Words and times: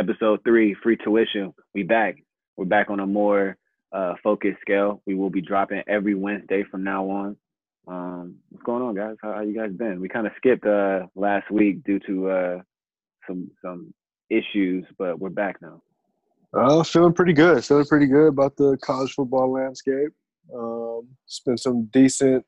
episode 0.00 0.40
three, 0.44 0.74
free 0.82 0.96
tuition. 0.96 1.52
We 1.74 1.82
back. 1.82 2.16
We're 2.56 2.64
back 2.64 2.88
on 2.88 3.00
a 3.00 3.06
more 3.06 3.56
uh, 3.92 4.14
focused 4.22 4.60
scale. 4.62 5.02
We 5.06 5.14
will 5.14 5.28
be 5.28 5.42
dropping 5.42 5.82
every 5.86 6.14
Wednesday 6.14 6.64
from 6.70 6.84
now 6.84 7.08
on. 7.10 7.36
Um, 7.86 8.36
what's 8.48 8.64
going 8.64 8.82
on, 8.82 8.94
guys? 8.94 9.16
How, 9.22 9.34
how 9.34 9.40
you 9.42 9.54
guys 9.54 9.72
been? 9.72 10.00
We 10.00 10.08
kind 10.08 10.26
of 10.26 10.32
skipped 10.38 10.64
uh, 10.64 11.00
last 11.14 11.50
week 11.50 11.84
due 11.84 11.98
to 12.06 12.30
uh, 12.30 12.58
some 13.26 13.50
some 13.62 13.92
issues, 14.30 14.86
but 14.98 15.18
we're 15.18 15.28
back 15.28 15.56
now. 15.60 15.82
Uh, 16.54 16.82
feeling 16.82 17.12
pretty 17.12 17.34
good. 17.34 17.62
Feeling 17.62 17.84
pretty 17.84 18.06
good 18.06 18.28
about 18.28 18.56
the 18.56 18.78
college 18.82 19.12
football 19.12 19.52
landscape. 19.52 20.12
Um, 20.54 21.08
it's 21.26 21.40
been 21.40 21.58
some 21.58 21.86
decent 21.92 22.44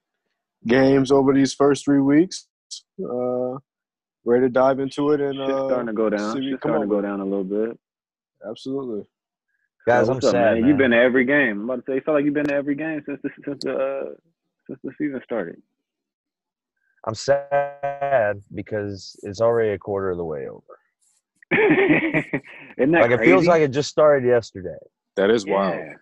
games 0.67 1.13
over 1.13 1.35
these 1.35 1.53
first 1.53 1.85
three 1.85 2.01
weeks. 2.01 2.47
Uh, 2.99 3.59
ready 4.25 4.47
to 4.47 4.49
dive 4.51 4.79
into 4.81 5.11
it 5.13 5.21
and 5.21 5.35
Shit's 5.37 5.51
uh, 5.51 5.67
starting 5.69 5.87
to 5.87 5.93
go 5.93 6.09
down. 6.11 6.33
see 6.33 6.39
what 6.39 6.43
you 6.43 6.51
Shit's 6.53 6.63
come 6.63 6.71
starting 6.73 6.89
to 6.89 6.95
go 6.97 7.01
down 7.03 7.21
a 7.21 7.25
little 7.25 7.45
bit. 7.45 7.79
Absolutely. 8.49 9.07
Guys, 9.87 10.07
So 10.07 10.13
I'm 10.13 10.17
what's 10.17 10.27
up, 10.27 10.33
sad. 10.33 10.43
man? 10.55 10.61
Man. 10.61 10.69
You've 10.69 10.79
been 10.79 10.91
to 10.93 10.97
every 10.97 11.25
game. 11.25 11.61
I'm 11.63 11.65
about 11.71 11.85
to 11.87 11.91
say, 11.91 11.95
you 11.97 12.01
feel 12.03 12.15
like 12.15 12.25
you've 12.25 12.35
been 12.35 12.47
to 12.47 12.55
every 12.55 12.75
game 12.77 13.03
since 13.07 13.21
the 13.23 13.31
since 13.45 13.65
the 13.65 13.75
uh, 13.77 14.05
since 14.69 14.79
the 14.85 14.91
season 14.99 15.21
started. 15.25 15.61
I'm 17.07 17.15
sad 17.17 18.41
because 18.55 19.17
it's 19.25 19.41
already 19.41 19.71
a 19.71 19.79
quarter 19.79 20.11
of 20.11 20.19
the 20.19 20.25
way 20.25 20.47
over. 20.47 20.63
Isn't 22.79 22.93
that 22.93 23.01
Like 23.01 23.11
crazy? 23.11 23.23
it 23.23 23.25
feels 23.25 23.47
like 23.47 23.63
it 23.63 23.69
just 23.73 23.91
started 23.91 24.27
yesterday. 24.27 24.79
That 25.17 25.31
is 25.31 25.45
yeah. 25.45 25.53
wild. 25.53 25.97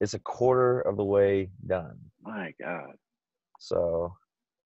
It's 0.00 0.14
a 0.14 0.18
quarter 0.20 0.80
of 0.82 0.96
the 0.96 1.04
way 1.04 1.50
done. 1.66 1.98
My 2.22 2.52
God. 2.60 2.92
So 3.58 4.14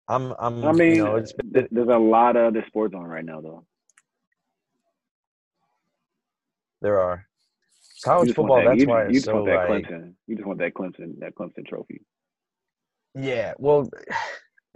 I'm 0.09 0.33
I'm 0.39 0.65
I 0.65 0.71
mean, 0.71 0.95
you 0.95 1.03
know, 1.05 1.19
th- 1.53 1.67
there's 1.71 1.87
a 1.87 1.97
lot 1.97 2.35
of 2.35 2.47
other 2.47 2.65
sports 2.67 2.95
on 2.95 3.03
right 3.03 3.23
now, 3.23 3.41
though. 3.41 3.65
there 6.81 6.99
are 6.99 7.25
college 8.03 8.33
football. 8.33 8.57
that- 8.57 8.69
That's 8.69 8.81
you, 8.81 8.87
why 8.87 9.05
you 9.07 9.13
just 9.13 9.25
so 9.25 9.35
want 9.35 9.45
that 9.47 9.69
like 9.69 9.85
Clemson. 9.85 10.13
You 10.27 10.35
just 10.35 10.47
want 10.47 10.59
that 10.59 10.73
Clemson, 10.73 11.19
that 11.19 11.35
Clemson 11.35 11.65
trophy. 11.67 12.01
yeah. 13.15 13.53
Well, 13.57 13.89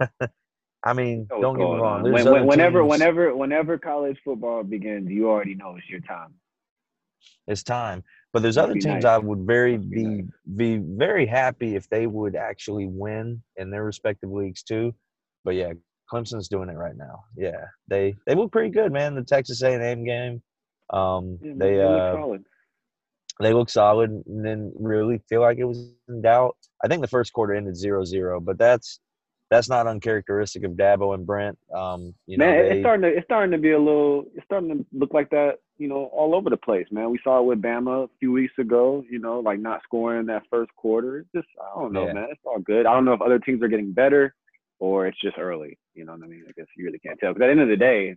I 0.86 0.92
mean, 0.92 1.26
don't 1.28 1.56
get 1.56 1.64
me 1.64 1.76
wrong. 1.78 2.02
When, 2.02 2.24
when, 2.30 2.46
whenever, 2.46 2.80
teams- 2.80 2.90
whenever, 2.90 3.34
whenever 3.36 3.78
college 3.78 4.18
football 4.24 4.62
begins, 4.62 5.10
you 5.10 5.28
already 5.30 5.54
know 5.54 5.76
it's 5.76 5.88
your 5.88 6.00
time. 6.00 6.34
it's 7.48 7.62
time. 7.62 8.04
But 8.34 8.42
there's 8.42 8.56
Must 8.56 8.64
other 8.70 8.74
teams 8.74 8.84
nice. 8.86 9.04
I 9.04 9.18
would 9.18 9.40
very 9.46 9.78
be 9.78 10.22
be 10.56 10.76
be 10.76 10.76
very 10.76 11.24
happy 11.26 11.74
if 11.76 11.88
they 11.88 12.06
would 12.06 12.36
actually 12.36 12.86
win 12.86 13.42
in 13.56 13.70
their 13.70 13.84
respective 13.84 14.30
leagues 14.30 14.62
too. 14.62 14.94
But 15.44 15.54
yeah, 15.54 15.72
Clemson's 16.12 16.48
doing 16.48 16.68
it 16.68 16.76
right 16.76 16.96
now. 16.96 17.24
Yeah, 17.36 17.64
they 17.88 18.14
they 18.26 18.34
look 18.34 18.52
pretty 18.52 18.70
good, 18.70 18.92
man. 18.92 19.14
The 19.14 19.22
Texas 19.24 19.62
A&M 19.62 20.04
game, 20.04 20.42
um, 20.90 21.38
Yeah, 21.42 21.52
they 21.56 21.76
look 21.76 22.02
uh, 22.02 22.12
solid. 22.12 22.44
they 23.40 23.52
look 23.52 23.68
solid 23.70 24.10
and 24.26 24.44
then 24.44 24.72
really 24.78 25.18
feel 25.28 25.40
like 25.40 25.58
it 25.58 25.64
was 25.64 25.90
in 26.08 26.22
doubt. 26.22 26.56
I 26.84 26.88
think 26.88 27.02
the 27.02 27.08
first 27.08 27.32
quarter 27.32 27.54
ended 27.54 27.74
0-0, 27.74 28.44
but 28.44 28.58
that's 28.58 29.00
that's 29.50 29.68
not 29.68 29.86
uncharacteristic 29.86 30.64
of 30.64 30.72
Dabo 30.72 31.14
and 31.14 31.26
Brent. 31.26 31.56
Um, 31.74 32.14
you 32.26 32.38
know, 32.38 32.46
man, 32.46 32.62
they, 32.64 32.70
it's 32.72 32.80
starting 32.80 33.02
to 33.02 33.16
it's 33.16 33.24
starting 33.26 33.52
to 33.52 33.58
be 33.58 33.72
a 33.72 33.78
little 33.78 34.24
it's 34.34 34.44
starting 34.46 34.70
to 34.70 34.86
look 34.92 35.12
like 35.14 35.30
that, 35.30 35.58
you 35.78 35.88
know, 35.88 36.04
all 36.06 36.34
over 36.34 36.48
the 36.50 36.56
place, 36.56 36.86
man. 36.90 37.10
We 37.10 37.20
saw 37.22 37.38
it 37.40 37.44
with 37.44 37.62
Bama 37.62 38.04
a 38.04 38.08
few 38.18 38.32
weeks 38.32 38.54
ago, 38.58 39.04
you 39.10 39.18
know, 39.18 39.40
like 39.40 39.58
not 39.60 39.82
scoring 39.84 40.26
that 40.26 40.42
first 40.50 40.74
quarter. 40.76 41.18
It's 41.18 41.28
just 41.34 41.48
I 41.60 41.78
don't 41.80 41.92
know, 41.92 42.06
Yeah. 42.06 42.12
man. 42.14 42.28
It's 42.30 42.40
all 42.44 42.58
good. 42.60 42.86
I 42.86 42.94
don't 42.94 43.04
know 43.04 43.12
if 43.12 43.20
other 43.22 43.38
teams 43.38 43.62
are 43.62 43.68
getting 43.68 43.92
better 43.92 44.34
or 44.78 45.06
it's 45.06 45.20
just 45.20 45.38
early. 45.38 45.78
You 45.94 46.04
know 46.04 46.12
what 46.12 46.24
I 46.24 46.26
mean? 46.28 46.44
I 46.48 46.52
guess 46.56 46.66
you 46.76 46.84
really 46.86 46.98
can't 46.98 47.18
tell. 47.18 47.32
Because 47.32 47.44
at 47.44 47.46
the 47.46 47.50
end 47.52 47.60
of 47.60 47.68
the 47.68 47.76
day, 47.76 48.14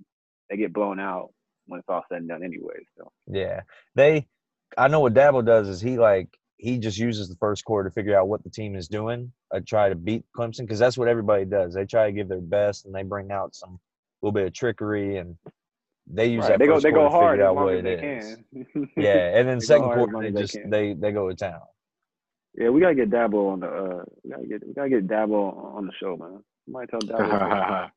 they 0.49 0.57
get 0.57 0.73
blown 0.73 0.99
out 0.99 1.29
when 1.67 1.79
it's 1.79 1.89
all 1.89 2.03
said 2.09 2.19
and 2.19 2.27
done 2.29 2.43
anyway. 2.43 2.85
So 2.97 3.11
Yeah, 3.27 3.61
they. 3.95 4.27
I 4.77 4.87
know 4.89 4.99
what 4.99 5.13
Dabo 5.13 5.45
does 5.45 5.69
is 5.69 5.79
he 5.79 5.97
like 5.97 6.27
he 6.57 6.77
just 6.79 6.97
uses 6.97 7.29
the 7.29 7.35
first 7.35 7.63
quarter 7.63 7.89
to 7.89 7.93
figure 7.93 8.17
out 8.17 8.27
what 8.27 8.43
the 8.43 8.49
team 8.49 8.75
is 8.75 8.87
doing. 8.87 9.31
I 9.53 9.59
try 9.59 9.89
to 9.89 9.95
beat 9.95 10.25
Clemson 10.35 10.61
because 10.61 10.79
that's 10.79 10.97
what 10.97 11.07
everybody 11.07 11.45
does. 11.45 11.73
They 11.73 11.85
try 11.85 12.07
to 12.07 12.11
give 12.11 12.27
their 12.27 12.41
best 12.41 12.85
and 12.85 12.93
they 12.93 13.03
bring 13.03 13.31
out 13.31 13.55
some 13.55 13.79
little 14.21 14.33
bit 14.33 14.47
of 14.47 14.53
trickery 14.53 15.17
and 15.17 15.35
they 16.07 16.25
use 16.27 16.41
Right. 16.41 16.49
that. 16.51 16.59
they 16.59 16.67
go 16.67 16.79
they 16.79 16.91
go 16.91 17.09
hard 17.09 17.39
out 17.41 17.55
what 17.55 17.83
they 17.83 17.93
is. 17.93 18.37
can. 18.55 18.89
Yeah, 18.97 19.37
and 19.37 19.47
then 19.47 19.61
second 19.61 19.89
quarter 19.93 20.19
they 20.21 20.31
just 20.31 20.57
they, 20.65 20.93
they 20.93 21.11
go 21.11 21.29
to 21.29 21.35
town. 21.35 21.61
Yeah, 22.57 22.69
we 22.69 22.81
gotta 22.81 22.95
get 22.95 23.09
Dabo 23.11 23.51
on 23.53 23.59
the 23.59 23.67
uh 23.67 24.03
we 24.23 24.29
gotta 24.31 24.47
get 24.47 24.67
we 24.67 24.73
gotta 24.73 24.89
get 24.89 25.07
Dabo 25.07 25.75
on 25.75 25.85
the 25.85 25.93
show, 25.99 26.17
man. 26.17 26.43
Might 26.67 26.89
tell 26.89 26.99
Dabo 26.99 27.89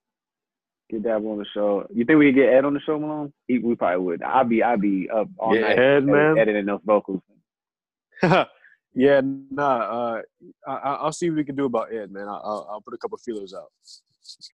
get 0.90 1.02
Dabo 1.02 1.32
on 1.32 1.38
the 1.38 1.46
show. 1.54 1.86
You 1.94 2.04
think 2.04 2.18
we 2.18 2.26
could 2.26 2.34
get 2.40 2.52
Ed 2.52 2.64
on 2.64 2.74
the 2.74 2.80
show, 2.80 2.98
Malone? 2.98 3.32
He, 3.48 3.58
we 3.58 3.74
probably 3.74 4.04
would. 4.04 4.22
I'd 4.22 4.48
be 4.48 4.62
I'd 4.62 4.80
be 4.80 5.08
up 5.08 5.28
all 5.38 5.54
Yeah, 5.54 5.62
night 5.62 5.78
Ed, 5.78 6.04
man. 6.06 6.36
editing 6.38 6.66
those 6.66 6.80
vocals. 6.84 7.22
yeah, 8.94 9.20
nah. 9.50 9.78
Uh, 9.78 10.22
I, 10.66 10.72
I- 10.72 10.94
I'll 10.96 11.12
see 11.12 11.30
what 11.30 11.36
we 11.36 11.44
can 11.44 11.56
do 11.56 11.64
about 11.64 11.92
Ed, 11.94 12.10
man. 12.12 12.28
I- 12.28 12.32
I'll, 12.44 12.68
I'll 12.70 12.80
put 12.82 12.92
a 12.94 12.98
couple 12.98 13.16
feelers 13.18 13.54
out. 13.54 13.70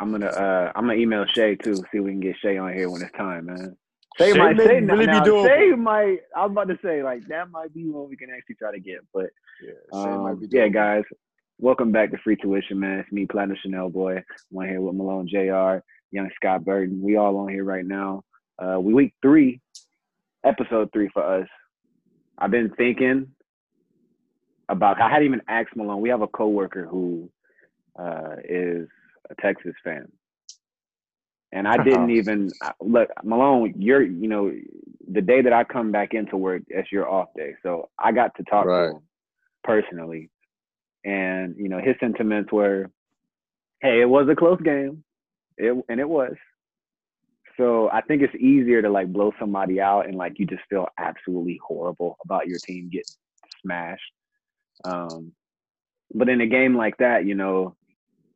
I'm 0.00 0.10
gonna 0.12 0.26
uh 0.26 0.72
I'm 0.74 0.84
gonna 0.86 0.94
email 0.98 1.26
Shay 1.26 1.54
too, 1.56 1.74
see 1.74 1.82
if 1.94 2.04
we 2.04 2.10
can 2.12 2.20
get 2.20 2.36
Shay 2.40 2.56
on 2.58 2.72
here 2.72 2.88
when 2.88 3.02
it's 3.02 3.12
time, 3.12 3.46
man. 3.46 3.76
Shay, 4.18 4.32
Shay 4.32 4.38
might 4.38 4.56
may 4.56 4.64
Shay, 4.66 4.80
really 4.80 5.06
be 5.06 5.12
now, 5.12 5.24
doable. 5.24 5.46
Shay 5.46 5.70
might 5.76 6.18
I 6.34 6.42
was 6.46 6.52
about 6.52 6.68
to 6.68 6.78
say 6.82 7.02
like 7.02 7.26
that 7.28 7.50
might 7.50 7.72
be 7.74 7.88
what 7.88 8.08
we 8.08 8.16
can 8.16 8.30
actually 8.30 8.54
try 8.56 8.72
to 8.72 8.80
get, 8.80 8.98
but 9.12 9.30
Yeah, 9.62 9.72
Shay 9.92 10.08
might 10.16 10.30
Um, 10.32 10.40
be 10.40 10.48
yeah, 10.50 10.68
guys, 10.68 11.04
welcome 11.58 11.92
back 11.92 12.10
to 12.12 12.18
Free 12.18 12.36
Tuition, 12.36 12.78
man. 12.80 13.00
It's 13.00 13.12
me, 13.12 13.26
Platinum 13.26 13.56
Chanel 13.62 13.90
Boy. 13.90 14.22
I'm 14.58 14.68
here 14.68 14.80
with 14.80 14.94
Malone 14.94 15.28
Jr., 15.28 15.82
Young 16.12 16.30
Scott 16.36 16.64
Burton. 16.64 17.00
We 17.02 17.16
all 17.16 17.36
on 17.38 17.48
here 17.48 17.64
right 17.64 17.84
now. 17.84 18.22
Uh, 18.58 18.78
we 18.80 18.94
week 18.94 19.14
three, 19.20 19.60
episode 20.44 20.90
three 20.92 21.10
for 21.12 21.22
us. 21.22 21.48
I've 22.38 22.50
been 22.50 22.70
thinking 22.76 23.28
about. 24.68 25.00
I 25.00 25.10
hadn't 25.10 25.26
even 25.26 25.42
asked 25.48 25.76
Malone. 25.76 26.00
We 26.00 26.08
have 26.08 26.22
a 26.22 26.26
coworker 26.28 26.86
who 26.86 27.30
uh, 27.98 28.36
is 28.48 28.88
a 29.30 29.34
Texas 29.42 29.74
fan, 29.84 30.10
and 31.52 31.66
I 31.68 31.76
didn't 31.78 32.10
even 32.16 32.50
look. 32.80 33.08
Malone, 33.24 33.74
you're 33.76 34.02
you 34.02 34.28
know 34.28 34.52
the 35.10 35.20
day 35.20 35.42
that 35.42 35.52
I 35.52 35.64
come 35.64 35.92
back 35.92 36.14
into 36.14 36.36
work, 36.36 36.62
that's 36.68 36.90
your 36.90 37.08
off 37.08 37.28
day. 37.36 37.54
So 37.62 37.88
I 37.98 38.12
got 38.12 38.34
to 38.36 38.44
talk 38.44 38.66
Right. 38.66 38.90
to 38.90 38.96
him 38.96 39.02
personally, 39.64 40.30
and 41.04 41.54
you 41.56 41.68
know 41.68 41.78
his 41.78 41.96
sentiments 42.00 42.52
were, 42.52 42.90
"Hey, 43.80 44.00
it 44.00 44.08
was 44.08 44.28
a 44.28 44.36
close 44.36 44.60
game, 44.60 45.04
it 45.56 45.76
and 45.88 46.00
it 46.00 46.08
was." 46.08 46.34
So 47.56 47.88
I 47.90 48.02
think 48.02 48.22
it's 48.22 48.34
easier 48.34 48.82
to 48.82 48.90
like 48.90 49.12
blow 49.12 49.32
somebody 49.40 49.80
out 49.80 50.06
and 50.06 50.16
like 50.16 50.38
you 50.38 50.46
just 50.46 50.62
feel 50.68 50.88
absolutely 50.98 51.58
horrible 51.66 52.18
about 52.22 52.48
your 52.48 52.58
team 52.58 52.90
getting 52.92 53.14
smashed. 53.62 54.12
Um, 54.84 55.32
but 56.14 56.28
in 56.28 56.40
a 56.42 56.46
game 56.46 56.76
like 56.76 56.98
that, 56.98 57.24
you 57.24 57.34
know, 57.34 57.74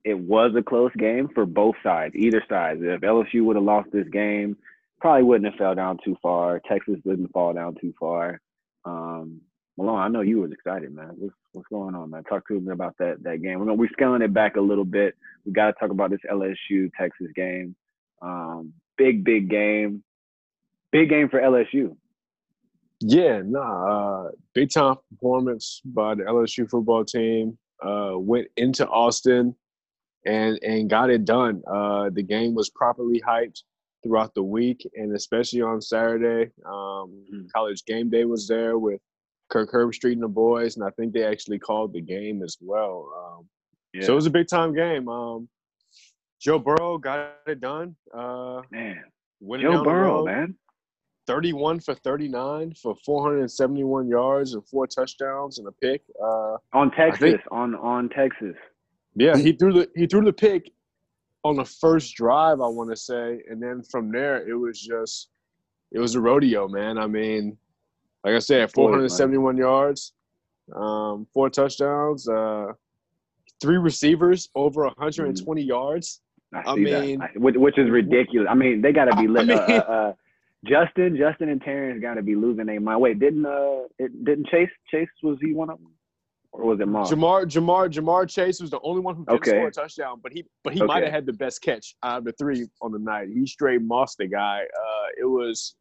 it 0.05 0.19
was 0.19 0.53
a 0.57 0.63
close 0.63 0.93
game 0.97 1.29
for 1.35 1.45
both 1.47 1.77
sides, 1.83 2.15
either 2.17 2.43
side. 2.49 2.79
If 2.81 3.01
LSU 3.01 3.45
would 3.45 3.57
have 3.57 3.65
lost 3.65 3.91
this 3.93 4.09
game, 4.09 4.57
probably 5.01 5.23
wouldn't 5.23 5.53
have 5.53 5.59
fell 5.59 5.75
down 5.75 5.99
too 6.05 6.17
far. 6.23 6.61
Texas 6.61 6.97
didn't 7.05 7.33
fall 7.33 7.53
down 7.53 7.77
too 7.81 7.93
far. 7.99 8.41
Um, 8.85 9.41
Malone, 9.77 9.99
I 9.99 10.09
know 10.09 10.21
you 10.21 10.41
was 10.41 10.53
excited, 10.53 10.95
man. 10.95 11.13
What's, 11.17 11.35
what's 11.53 11.69
going 11.69 11.95
on, 11.95 12.11
man? 12.11 12.25
Talk 12.25 12.47
to 12.49 12.61
me 12.61 12.73
about 12.73 12.97
that 12.99 13.23
that 13.23 13.43
game. 13.43 13.61
We're 13.61 13.73
we're 13.73 13.89
scaling 13.93 14.23
it 14.23 14.33
back 14.33 14.57
a 14.57 14.61
little 14.61 14.85
bit. 14.85 15.15
We 15.45 15.53
got 15.53 15.67
to 15.67 15.73
talk 15.73 15.91
about 15.91 16.11
this 16.11 16.21
LSU 16.31 16.91
Texas 16.99 17.29
game. 17.35 17.75
Um, 18.23 18.73
big 18.99 19.25
big 19.25 19.49
game, 19.49 20.03
big 20.93 21.09
game 21.09 21.29
for 21.29 21.41
LSU. 21.41 21.97
Yeah, 23.01 23.41
nah. 23.45 24.27
Uh, 24.27 24.31
big 24.55 24.71
time 24.71 24.97
performance 25.11 25.81
by 25.85 26.15
the 26.15 26.25
LSU 26.25 26.69
football 26.69 27.05
team. 27.05 27.57
Uh, 27.83 28.13
went 28.17 28.49
into 28.59 28.87
Austin 28.87 29.55
and 30.27 30.59
and 30.63 30.89
got 30.91 31.11
it 31.11 31.25
done. 31.25 31.63
Uh, 31.67 32.11
the 32.11 32.23
game 32.23 32.55
was 32.55 32.71
properly 32.71 33.21
hyped 33.21 33.63
throughout 34.03 34.33
the 34.35 34.43
week, 34.43 34.87
and 34.95 35.15
especially 35.15 35.61
on 35.63 35.81
Saturday. 35.81 36.51
Um, 36.65 37.25
Mhm. 37.33 37.51
College 37.55 37.85
game 37.85 38.09
day 38.11 38.25
was 38.25 38.49
there 38.49 38.79
with 38.79 39.01
Kirk 39.51 39.71
Herbstreit 39.73 40.13
and 40.15 40.23
the 40.23 40.29
boys, 40.29 40.77
and 40.77 40.85
I 40.87 40.91
think 40.91 41.13
they 41.13 41.25
actually 41.25 41.59
called 41.59 41.93
the 41.93 42.01
game 42.01 42.43
as 42.43 42.57
well. 42.61 43.13
Um, 43.39 43.49
Yeah, 43.93 44.03
So 44.03 44.13
it 44.13 44.17
was 44.17 44.27
a 44.27 44.31
big 44.31 44.47
time 44.47 44.73
game. 44.73 45.09
Um, 45.09 45.49
Joe 46.41 46.61
Burrow 46.61 46.97
got 46.97 47.39
it 47.49 47.61
done. 47.61 47.97
Uh, 48.15 48.63
man, 48.71 49.03
winning 49.41 49.67
Joe 49.73 49.83
Burrow, 49.83 50.19
road. 50.19 50.27
man. 50.27 50.59
31 51.27 51.81
for 51.81 51.95
39 51.97 52.73
for 52.75 52.95
471 53.05 54.09
yards 54.09 54.55
and 54.55 54.67
four 54.69 54.87
touchdowns 54.87 55.59
and 55.59 55.67
a 55.69 55.73
pick. 55.73 56.03
Uh, 56.23 56.57
On 56.73 56.91
Texas, 56.93 57.19
think- 57.21 57.41
on 57.51 57.75
on 57.75 58.09
Texas. 58.11 58.57
Yeah, 59.15 59.37
he 59.37 59.53
threw 59.53 59.73
the 59.73 59.89
he 59.95 60.07
threw 60.07 60.25
the 60.25 60.33
pick 60.33 60.71
on 61.45 61.57
the 61.57 61.65
first 61.65 62.15
drive, 62.15 62.61
I 62.61 62.69
want 62.69 62.91
to 62.91 62.97
say, 62.97 63.41
and 63.49 63.63
then 63.63 63.83
from 63.83 64.13
there 64.13 64.47
it 64.49 64.55
was 64.55 64.81
just 64.81 65.29
it 65.93 65.99
was 65.99 66.15
a 66.15 66.21
rodeo, 66.21 66.69
man. 66.69 66.99
I 66.99 67.07
mean, 67.07 67.57
like 68.25 68.35
I 68.35 68.39
said, 68.39 68.71
471 68.73 69.57
yards, 69.57 70.13
um, 70.75 71.27
four 71.33 71.51
touchdowns, 71.51 72.29
uh, 72.29 72.67
three 73.61 73.79
receivers 73.79 74.49
over 74.55 74.85
120 74.85 75.63
yards. 75.63 76.21
I 76.53 76.63
I 76.67 76.75
mean- 76.75 77.19
that, 77.19 77.37
which, 77.37 77.57
which 77.57 77.79
is 77.79 77.91
ridiculous. 77.91 78.49
I 78.51 78.55
mean, 78.55 78.83
they 78.83 78.93
got 78.93 79.07
to 79.07 79.17
be 79.17 79.23
I 79.39 79.45
mean- 79.45 79.51
uh, 79.51 79.63
uh, 79.63 79.93
uh, 79.93 80.13
Justin, 80.67 81.17
Justin 81.17 81.49
and 81.49 81.63
Terrence 81.63 82.03
got 82.03 82.15
to 82.15 82.23
be 82.23 82.35
losing 82.35 82.67
their 82.67 82.81
mind. 82.81 83.01
Wait, 83.01 83.19
didn't 83.19 83.47
uh, 83.47 83.85
it, 83.99 84.25
didn't 84.25 84.47
Chase? 84.49 84.69
Chase 84.91 85.09
was 85.23 85.39
he 85.41 85.55
one 85.55 85.71
of 85.71 85.79
them, 85.79 85.93
or 86.53 86.65
was 86.65 86.81
it 86.81 86.87
Moss? 86.89 87.11
Ja'Marr 87.13 87.45
Jamar 87.47 87.89
Ja'Marr 87.91 88.29
Chase 88.29 88.61
was 88.61 88.71
the 88.71 88.81
only 88.83 89.01
one 89.01 89.15
who 89.17 89.25
didn't 89.25 89.37
Okay. 89.41 89.51
score 89.53 89.69
a 89.69 89.71
touchdown, 89.73 90.21
but 90.23 90.33
he 90.33 90.45
but 90.65 90.73
he 90.75 90.81
Okay. 90.81 90.87
might 90.87 91.03
have 91.05 91.13
had 91.13 91.27
the 91.27 91.33
best 91.33 91.63
catch 91.63 91.95
out 92.03 92.19
of 92.19 92.25
the 92.25 92.33
three 92.33 92.67
on 92.83 92.93
the 92.93 92.99
night. 92.99 93.29
He 93.29 93.47
straight 93.47 93.81
mossed 93.83 94.19
the 94.19 94.27
guy. 94.27 94.63
Uh, 94.65 95.07
it 95.19 95.25
was 95.25 95.75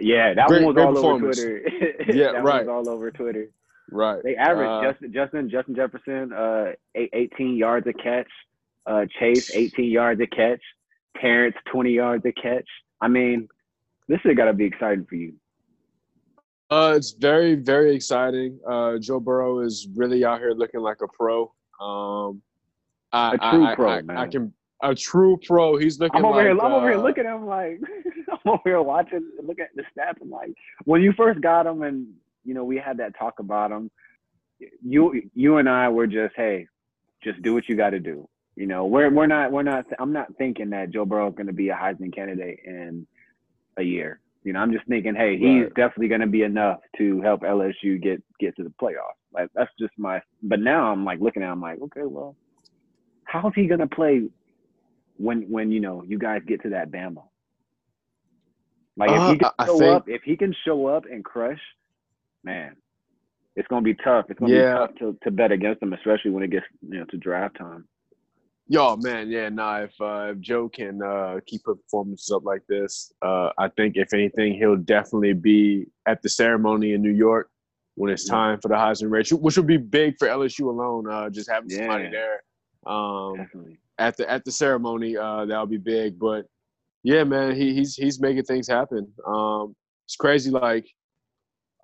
Yeah, 0.00 0.32
that 0.34 0.48
Great- 0.48 0.64
one 0.64 0.74
was 0.74 0.84
all 0.84 1.06
over. 1.06 1.32
Twitter. 1.32 1.62
Yeah, 2.14 2.32
that 2.32 2.44
right. 2.44 2.66
One 2.66 2.76
was 2.78 2.88
all 2.88 2.94
over 2.94 3.10
Twitter. 3.10 3.48
right. 3.90 4.22
They 4.22 4.36
averaged 4.36 4.70
Uh, 4.70 4.82
Justin, 4.92 5.12
Justin, 5.12 5.50
Justin 5.50 5.74
Jefferson, 5.74 6.32
uh, 6.32 6.72
eight- 6.94 7.10
18 7.12 7.56
yards 7.56 7.86
a 7.86 7.92
catch. 7.92 8.30
Uh, 8.86 9.06
Chase, 9.18 9.54
18 9.54 9.90
yards 9.90 10.20
a 10.20 10.26
catch. 10.26 10.62
Terrence, 11.20 11.56
20 11.66 11.90
yards 11.92 12.24
a 12.24 12.32
catch. 12.32 12.68
I 13.00 13.08
mean, 13.08 13.48
this 14.08 14.20
has 14.22 14.34
got 14.36 14.46
to 14.46 14.52
be 14.52 14.64
exciting 14.64 15.04
for 15.06 15.14
you. 15.16 15.34
Uh, 16.72 16.94
it's 16.96 17.10
very, 17.12 17.54
very 17.54 17.94
exciting. 17.94 18.58
Uh, 18.66 18.96
Joe 18.96 19.20
Burrow 19.20 19.60
is 19.60 19.86
really 19.94 20.24
out 20.24 20.38
here 20.38 20.52
looking 20.52 20.80
like 20.80 21.02
a 21.02 21.08
pro. 21.08 21.52
Um, 21.78 22.40
I, 23.12 23.34
A 23.34 23.50
true 23.50 23.66
I, 23.66 23.74
pro, 23.74 23.90
I, 23.90 24.00
man. 24.00 24.16
I 24.16 24.26
can 24.26 24.54
a 24.82 24.94
true 24.94 25.38
pro. 25.46 25.76
He's 25.76 26.00
looking. 26.00 26.16
I'm 26.16 26.24
over 26.24 26.36
like, 26.36 26.44
here. 26.44 26.52
I'm 26.52 26.72
over 26.72 26.88
here 26.88 26.98
uh, 26.98 27.02
looking 27.02 27.26
at 27.26 27.36
him 27.36 27.44
like 27.44 27.78
I'm 28.32 28.52
over 28.52 28.62
here 28.64 28.80
watching, 28.80 29.22
looking 29.42 29.66
at 29.66 29.76
the 29.76 29.82
stats. 29.82 30.22
I'm 30.22 30.30
like, 30.30 30.54
when 30.84 31.02
you 31.02 31.12
first 31.12 31.42
got 31.42 31.66
him, 31.66 31.82
and 31.82 32.06
you 32.42 32.54
know 32.54 32.64
we 32.64 32.78
had 32.78 32.96
that 32.96 33.18
talk 33.18 33.38
about 33.38 33.70
him. 33.70 33.90
You, 34.82 35.20
you 35.34 35.58
and 35.58 35.68
I 35.68 35.90
were 35.90 36.06
just, 36.06 36.34
hey, 36.36 36.68
just 37.22 37.42
do 37.42 37.52
what 37.52 37.68
you 37.68 37.76
got 37.76 37.90
to 37.90 38.00
do. 38.00 38.26
You 38.56 38.66
know, 38.66 38.86
we're 38.86 39.10
we're 39.10 39.26
not 39.26 39.52
we're 39.52 39.62
not. 39.62 39.84
I'm 39.98 40.14
not 40.14 40.34
thinking 40.38 40.70
that 40.70 40.88
Joe 40.88 41.04
Burrow 41.04 41.28
is 41.28 41.34
going 41.34 41.48
to 41.48 41.52
be 41.52 41.68
a 41.68 41.74
Heisman 41.74 42.14
candidate 42.14 42.60
in 42.64 43.06
a 43.76 43.82
year. 43.82 44.21
You 44.44 44.52
know, 44.52 44.58
I'm 44.60 44.72
just 44.72 44.86
thinking, 44.86 45.14
hey, 45.14 45.36
he's 45.38 45.62
Right. 45.64 45.74
definitely 45.74 46.08
going 46.08 46.20
to 46.22 46.26
be 46.26 46.42
enough 46.42 46.80
to 46.98 47.20
help 47.20 47.42
LSU 47.42 48.00
get 48.02 48.22
get 48.40 48.56
to 48.56 48.64
the 48.64 48.70
playoffs. 48.70 49.18
Like 49.32 49.48
that's 49.54 49.70
just 49.78 49.92
my. 49.98 50.20
But 50.42 50.60
now 50.60 50.90
I'm 50.92 51.04
like 51.04 51.20
looking 51.20 51.42
at, 51.42 51.52
him 51.52 51.60
like, 51.60 51.80
okay, 51.80 52.02
well, 52.04 52.36
how's 53.24 53.54
he 53.54 53.66
going 53.66 53.80
to 53.80 53.86
play 53.86 54.28
when 55.16 55.42
when 55.50 55.70
you 55.70 55.80
know 55.80 56.02
you 56.02 56.18
guys 56.18 56.42
get 56.46 56.60
to 56.62 56.70
that 56.70 56.90
Bama? 56.90 57.22
Like 58.96 59.10
if 59.10 59.16
Uh, 59.20 59.32
he 59.32 59.38
can 59.38 59.50
I- 59.58 59.62
I 59.62 59.66
show 59.66 59.78
think- 59.78 59.94
up, 59.94 60.08
if 60.08 60.22
he 60.22 60.36
can 60.36 60.52
show 60.64 60.86
up 60.86 61.04
and 61.06 61.24
crush, 61.24 61.60
man, 62.44 62.76
it's 63.56 63.68
gonna 63.68 63.82
be 63.82 63.94
tough. 63.94 64.26
It's 64.28 64.38
gonna 64.40 64.52
Yeah. 64.52 64.72
be 64.72 64.78
tough 64.78 64.94
to, 64.96 65.18
to 65.22 65.30
bet 65.30 65.52
against 65.52 65.82
him, 65.82 65.92
especially 65.92 66.30
when 66.32 66.42
it 66.42 66.50
gets 66.50 66.66
you 66.82 66.98
know 66.98 67.04
to 67.06 67.16
draft 67.16 67.56
time. 67.56 67.86
Yo, 68.72 68.96
man, 68.96 69.30
yeah, 69.30 69.50
nah. 69.50 69.80
If 69.82 70.00
uh, 70.00 70.28
if 70.30 70.40
Joe 70.40 70.66
can 70.66 71.02
uh, 71.02 71.40
keep 71.44 71.60
her 71.66 71.74
performances 71.74 72.30
up 72.30 72.42
like 72.46 72.62
this, 72.70 73.12
uh, 73.20 73.50
I 73.58 73.68
think 73.68 73.98
if 73.98 74.14
anything, 74.14 74.54
he'll 74.54 74.76
definitely 74.78 75.34
be 75.34 75.88
at 76.06 76.22
the 76.22 76.30
ceremony 76.30 76.94
in 76.94 77.02
New 77.02 77.12
York 77.12 77.50
when 77.96 78.10
it's 78.10 78.24
time 78.24 78.58
for 78.62 78.68
the 78.68 78.74
Heisman 78.74 79.10
race, 79.10 79.30
which 79.30 79.58
would 79.58 79.66
be 79.66 79.76
big 79.76 80.14
for 80.18 80.26
LSU 80.26 80.68
alone. 80.70 81.06
Uh, 81.06 81.28
just 81.28 81.50
having 81.50 81.68
somebody 81.68 82.04
Yeah. 82.04 82.10
there 82.12 82.42
um, 82.90 83.36
Definitely. 83.36 83.78
at 83.98 84.16
the 84.16 84.30
at 84.30 84.42
the 84.46 84.52
ceremony, 84.52 85.18
uh, 85.18 85.44
that'll 85.44 85.66
be 85.66 85.76
big. 85.76 86.18
But 86.18 86.46
yeah, 87.02 87.24
man, 87.24 87.54
he, 87.54 87.74
he's 87.74 87.94
he's 87.94 88.22
making 88.22 88.44
things 88.44 88.66
happen. 88.66 89.06
Um, 89.26 89.76
it's 90.06 90.16
crazy, 90.16 90.50
like. 90.50 90.88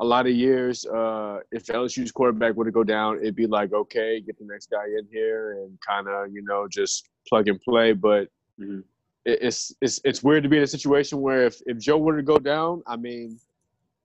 A 0.00 0.04
lot 0.04 0.26
of 0.26 0.32
years, 0.32 0.86
uh, 0.86 1.40
if 1.50 1.66
LSU's 1.66 2.12
quarterback 2.12 2.54
were 2.54 2.64
to 2.64 2.70
go 2.70 2.84
down, 2.84 3.18
it'd 3.18 3.34
be 3.34 3.46
like, 3.48 3.72
okay, 3.72 4.20
get 4.20 4.38
the 4.38 4.44
next 4.44 4.70
guy 4.70 4.84
in 4.96 5.06
here 5.10 5.54
and 5.62 5.76
kind 5.80 6.06
of, 6.06 6.32
you 6.32 6.42
know, 6.42 6.68
just 6.70 7.08
plug 7.28 7.48
and 7.48 7.60
play. 7.60 7.92
But 7.92 8.28
Mhm. 8.60 8.84
it's 9.24 9.72
it's 9.80 10.00
it's 10.04 10.22
weird 10.22 10.42
to 10.44 10.48
be 10.48 10.56
in 10.56 10.62
a 10.62 10.66
situation 10.68 11.20
where 11.20 11.46
if, 11.46 11.60
if 11.66 11.78
Joe 11.78 11.98
were 11.98 12.16
to 12.16 12.22
go 12.22 12.38
down, 12.38 12.82
I 12.86 12.96
mean, 12.96 13.38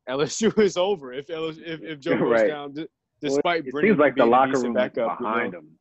LSU 0.10 0.58
is 0.60 0.78
over. 0.78 1.14
If 1.14 1.28
LSU, 1.28 1.62
if, 1.66 1.82
if 1.84 2.00
Joe 2.00 2.18
goes 2.18 2.30
Right. 2.32 2.48
down, 2.48 2.74
d- 2.74 2.88
Well, 3.22 3.36
despite 3.36 3.68
it 3.68 3.76
seems 3.80 4.00
like 4.00 4.16
the 4.16 4.26
locker 4.26 4.60
room 4.60 4.74
backup, 4.74 5.20
you 5.20 5.26
know? 5.28 5.32
behind 5.32 5.54
him. 5.54 5.78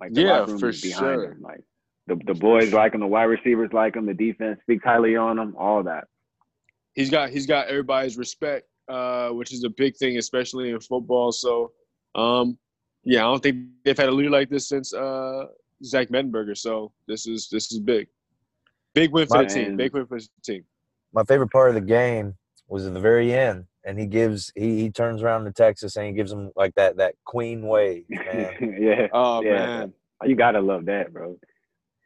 Like 0.00 0.14
the 0.14 0.22
Yeah, 0.22 0.44
room 0.46 0.58
for 0.60 0.70
behind 0.70 1.20
sure. 1.20 1.32
him. 1.32 1.42
Like 1.42 1.64
the 2.06 2.14
the 2.26 2.34
boys 2.34 2.72
like 2.72 2.94
him, 2.94 3.00
the 3.00 3.06
wide 3.08 3.24
receivers 3.24 3.70
like 3.72 3.96
him, 3.96 4.06
the 4.06 4.14
defense 4.14 4.60
speaks 4.62 4.84
highly 4.84 5.16
on 5.16 5.36
him, 5.36 5.56
all 5.58 5.82
that. 5.82 6.06
he's 6.94 7.10
got 7.10 7.30
he's 7.30 7.46
got 7.46 7.66
everybody's 7.66 8.16
respect, 8.16 8.68
uh, 8.88 9.30
which 9.30 9.52
is 9.52 9.64
a 9.64 9.70
big 9.70 9.96
thing, 9.96 10.18
especially 10.18 10.70
in 10.70 10.80
football. 10.80 11.32
So, 11.32 11.72
um, 12.14 12.58
yeah, 13.04 13.20
I 13.20 13.30
don't 13.30 13.42
think 13.42 13.66
they've 13.84 13.96
had 13.96 14.08
a 14.08 14.12
leader 14.12 14.30
like 14.30 14.50
this 14.50 14.68
since 14.68 14.92
uh, 14.94 15.44
Zach 15.84 16.08
Mettenberger. 16.08 16.56
So 16.56 16.92
this 17.06 17.26
is 17.26 17.48
this 17.50 17.72
is 17.72 17.80
big, 17.80 18.08
big 18.94 19.12
win 19.12 19.26
for 19.26 19.38
the 19.38 19.46
team. 19.46 19.76
Big 19.76 19.92
win 19.92 20.06
for 20.06 20.18
the 20.18 20.28
team. 20.44 20.64
My 21.12 21.24
favorite 21.24 21.50
part 21.50 21.68
of 21.70 21.74
the 21.74 21.80
game 21.80 22.34
was 22.68 22.86
at 22.86 22.92
the 22.94 23.00
very 23.00 23.32
end, 23.32 23.64
and 23.84 23.98
he 23.98 24.06
gives 24.06 24.52
he, 24.54 24.80
he 24.80 24.90
turns 24.90 25.22
around 25.22 25.44
to 25.44 25.52
Texas 25.52 25.96
and 25.96 26.06
he 26.06 26.12
gives 26.12 26.32
him 26.32 26.50
like 26.56 26.74
that 26.74 26.96
that 26.98 27.14
queen 27.24 27.62
wave, 27.62 28.04
man. 28.10 28.52
yeah. 28.80 29.06
Oh 29.12 29.42
Yeah. 29.42 29.52
man, 29.52 29.92
You 30.24 30.36
gotta 30.36 30.60
love 30.60 30.84
that, 30.86 31.12
bro. 31.12 31.38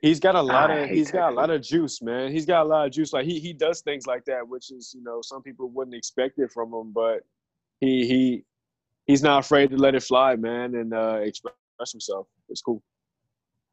He's 0.03 0.21
got 0.21 0.35
a 0.35 0.43
lot 0.43 0.71
of 0.71 0.91
he's 0.91 1.11
got 1.11 1.33
a 1.33 1.35
lot 1.35 1.49
of 1.49 1.63
juice, 1.63 2.03
man. 2.03 2.31
He's 2.31 2.45
got 2.45 2.67
a 2.67 2.69
lot 2.69 2.87
of 2.87 2.93
juice. 2.93 3.13
Like 3.13 3.25
he 3.25 3.41
he 3.41 3.53
does 3.55 3.81
things 3.81 4.07
like 4.07 4.25
that, 4.27 4.47
which 4.47 4.71
is 4.71 4.93
you 4.95 5.03
know 5.03 5.21
some 5.23 5.43
people 5.43 5.71
wouldn't 5.71 5.97
expect 5.97 6.39
it 6.39 6.53
from 6.53 6.75
him, 6.75 6.93
but 6.93 7.21
he 7.81 8.07
he 8.07 8.45
he's 9.07 9.23
not 9.23 9.45
afraid 9.45 9.71
to 9.71 9.77
let 9.77 9.95
it 9.95 10.03
fly, 10.03 10.37
man, 10.37 10.75
and 10.75 10.93
uh, 10.93 11.21
express 11.23 11.55
himself. 11.91 12.27
It's 12.51 12.61
cool. 12.61 12.83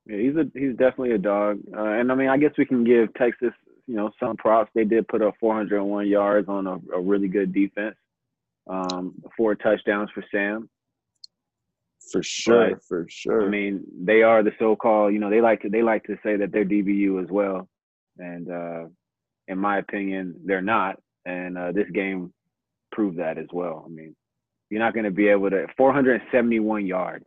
Yeah, 0.05 0.17
he's 0.17 0.35
a 0.37 0.47
he's 0.53 0.75
definitely 0.75 1.11
a 1.11 1.17
dog. 1.17 1.59
Uh, 1.75 1.83
and 1.83 2.11
I 2.11 2.15
mean, 2.15 2.29
I 2.29 2.37
guess 2.37 2.53
we 2.57 2.65
can 2.65 2.83
give 2.83 3.13
Texas, 3.15 3.53
you 3.87 3.95
know, 3.95 4.11
some 4.19 4.37
props. 4.37 4.71
They 4.73 4.85
did 4.85 5.07
put 5.07 5.21
up 5.21 5.35
401 5.39 6.07
yards 6.07 6.47
on 6.47 6.67
a, 6.67 6.79
a 6.95 7.01
really 7.01 7.27
good 7.27 7.53
defense. 7.53 7.95
Um, 8.67 9.15
four 9.35 9.55
touchdowns 9.55 10.11
for 10.13 10.23
Sam. 10.31 10.69
For 12.11 12.23
sure, 12.23 12.71
But, 12.71 12.83
for 12.83 13.05
sure. 13.09 13.45
I 13.45 13.49
mean, 13.49 13.83
they 14.01 14.23
are 14.23 14.41
the 14.41 14.53
so-called, 14.57 15.13
you 15.13 15.19
know, 15.19 15.29
they 15.29 15.41
like 15.41 15.61
to 15.61 15.69
they 15.69 15.83
like 15.83 16.03
to 16.05 16.17
say 16.23 16.37
that 16.37 16.51
they're 16.51 16.65
DBU 16.65 17.21
as 17.23 17.29
well, 17.29 17.67
and 18.17 18.49
uh, 18.49 18.85
in 19.47 19.57
my 19.57 19.77
opinion, 19.79 20.35
they're 20.45 20.61
not. 20.61 20.97
And 21.25 21.57
uh, 21.57 21.71
this 21.71 21.89
game 21.93 22.33
proved 22.91 23.17
that 23.19 23.37
as 23.37 23.47
well. 23.51 23.83
I 23.85 23.89
mean, 23.89 24.15
you're 24.69 24.79
not 24.79 24.93
going 24.93 25.03
to 25.03 25.11
be 25.11 25.27
able 25.27 25.49
to 25.49 25.67
471 25.77 26.85
yards. 26.85 27.25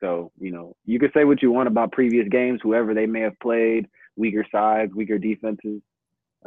So 0.00 0.30
you 0.38 0.50
know, 0.50 0.76
you 0.84 0.98
could 0.98 1.12
say 1.14 1.24
what 1.24 1.42
you 1.42 1.50
want 1.50 1.68
about 1.68 1.92
previous 1.92 2.28
games, 2.28 2.60
whoever 2.62 2.94
they 2.94 3.06
may 3.06 3.20
have 3.20 3.38
played, 3.40 3.86
weaker 4.16 4.46
sides, 4.52 4.94
weaker 4.94 5.18
defenses. 5.18 5.82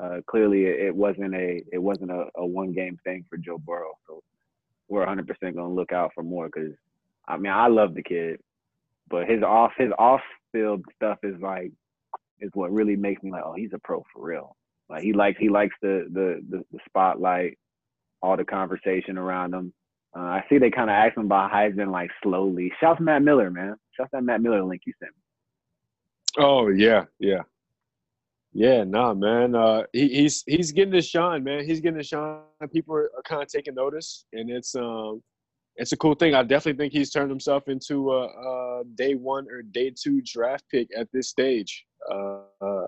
Uh, 0.02 0.22
clearly, 0.28 0.66
it 0.66 0.88
it 0.88 0.96
wasn't 0.96 1.36
a 1.36 1.62
it 1.72 1.78
wasn't 1.78 2.12
a, 2.12 2.26
a 2.38 2.46
one 2.46 2.74
game 2.74 2.98
thing 3.04 3.26
for 3.30 3.38
Joe 3.38 3.60
Burrow. 3.60 3.94
So 4.08 4.24
we're 4.94 5.06
100% 5.06 5.26
going 5.42 5.56
to 5.56 5.68
look 5.68 5.92
out 5.92 6.12
for 6.14 6.24
more 6.24 6.46
because 6.46 6.74
I 7.28 7.38
mean, 7.38 7.52
I 7.52 7.68
love 7.68 7.96
the 7.96 8.04
kid, 8.04 8.40
but 9.10 9.28
his 9.28 9.42
off 9.42 9.72
his 9.78 9.92
off 9.98 10.22
field 10.52 10.86
stuff 10.96 11.18
is 11.24 11.36
like 11.42 11.72
is 12.40 12.52
what 12.54 12.72
really 12.72 12.96
makes 12.96 13.24
me 13.24 13.32
like, 13.32 13.44
oh, 13.46 13.54
he's 13.54 13.74
a 13.74 13.80
pro 13.80 14.04
for 14.14 14.26
real. 14.26 14.56
Like 14.90 15.02
he 15.02 15.14
likes 15.14 15.40
he 15.40 15.50
likes 15.50 15.76
the 15.82 16.08
the 16.12 16.42
the, 16.50 16.64
the 16.72 16.80
spotlight, 16.88 17.58
all 18.22 18.38
the 18.38 18.46
conversation 18.46 19.18
around 19.18 19.54
him. 19.54 19.74
Uh, 20.16 20.20
I 20.20 20.46
see 20.48 20.60
they 20.60 20.70
kind 20.70 20.92
of 20.92 20.94
ask 20.94 21.18
him 21.18 21.26
about 21.26 21.52
Heisman 21.52 21.92
like 21.92 22.12
slowly. 22.22 22.72
Shout 22.80 22.92
out 22.92 22.98
to 22.98 23.04
Matt 23.04 23.24
Miller, 23.24 23.50
man. 23.50 23.76
Shout 23.98 24.10
out 24.14 24.20
to 24.20 24.24
Matt 24.24 24.42
Miller 24.42 24.64
link 24.64 24.84
you 24.86 24.94
sent 25.00 25.12
me. 25.16 26.44
oh 26.44 26.68
yeah, 26.68 27.06
yeah, 27.20 27.42
yeah. 28.54 28.84
Nah, 28.84 29.14
man. 29.14 29.56
Uh, 29.56 29.84
he, 29.94 30.08
he's 30.10 30.44
he's 30.48 30.72
getting 30.72 30.94
his 30.94 31.08
shine, 31.08 31.44
man. 31.44 31.66
He's 31.66 31.80
getting 31.82 31.98
his 31.98 32.08
shine. 32.08 32.42
People 32.72 32.96
are, 32.96 33.10
are 33.18 33.24
kind 33.26 33.42
of 33.42 33.48
taking 33.48 33.76
notice, 33.76 34.26
and 34.34 34.50
it's 34.50 34.76
um, 34.76 35.22
it's 35.76 35.92
a 35.92 35.98
cool 35.98 36.14
thing. 36.16 36.36
I 36.36 36.44
definitely 36.44 36.82
think 36.84 36.94
he's 36.94 37.12
turned 37.12 37.30
himself 37.32 37.68
into 37.68 38.12
a, 38.12 38.26
a 38.28 38.84
day 38.96 39.16
one 39.16 39.48
or 39.50 39.62
day 39.64 39.92
two 39.98 40.22
draft 40.22 40.64
pick 40.72 40.88
at 40.96 41.08
this 41.12 41.30
stage. 41.30 41.86
Uh, 42.12 42.42
uh, 42.62 42.86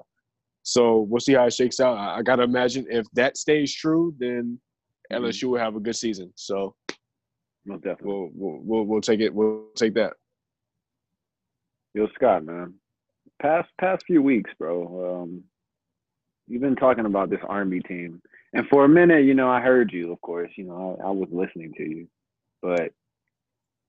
so 0.64 1.02
we'll 1.10 1.20
see 1.20 1.34
how 1.34 1.46
it 1.46 1.54
shakes 1.54 1.80
out. 1.80 1.98
I, 1.98 2.18
I 2.18 2.22
gotta 2.22 2.44
imagine 2.44 2.86
if 2.90 3.06
that 3.14 3.38
stays 3.38 3.74
true, 3.74 4.14
then 4.20 4.60
Mhm. 5.12 5.20
LSU 5.22 5.44
will 5.52 5.60
have 5.60 5.76
a 5.76 5.80
good 5.80 5.96
season. 5.96 6.32
So 6.36 6.76
Most 7.66 7.84
definitely. 7.84 8.08
we'll 8.12 8.30
we'll 8.34 8.60
we'll, 8.64 8.84
we'll 8.86 9.02
take 9.02 9.20
it. 9.20 9.34
We'll 9.34 9.68
take 9.76 9.94
that. 9.96 10.14
Yo, 11.94 12.08
Scott, 12.16 12.44
man. 12.44 12.74
Past 13.42 13.70
past 13.80 14.04
few 14.06 14.22
weeks, 14.22 14.50
bro. 14.58 15.22
Um, 15.24 15.44
you've 16.48 16.62
been 16.62 16.76
talking 16.76 17.06
about 17.06 17.30
this 17.30 17.40
Army 17.48 17.82
team, 17.82 18.22
and 18.54 18.66
for 18.70 18.86
a 18.86 18.90
minute, 18.90 19.26
you 19.26 19.34
know, 19.34 19.50
I 19.50 19.62
heard 19.62 19.92
you. 19.92 20.12
Of 20.12 20.22
course, 20.22 20.52
you 20.58 20.66
know, 20.66 20.98
I, 21.02 21.08
I 21.08 21.12
was 21.12 21.30
listening 21.32 21.74
to 21.78 21.84
you, 21.84 22.08
but 22.62 22.92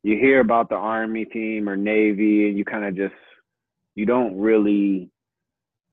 you 0.02 0.16
hear 0.18 0.40
about 0.40 0.68
the 0.68 0.76
Army 0.76 1.24
team 1.24 1.68
or 1.68 1.76
Navy, 1.76 2.48
and 2.48 2.56
you 2.56 2.64
kind 2.64 2.84
of 2.84 2.96
just 2.96 3.14
you 3.94 4.06
don't 4.06 4.38
really 4.38 5.10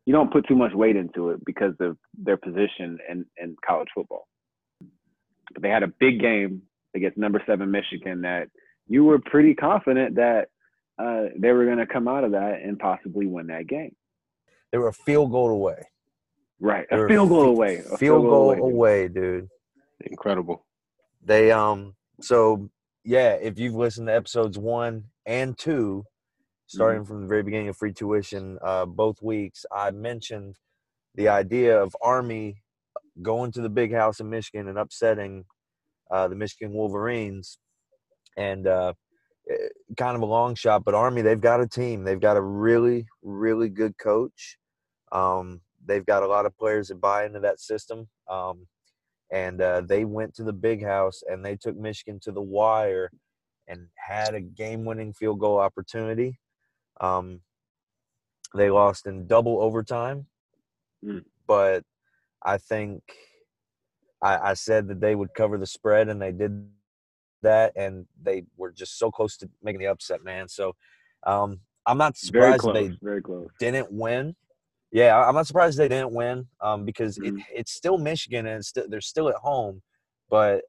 you 0.05 0.13
don't 0.13 0.32
put 0.32 0.48
too 0.48 0.55
much 0.55 0.74
weight 0.74 0.96
into 0.96 1.29
it 1.29 1.43
because 1.46 1.74
of 1.79 1.98
their 2.17 2.38
position 2.38 3.00
in 3.10 3.25
in 3.38 3.55
college 3.65 3.89
football. 3.93 4.27
But 5.53 5.62
they 5.62 5.70
had 5.70 5.84
a 5.84 5.88
big 5.88 6.20
game 6.20 6.63
against 6.96 7.17
number 7.17 7.41
seven 7.48 7.72
Michigan 7.72 8.22
that 8.22 8.50
you 8.88 9.03
were 9.03 9.20
pretty 9.20 9.55
confident 9.55 10.15
that 10.15 10.50
uh, 11.00 11.29
they 11.38 11.51
were 11.51 11.65
going 11.65 11.77
to 11.77 11.88
come 11.88 12.08
out 12.08 12.24
of 12.24 12.32
that 12.32 12.60
and 12.63 12.77
possibly 12.77 13.25
win 13.25 13.48
that 13.48 13.67
game. 13.67 13.96
They 14.72 14.77
were 14.77 14.89
a 14.89 14.93
field 14.93 15.32
goal 15.32 15.50
away. 15.50 15.84
Right, 16.63 16.86
a 16.91 17.08
field 17.10 17.27
goal 17.27 17.48
away. 17.48 17.84
A 17.91 17.98
Field 17.98 18.24
goal 18.24 18.55
dude. 18.55 18.63
away, 18.63 19.10
dude. 19.10 19.50
Incredible. 20.00 20.65
They 21.22 21.51
um 21.51 21.93
so 22.22 22.70
yeah, 23.03 23.34
if 23.34 23.60
you've 23.60 23.75
listened 23.75 24.08
to 24.08 24.15
episodes 24.15 24.58
one 24.58 25.03
and 25.25 25.58
two, 25.58 26.05
starting 26.67 27.03
from 27.03 27.24
the 27.24 27.27
very 27.27 27.43
beginning 27.43 27.67
of 27.67 27.75
free 27.75 27.91
tuition, 27.91 28.60
uh, 28.63 28.86
both 28.86 29.22
weeks, 29.22 29.65
I 29.75 29.91
mentioned 29.91 30.55
the 31.15 31.27
idea 31.27 31.77
of 31.77 31.93
Army 32.01 32.63
going 33.22 33.51
to 33.51 33.62
the 33.62 33.70
big 33.70 33.93
house 33.93 34.22
in 34.22 34.29
Michigan 34.29 34.70
and 34.70 34.77
upsetting 34.77 35.43
uh, 36.12 36.29
the 36.29 36.36
Michigan 36.36 36.72
Wolverines, 36.72 37.58
and 38.38 38.67
uh, 38.67 38.93
eh, 39.51 39.67
kind 39.98 40.15
of 40.15 40.22
a 40.22 40.25
long 40.25 40.55
shot. 40.55 40.86
But 40.86 40.93
Army, 40.93 41.24
they've 41.24 41.41
got 41.41 41.60
a 41.60 41.67
team. 41.67 42.05
They've 42.05 42.22
got 42.22 42.38
a 42.38 42.41
really, 42.41 43.05
really 43.22 43.67
good 43.67 43.98
coach. 43.98 44.58
Um, 45.12 45.60
they've 45.86 46.06
got 46.06 46.24
a 46.24 46.28
lot 46.28 46.46
of 46.46 46.58
players 46.58 46.88
that 46.88 47.02
buy 47.02 47.25
into 47.25 47.40
that 47.42 47.60
system. 47.60 48.08
Um, 48.30 48.68
and 49.32 49.62
uh, 49.62 49.82
they 49.82 50.06
went 50.06 50.36
to 50.36 50.44
the 50.44 50.54
big 50.54 50.84
house 50.84 51.24
and 51.28 51.44
they 51.44 51.56
took 51.56 51.75
Michigan 51.75 52.20
to 52.24 52.32
the 52.32 52.42
wire 52.42 53.10
and 53.68 53.88
had 53.96 54.36
a 54.36 54.42
game-winning 54.42 55.13
field 55.13 55.40
goal 55.40 55.60
opportunity. 55.60 56.40
Um, 57.02 57.42
they 58.56 58.70
lost 58.70 59.08
in 59.08 59.28
double 59.28 59.62
overtime, 59.62 60.28
Mm. 61.04 61.24
but 61.48 61.84
I 62.46 62.58
think 62.58 63.02
I, 64.22 64.52
I 64.52 64.54
said 64.54 64.88
that 64.88 65.02
they 65.02 65.16
would 65.16 65.34
cover 65.34 65.58
the 65.58 65.66
spread, 65.66 66.08
and 66.08 66.22
they 66.22 66.32
did 66.32 66.70
that, 67.42 67.74
and 67.75 68.06
they 68.22 68.44
were 68.56 68.72
just 68.72 68.98
so 68.98 69.12
close 69.12 69.36
to 69.38 69.50
making 69.62 69.80
the 69.80 69.88
upset, 69.88 70.24
man. 70.24 70.48
So 70.48 70.75
um, 71.25 71.60
I'm 71.86 71.98
not 71.98 72.16
Very 72.32 72.58
surprised 72.58 72.62
close. 72.62 72.74
they 72.75 72.98
Very 73.02 73.22
close. 73.22 73.48
didn't 73.60 73.92
win. 73.92 74.36
Yeah, 74.94 75.20
I'm 75.20 75.34
not 75.36 75.48
surprised 75.48 75.78
they 75.78 75.88
didn't 75.88 76.14
win 76.14 76.48
um, 76.62 76.86
because 76.86 77.18
it, 77.18 77.34
Mhm. 77.34 77.44
it's 77.52 77.72
still 77.74 77.98
Michigan 77.98 78.46
and 78.46 78.60
it's 78.60 78.68
still, 78.70 78.86
they're 78.88 79.02
still 79.02 79.28
at 79.28 79.36
home. 79.36 79.82
But 80.30 80.64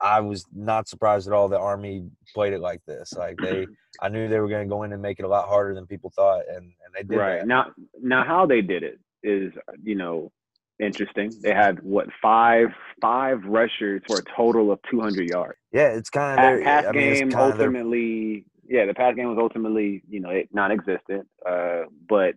I 0.00 0.20
was 0.20 0.44
not 0.54 0.86
surprised 0.86 1.26
at 1.26 1.32
all 1.32 1.48
that 1.48 1.58
Army 1.60 2.08
played 2.34 2.52
it 2.52 2.60
like 2.60 2.84
this. 2.86 3.12
Like 3.14 3.38
they, 3.38 3.66
I 4.02 4.08
knew 4.10 4.28
they 4.28 4.38
were 4.38 4.48
going 4.48 4.66
to 4.66 4.70
go 4.70 4.82
in 4.82 4.92
and 4.92 5.00
make 5.02 5.18
it 5.18 5.24
a 5.24 5.28
lot 5.28 5.48
harder 5.48 5.74
than 5.74 5.86
people 5.86 6.10
thought, 6.14 6.42
and, 6.48 6.58
and 6.84 6.94
they 6.94 7.02
did 7.02 7.16
Right 7.18 7.38
that. 7.40 7.46
now, 7.46 7.72
now 8.00 8.22
how 8.24 8.46
they 8.46 8.60
did 8.62 8.82
it 8.82 9.00
is 9.22 9.52
you 9.82 9.94
know 9.96 10.30
interesting. 10.78 11.30
They 11.42 11.52
had 11.54 11.82
what 11.82 12.06
five 12.22 12.68
five 13.02 13.44
rushers 13.44 14.02
for 14.06 14.18
a 14.18 14.22
total 14.36 14.72
of 14.72 14.78
200 14.90 15.28
yards. 15.28 15.58
Yeah, 15.72 15.88
it's 15.88 16.08
kind 16.10 16.38
of 16.38 16.44
their 16.44 16.62
pass 16.62 16.84
I 16.84 16.92
mean, 16.92 17.14
game 17.14 17.28
of 17.28 17.58
their 17.58 17.66
ultimately, 17.68 18.44
yeah, 18.66 18.86
the 18.86 18.94
pass 18.94 19.14
game 19.14 19.28
was 19.28 19.38
ultimately 19.38 20.02
you 20.08 20.20
know 20.20 20.30
it, 20.30 20.48
non-existent. 20.52 21.26
Uh, 21.46 21.82
but 22.08 22.34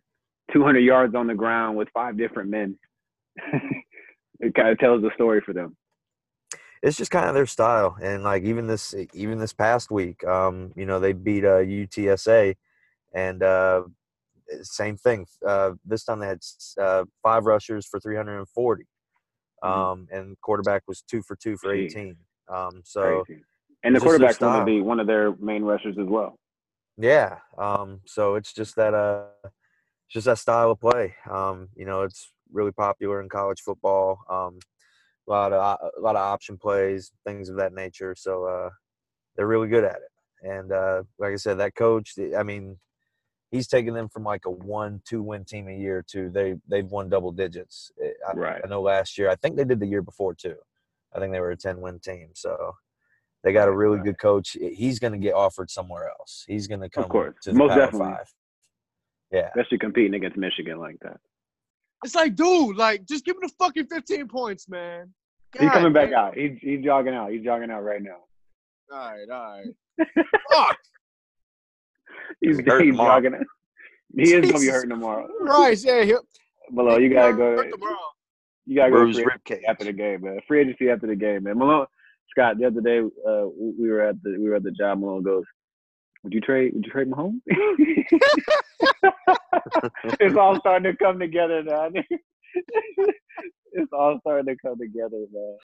200 0.51 0.79
yards 0.79 1.15
on 1.15 1.27
the 1.27 1.33
ground 1.35 1.77
with 1.77 1.87
five 1.93 2.17
different 2.17 2.49
men, 2.49 2.77
it 4.39 4.53
kind 4.55 4.69
of 4.69 4.77
tells 4.79 5.01
the 5.01 5.11
story 5.15 5.41
for 5.45 5.53
them. 5.53 5.75
it's 6.81 6.97
just 6.97 7.11
kind 7.11 7.27
of 7.29 7.33
their 7.33 7.45
style 7.45 7.95
and 8.01 8.23
like 8.23 8.43
even 8.43 8.67
this 8.67 8.93
even 9.13 9.39
this 9.39 9.53
past 9.53 9.89
week 9.89 10.21
um 10.25 10.73
you 10.75 10.85
know 10.85 10.99
they 10.99 11.13
beat 11.13 11.45
uh 11.45 11.63
utsa 11.63 12.53
and 13.13 13.41
uh 13.41 13.83
same 14.61 14.97
thing 14.97 15.25
uh 15.47 15.71
this 15.85 16.03
time 16.03 16.19
they 16.19 16.27
had 16.27 16.39
uh 16.81 17.05
five 17.23 17.45
rushers 17.45 17.85
for 17.87 17.99
340 18.01 18.83
Mhm. 19.63 19.69
um 19.69 20.07
and 20.11 20.35
quarterback 20.41 20.83
was 20.87 21.01
two 21.01 21.21
for 21.21 21.35
two 21.37 21.55
for 21.55 21.73
Jeez. 21.73 21.91
18 21.91 22.17
um 22.49 22.81
so 22.83 23.23
Crazy. 23.25 23.41
And 23.83 23.95
the 23.95 23.99
quarterback's 24.01 24.41
one 24.41 24.55
of 24.55 24.65
style. 24.65 24.65
the 24.65 24.81
one 24.81 24.99
of 24.99 25.07
their 25.07 25.35
main 25.37 25.63
rushers 25.63 25.95
as 25.97 26.07
well. 26.07 26.35
yeah 26.97 27.37
um 27.57 28.01
so 28.05 28.35
it's 28.35 28.53
just 28.53 28.75
that 28.75 28.93
uh 28.93 29.23
just 30.13 30.25
that 30.25 30.37
style 30.37 30.71
of 30.71 30.79
play 30.79 31.13
um 31.29 31.67
you 31.75 31.85
know 31.85 32.03
it's 32.03 32.31
really 32.51 32.71
popular 32.71 33.19
in 33.21 33.27
college 33.27 33.61
football 33.61 34.19
um 34.29 34.59
a 35.27 35.31
lot 35.31 35.51
of 35.53 35.59
uh, 35.61 35.89
a 35.97 36.01
lot 36.01 36.15
of 36.15 36.21
option 36.21 36.57
plays 36.57 37.11
things 37.25 37.49
of 37.49 37.57
that 37.57 37.73
nature 37.73 38.13
so 38.17 38.45
uh 38.45 38.69
they're 39.35 39.47
really 39.47 39.67
good 39.67 39.83
at 39.83 39.95
it 39.97 40.47
and 40.47 40.71
uh 40.71 41.01
like 41.17 41.33
i 41.33 41.35
said 41.35 41.57
that 41.57 41.75
coach 41.75 42.13
i 42.37 42.43
mean 42.43 42.77
he's 43.51 43.67
taken 43.67 43.93
them 43.93 44.07
from 44.09 44.23
like 44.23 44.45
a 44.45 44.51
one 44.51 45.01
two 45.07 45.23
win 45.23 45.43
team 45.45 45.67
a 45.67 45.75
year 45.75 46.03
to 46.07 46.29
they 46.29 46.55
they've 46.67 46.91
won 46.91 47.09
double 47.09 47.31
digits 47.31 47.91
Eh, 48.03 48.09
I, 48.27 48.33
Right. 48.33 48.61
I 48.63 48.67
know 48.67 48.81
last 48.81 49.17
year 49.17 49.29
i 49.29 49.35
think 49.35 49.55
they 49.55 49.63
did 49.65 49.79
the 49.79 49.87
year 49.87 50.01
before 50.03 50.35
too 50.35 50.55
i 51.15 51.19
think 51.19 51.31
they 51.33 51.39
were 51.39 51.51
a 51.51 51.57
10 51.57 51.81
win 51.81 51.99
team 51.99 52.29
so 52.33 52.75
they 53.43 53.51
got 53.51 53.67
a 53.67 53.71
really 53.75 53.97
right. 53.97 54.05
good 54.05 54.19
coach 54.19 54.55
he's 54.59 54.99
going 54.99 55.13
to 55.13 55.19
get 55.19 55.33
offered 55.33 55.69
somewhere 55.71 56.09
else 56.09 56.43
he's 56.47 56.67
going 56.67 56.81
to 56.81 56.89
come 56.89 57.09
course. 57.09 57.35
to 57.43 57.51
the 57.51 57.57
Most 57.57 57.69
power 57.71 57.79
definitely. 57.79 58.07
five 58.11 58.33
yeah 59.33 59.47
Especially 59.47 59.77
competing 59.79 60.13
against 60.13 60.37
Michigan 60.37 60.79
like 60.79 60.97
that. 61.01 61.19
It's 62.03 62.15
like, 62.15 62.35
dude, 62.35 62.75
like, 62.75 63.05
just 63.05 63.25
give 63.25 63.35
him 63.37 63.43
the 63.43 63.53
fucking 63.57 63.87
15 63.87 64.27
points, 64.27 64.67
man. 64.67 65.13
He's 65.57 65.69
coming 65.69 65.93
back 65.93 66.09
damn. 66.09 66.19
out. 66.19 66.35
He's 66.35 66.57
he's 66.61 66.83
jogging 66.83 67.13
out. 67.13 67.31
He's 67.31 67.43
jogging 67.43 67.69
out 67.69 67.83
right 67.83 68.01
now. 68.01 68.17
All 68.91 69.11
right, 69.11 69.29
all 69.29 69.63
right. 69.99 70.07
Fuck. 70.51 70.77
He's, 72.41 72.57
He's 72.57 72.65
he's 72.65 72.95
jogging 72.95 73.35
out. 73.35 73.41
He 74.15 74.23
is 74.23 74.31
gonna 74.31 74.41
be 74.41 74.47
Jesus 74.47 74.69
hurting 74.69 74.89
tomorrow. 74.89 75.27
Right, 75.41 75.77
yeah. 75.83 76.03
He, 76.03 76.15
Below, 76.73 76.97
you 76.97 77.13
gotta 77.13 77.33
go. 77.33 77.63
You 78.65 78.75
gotta 78.75 78.91
go 78.91 79.13
free 79.13 79.25
rib 79.25 79.61
after 79.67 79.85
the 79.85 79.93
game, 79.93 80.21
man. 80.21 80.39
Free 80.47 80.61
agency 80.61 80.89
after 80.89 81.07
the 81.07 81.15
game, 81.15 81.43
man. 81.43 81.57
Malone, 81.57 81.85
Scott, 82.31 82.57
the 82.57 82.65
other 82.65 82.81
day, 82.81 82.99
uh, 82.99 83.47
we 83.57 83.89
were 83.89 84.01
at 84.01 84.21
the 84.23 84.37
we 84.39 84.49
were 84.49 84.55
at 84.55 84.63
the 84.63 84.71
job. 84.71 84.99
Malone 84.99 85.23
goes, 85.23 85.43
"Would 86.23 86.33
you 86.33 86.41
trade? 86.41 86.73
Would 86.73 86.85
you 86.85 86.91
trade 86.91 87.09
Mahomes?" 87.09 87.41
it's 90.19 90.35
all 90.35 90.59
starting 90.59 90.91
to 90.91 90.97
come 90.97 91.19
together 91.19 91.63
now. 91.63 91.89
it's 93.73 93.91
all 93.93 94.17
starting 94.21 94.53
to 94.53 94.61
come 94.61 94.77
together, 94.77 95.25
man. 95.31 95.57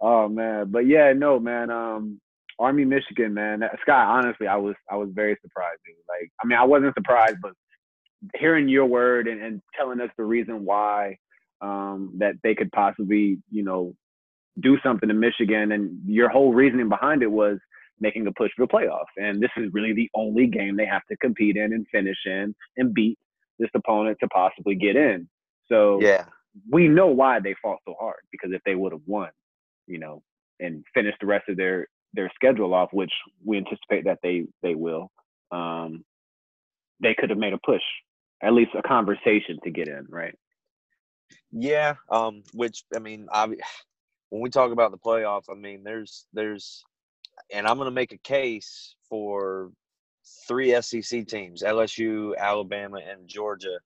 Oh 0.00 0.28
man, 0.28 0.70
but 0.70 0.86
yeah, 0.86 1.12
no, 1.12 1.38
man. 1.38 1.70
Um, 1.70 2.20
Army, 2.58 2.84
Michigan, 2.84 3.34
man. 3.34 3.60
That, 3.60 3.78
Scott, 3.82 4.06
honestly, 4.08 4.46
I 4.46 4.56
was 4.56 4.74
I 4.90 4.96
was 4.96 5.10
very 5.12 5.36
surprised. 5.42 5.80
Dude. 5.86 5.96
Like, 6.08 6.30
I 6.42 6.46
mean, 6.46 6.58
I 6.58 6.64
wasn't 6.64 6.94
surprised, 6.94 7.38
but 7.42 7.52
hearing 8.34 8.68
your 8.68 8.86
word 8.86 9.28
and, 9.28 9.42
and 9.42 9.60
telling 9.76 10.00
us 10.00 10.10
the 10.16 10.24
reason 10.24 10.64
why 10.64 11.16
um, 11.60 12.12
that 12.18 12.34
they 12.42 12.54
could 12.54 12.72
possibly, 12.72 13.38
you 13.50 13.62
know, 13.62 13.94
do 14.60 14.78
something 14.82 15.10
in 15.10 15.18
Michigan, 15.18 15.72
and 15.72 15.98
your 16.06 16.28
whole 16.28 16.52
reasoning 16.52 16.88
behind 16.88 17.22
it 17.22 17.30
was 17.30 17.58
making 18.00 18.26
a 18.26 18.32
push 18.32 18.50
for 18.56 18.66
the 18.66 18.72
playoffs. 18.72 19.12
And 19.16 19.40
this 19.40 19.50
is 19.56 19.72
really 19.72 19.92
the 19.92 20.10
only 20.14 20.46
game 20.46 20.76
they 20.76 20.86
have 20.86 21.06
to 21.10 21.16
compete 21.16 21.56
in 21.56 21.72
and 21.72 21.86
finish 21.92 22.18
in 22.26 22.54
and 22.76 22.94
beat 22.94 23.18
this 23.58 23.70
opponent 23.74 24.18
to 24.20 24.28
possibly 24.28 24.74
get 24.74 24.96
in. 24.96 25.28
So 25.68 26.00
yeah 26.00 26.24
we 26.70 26.88
know 26.88 27.08
why 27.08 27.40
they 27.40 27.54
fought 27.60 27.80
so 27.86 27.94
hard 27.98 28.20
because 28.30 28.50
if 28.52 28.62
they 28.64 28.74
would 28.74 28.92
have 28.92 29.02
won, 29.06 29.30
you 29.86 29.98
know, 29.98 30.22
and 30.60 30.84
finished 30.94 31.18
the 31.20 31.26
rest 31.26 31.48
of 31.48 31.56
their 31.56 31.88
their 32.12 32.30
schedule 32.34 32.74
off, 32.74 32.90
which 32.92 33.12
we 33.44 33.56
anticipate 33.56 34.04
that 34.04 34.20
they 34.22 34.44
they 34.62 34.74
will, 34.74 35.10
um, 35.50 36.04
they 37.00 37.14
could 37.14 37.30
have 37.30 37.38
made 37.38 37.52
a 37.52 37.58
push, 37.58 37.82
at 38.42 38.52
least 38.52 38.70
a 38.78 38.82
conversation 38.82 39.58
to 39.64 39.70
get 39.70 39.88
in, 39.88 40.06
right? 40.08 40.36
Yeah, 41.50 41.94
um, 42.10 42.42
which 42.52 42.84
I 42.94 43.00
mean, 43.00 43.26
I, 43.32 43.46
when 44.30 44.42
we 44.42 44.50
talk 44.50 44.70
about 44.70 44.92
the 44.92 44.98
playoff, 44.98 45.44
I 45.50 45.54
mean, 45.54 45.82
there's 45.82 46.26
there's, 46.32 46.84
and 47.52 47.66
I'm 47.66 47.76
going 47.76 47.86
to 47.86 47.94
make 47.94 48.12
a 48.12 48.18
case 48.18 48.94
for 49.08 49.70
three 50.48 50.80
SEC 50.80 51.26
teams: 51.26 51.62
LSU, 51.62 52.36
Alabama, 52.36 52.98
and 52.98 53.28
Georgia, 53.28 53.78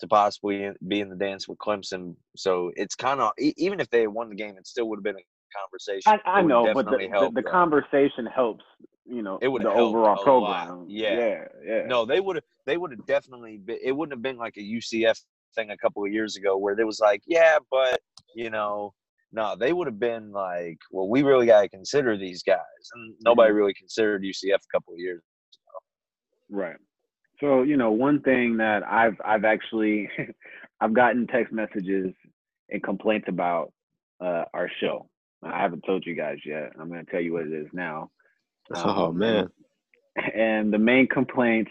to 0.00 0.06
possibly 0.08 0.70
be 0.88 1.00
in 1.00 1.08
the 1.08 1.16
dance 1.16 1.48
with 1.48 1.58
Clemson. 1.58 2.14
So 2.36 2.72
it's 2.76 2.94
kind 2.94 3.20
of 3.20 3.32
even 3.38 3.80
if 3.80 3.88
they 3.90 4.00
had 4.00 4.10
won 4.10 4.28
the 4.28 4.34
game, 4.34 4.56
it 4.56 4.66
still 4.66 4.88
would 4.88 4.98
have 4.98 5.04
been 5.04 5.16
a 5.16 5.58
conversation. 5.58 6.20
I, 6.24 6.38
I 6.38 6.42
know, 6.42 6.72
but 6.74 6.86
the, 6.86 6.98
the, 6.98 7.30
the 7.34 7.42
conversation 7.42 8.26
helps, 8.26 8.64
you 9.06 9.22
know, 9.22 9.38
It 9.42 9.48
would 9.48 9.62
the 9.62 9.70
overall 9.70 10.22
program. 10.22 10.86
yeah. 10.88 11.18
yeah, 11.18 11.44
yeah. 11.64 11.82
No, 11.86 12.04
they 12.04 12.20
would 12.20 12.36
have. 12.36 12.44
They 12.66 12.76
would 12.76 12.92
have 12.92 13.06
definitely. 13.06 13.58
Been, 13.58 13.78
it 13.82 13.92
wouldn't 13.92 14.16
have 14.16 14.22
been 14.22 14.38
like 14.38 14.56
a 14.56 14.60
UCF 14.60 15.20
thing 15.54 15.70
a 15.70 15.76
couple 15.76 16.04
of 16.04 16.12
years 16.12 16.36
ago 16.36 16.56
where 16.56 16.76
there 16.76 16.86
was 16.86 17.00
like, 17.00 17.22
yeah, 17.26 17.58
but 17.70 18.00
you 18.34 18.50
know, 18.50 18.94
no, 19.32 19.54
they 19.56 19.72
would 19.72 19.86
have 19.86 19.98
been 20.00 20.32
like, 20.32 20.78
well, 20.90 21.08
we 21.08 21.22
really 21.22 21.46
got 21.46 21.62
to 21.62 21.68
consider 21.68 22.16
these 22.16 22.42
guys, 22.42 22.58
and 22.94 23.14
nobody 23.24 23.52
really 23.52 23.74
considered 23.74 24.22
UCF 24.22 24.54
a 24.56 24.72
couple 24.76 24.92
of 24.92 24.98
years. 24.98 25.22
Right. 26.50 26.76
So, 27.40 27.62
you 27.62 27.76
know, 27.76 27.90
one 27.92 28.20
thing 28.22 28.56
that 28.58 28.82
I've 28.82 29.16
I've 29.24 29.44
actually 29.44 30.08
I've 30.80 30.92
gotten 30.94 31.26
text 31.26 31.52
messages 31.52 32.12
and 32.68 32.82
complaints 32.82 33.26
about 33.28 33.72
uh, 34.20 34.44
our 34.52 34.70
show. 34.80 35.08
I 35.42 35.58
haven't 35.60 35.84
told 35.86 36.04
you 36.04 36.14
guys 36.14 36.38
yet. 36.44 36.72
I'm 36.78 36.88
going 36.88 37.04
to 37.04 37.10
tell 37.10 37.20
you 37.20 37.32
what 37.32 37.46
it 37.46 37.52
is 37.52 37.68
now. 37.72 38.10
Oh 38.74 39.06
Um, 39.06 39.18
man. 39.18 39.48
And 40.34 40.72
the 40.72 40.78
main 40.78 41.06
complaint, 41.06 41.68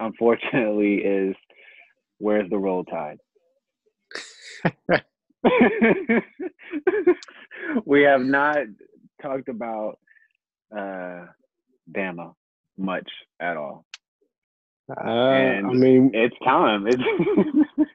unfortunately, 0.00 0.96
is 0.96 1.36
where's 2.18 2.50
the 2.50 2.58
roll 2.58 2.84
tide? 2.84 3.18
we 7.84 8.02
have 8.02 8.22
not 8.22 8.58
talked 9.22 9.48
about 9.48 9.98
uh, 10.76 11.26
Bama 11.90 12.34
much 12.76 13.08
at 13.40 13.56
all. 13.56 13.86
Uh, 14.90 15.00
I 15.02 15.62
mean, 15.62 16.10
It's 16.12 16.36
time. 16.44 16.86
It's 16.86 17.02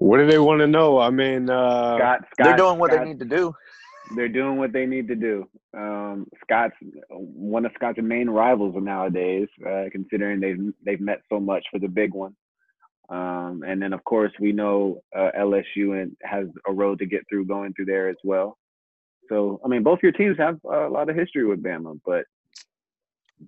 What 0.00 0.16
do 0.16 0.26
they 0.26 0.38
want 0.38 0.60
to 0.60 0.66
know? 0.66 0.98
I 0.98 1.10
mean, 1.10 1.50
uh, 1.50 1.98
Scott, 1.98 2.20
Scott, 2.32 2.36
They're 2.38 2.56
doing 2.56 2.78
what 2.78 2.90
Scott- 2.90 3.04
they 3.04 3.10
need 3.10 3.18
to 3.18 3.26
do. 3.26 3.54
They're 4.16 4.28
doing 4.28 4.56
what 4.56 4.72
they 4.72 4.86
need 4.86 5.08
to 5.08 5.14
do. 5.14 5.46
Um, 5.76 6.26
Scott's 6.42 6.74
one 7.10 7.66
of 7.66 7.72
Scott's 7.74 7.98
main 8.02 8.30
rivals 8.30 8.74
nowadays, 8.78 9.46
uh, 9.64 9.84
considering 9.92 10.40
they've 10.40 10.72
they've 10.84 11.00
met 11.00 11.20
so 11.28 11.38
much 11.38 11.64
for 11.70 11.78
the 11.78 11.86
big 11.86 12.14
one. 12.14 12.34
Um, 13.10 13.64
and 13.66 13.82
then 13.82 13.92
of 13.92 14.04
course 14.04 14.32
we 14.38 14.52
know 14.52 15.02
uh, 15.16 15.30
LSU 15.36 16.00
and 16.00 16.16
has 16.22 16.46
a 16.66 16.72
road 16.72 17.00
to 17.00 17.06
get 17.06 17.22
through 17.28 17.46
going 17.46 17.74
through 17.74 17.86
there 17.86 18.08
as 18.08 18.16
well. 18.22 18.56
So 19.28 19.60
I 19.64 19.68
mean, 19.68 19.82
both 19.82 20.00
your 20.02 20.12
teams 20.12 20.38
have 20.38 20.58
a 20.64 20.88
lot 20.88 21.10
of 21.10 21.16
history 21.16 21.44
with 21.44 21.62
Bama, 21.62 22.00
but 22.06 22.24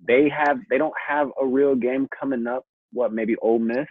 they 0.07 0.29
have 0.29 0.57
they 0.69 0.77
don't 0.77 0.93
have 1.07 1.29
a 1.41 1.45
real 1.45 1.75
game 1.75 2.07
coming 2.19 2.47
up. 2.47 2.65
What 2.91 3.13
maybe 3.13 3.35
Ole 3.37 3.59
Miss, 3.59 3.87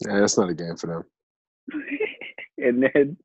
yeah, 0.00 0.18
that's 0.18 0.38
not 0.38 0.50
a 0.50 0.54
game 0.54 0.76
for 0.76 0.86
them. 0.86 1.04
and 2.58 2.82
then 2.82 3.16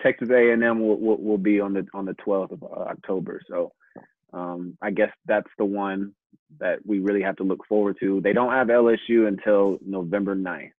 Texas 0.00 0.30
A&M 0.30 0.80
will, 0.80 0.98
will, 0.98 1.18
will 1.18 1.38
be 1.38 1.60
on 1.60 1.74
the 1.74 1.86
on 1.94 2.04
the 2.04 2.14
12th 2.26 2.52
of 2.52 2.62
October. 2.62 3.40
So 3.48 3.72
um, 4.32 4.76
I 4.80 4.90
guess 4.90 5.10
that's 5.26 5.50
the 5.58 5.64
one 5.64 6.14
that 6.58 6.78
we 6.86 7.00
really 7.00 7.22
have 7.22 7.36
to 7.36 7.44
look 7.44 7.64
forward 7.68 7.96
to. 8.00 8.20
They 8.20 8.32
don't 8.32 8.52
have 8.52 8.68
LSU 8.68 9.26
until 9.28 9.78
November 9.84 10.34
9th. 10.34 10.70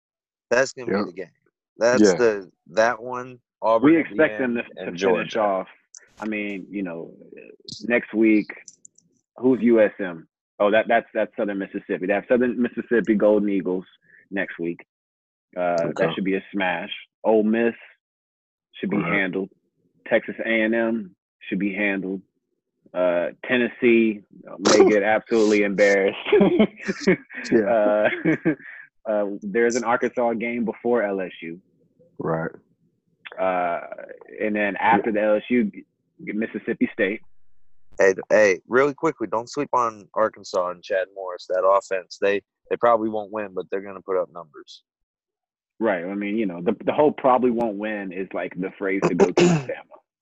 That's 0.53 0.73
gonna 0.73 0.91
Yeah. 0.91 1.03
be 1.03 1.09
the 1.11 1.15
game. 1.15 1.31
That's 1.77 2.01
Yeah. 2.03 2.13
the 2.15 2.51
that 2.71 3.01
one. 3.01 3.39
Auburn 3.61 3.91
We 3.93 3.97
expect 3.97 4.39
them 4.39 4.55
to, 4.55 4.63
to 4.63 4.91
finish 4.97 5.35
off. 5.35 5.67
I 6.19 6.25
mean, 6.25 6.67
you 6.69 6.83
know, 6.83 7.13
next 7.87 8.13
week, 8.13 8.51
who's 9.37 9.59
USM? 9.61 10.27
Oh, 10.59 10.69
that 10.71 10.87
that's 10.87 11.07
that's 11.13 11.35
Southern 11.35 11.57
Mississippi. 11.57 12.05
They 12.05 12.13
have 12.13 12.25
Southern 12.27 12.61
Mississippi 12.61 13.15
Golden 13.15 13.49
Eagles 13.49 13.85
next 14.31 14.59
week. 14.59 14.85
Uh, 15.57 15.77
Okay. 15.85 16.05
That 16.05 16.13
should 16.13 16.23
be 16.23 16.35
a 16.35 16.43
smash. 16.51 16.91
Ole 17.23 17.43
Miss 17.43 17.75
should 18.79 18.89
be 18.89 18.97
Right. 18.97 19.13
handled. 19.13 19.49
Texas 20.07 20.35
A&M 20.45 21.15
should 21.47 21.59
be 21.59 21.73
handled. 21.73 22.21
Uh, 22.93 23.31
Tennessee 23.45 24.21
may 24.59 24.89
get 24.89 25.01
absolutely 25.03 25.63
embarrassed. 25.63 26.17
Yeah. 27.51 27.65
uh, 27.65 28.09
uh, 29.09 29.25
there's 29.41 29.75
an 29.75 29.83
Arkansas 29.83 30.33
game 30.33 30.65
before 30.65 31.01
LSU. 31.01 31.59
Right. 32.17 32.51
Uh, 33.39 33.81
and 34.41 34.55
then 34.55 34.75
after 34.77 35.11
the 35.11 35.19
LSU, 35.19 35.71
Mississippi 36.19 36.89
State. 36.93 37.21
Hey, 37.99 38.13
hey, 38.29 38.59
really 38.67 38.93
quickly, 38.93 39.27
don't 39.27 39.49
sleep 39.49 39.69
on 39.73 40.07
Arkansas 40.15 40.69
and 40.69 40.83
Chad 40.83 41.07
Morris. 41.15 41.45
That 41.49 41.63
offense, 41.63 42.17
they 42.19 42.41
they 42.69 42.77
probably 42.77 43.09
won't 43.09 43.31
win, 43.31 43.49
but 43.53 43.65
they're 43.69 43.81
gonna 43.81 44.01
put 44.01 44.19
up 44.19 44.29
numbers. 44.33 44.83
Right. 45.79 46.03
I 46.05 46.15
mean, 46.15 46.37
you 46.37 46.45
know, 46.45 46.61
the 46.61 46.75
the 46.85 46.93
whole 46.93 47.11
probably 47.11 47.51
won't 47.51 47.77
win 47.77 48.11
is 48.11 48.27
like 48.33 48.53
the 48.59 48.71
phrase 48.77 49.01
to 49.07 49.15
go 49.15 49.27
to 49.27 49.33
Bama, 49.43 49.67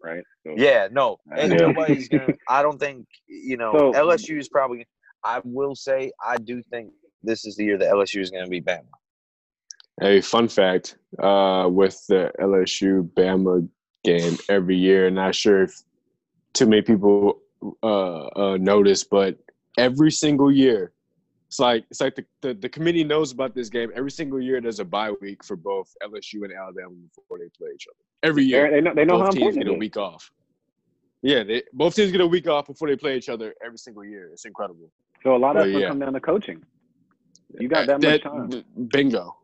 right? 0.03 0.23
So, 0.45 0.53
Yeah, 0.57 0.87
no, 0.91 1.17
and 1.35 1.57
nobody's 1.57 2.09
gonna. 2.09 2.33
I 2.49 2.61
don't 2.61 2.79
think 2.79 3.05
you 3.27 3.57
know 3.57 3.71
So- 3.73 3.91
LSU 3.93 4.37
is 4.39 4.49
probably. 4.49 4.85
I 5.23 5.39
will 5.43 5.75
say 5.75 6.11
I 6.25 6.37
do 6.37 6.63
think 6.63 6.91
this 7.23 7.45
is 7.45 7.55
the 7.55 7.63
year 7.63 7.77
that 7.77 7.91
LSU 7.91 8.21
is 8.21 8.31
going 8.31 8.43
to 8.43 8.49
be 8.49 8.61
Bama. 8.61 8.83
Hey, 9.99 10.21
fun 10.21 10.47
fact: 10.47 10.97
uh, 11.19 11.67
with 11.69 12.01
the 12.07 12.31
LSU 12.39 13.09
Bama 13.13 13.67
game 14.03 14.37
every 14.49 14.77
year, 14.77 15.09
not 15.09 15.35
sure 15.35 15.63
if 15.63 15.83
too 16.53 16.65
many 16.65 16.81
people 16.81 17.41
uh, 17.83 18.25
uh, 18.27 18.57
notice, 18.59 19.03
but 19.03 19.37
every 19.77 20.11
single 20.11 20.51
year, 20.51 20.93
it's 21.47 21.59
like 21.59 21.85
it's 21.89 22.01
like 22.01 22.15
the, 22.15 22.25
the 22.41 22.53
the 22.53 22.69
committee 22.69 23.03
knows 23.03 23.31
about 23.31 23.53
this 23.53 23.69
game. 23.69 23.91
Every 23.93 24.11
single 24.11 24.41
year, 24.41 24.61
there's 24.61 24.79
a 24.79 24.85
bye 24.85 25.11
week 25.21 25.43
for 25.43 25.55
both 25.55 25.93
LSU 26.03 26.43
and 26.43 26.53
Alabama 26.53 26.95
before 27.15 27.37
they 27.37 27.49
play 27.57 27.69
each 27.75 27.87
other. 27.87 28.03
Every 28.23 28.43
year, 28.43 28.71
they 28.71 28.81
know 28.81 28.93
they 28.93 29.05
know 29.05 29.19
how 29.19 29.25
both 29.25 29.35
teams 29.35 29.57
get 29.57 29.67
a 29.67 29.73
week 29.73 29.97
off. 29.97 30.31
Yeah, 31.21 31.43
they, 31.43 31.61
both 31.73 31.95
teams 31.95 32.11
get 32.11 32.21
a 32.21 32.27
week 32.27 32.47
off 32.47 32.67
before 32.67 32.87
they 32.87 32.95
play 32.95 33.15
each 33.15 33.29
other 33.29 33.53
every 33.63 33.77
single 33.77 34.03
year. 34.03 34.29
It's 34.33 34.45
incredible. 34.45 34.91
So 35.23 35.35
a 35.35 35.37
lot 35.37 35.55
of 35.55 35.61
Well, 35.61 35.69
it's 35.69 35.79
yeah. 35.81 35.89
come 35.89 35.99
down 35.99 36.13
to 36.13 36.19
coaching. 36.19 36.63
You 37.59 37.67
got 37.67 37.87
that 37.87 38.01
much 38.01 38.23
time. 38.23 38.63
Bingo, 38.91 39.35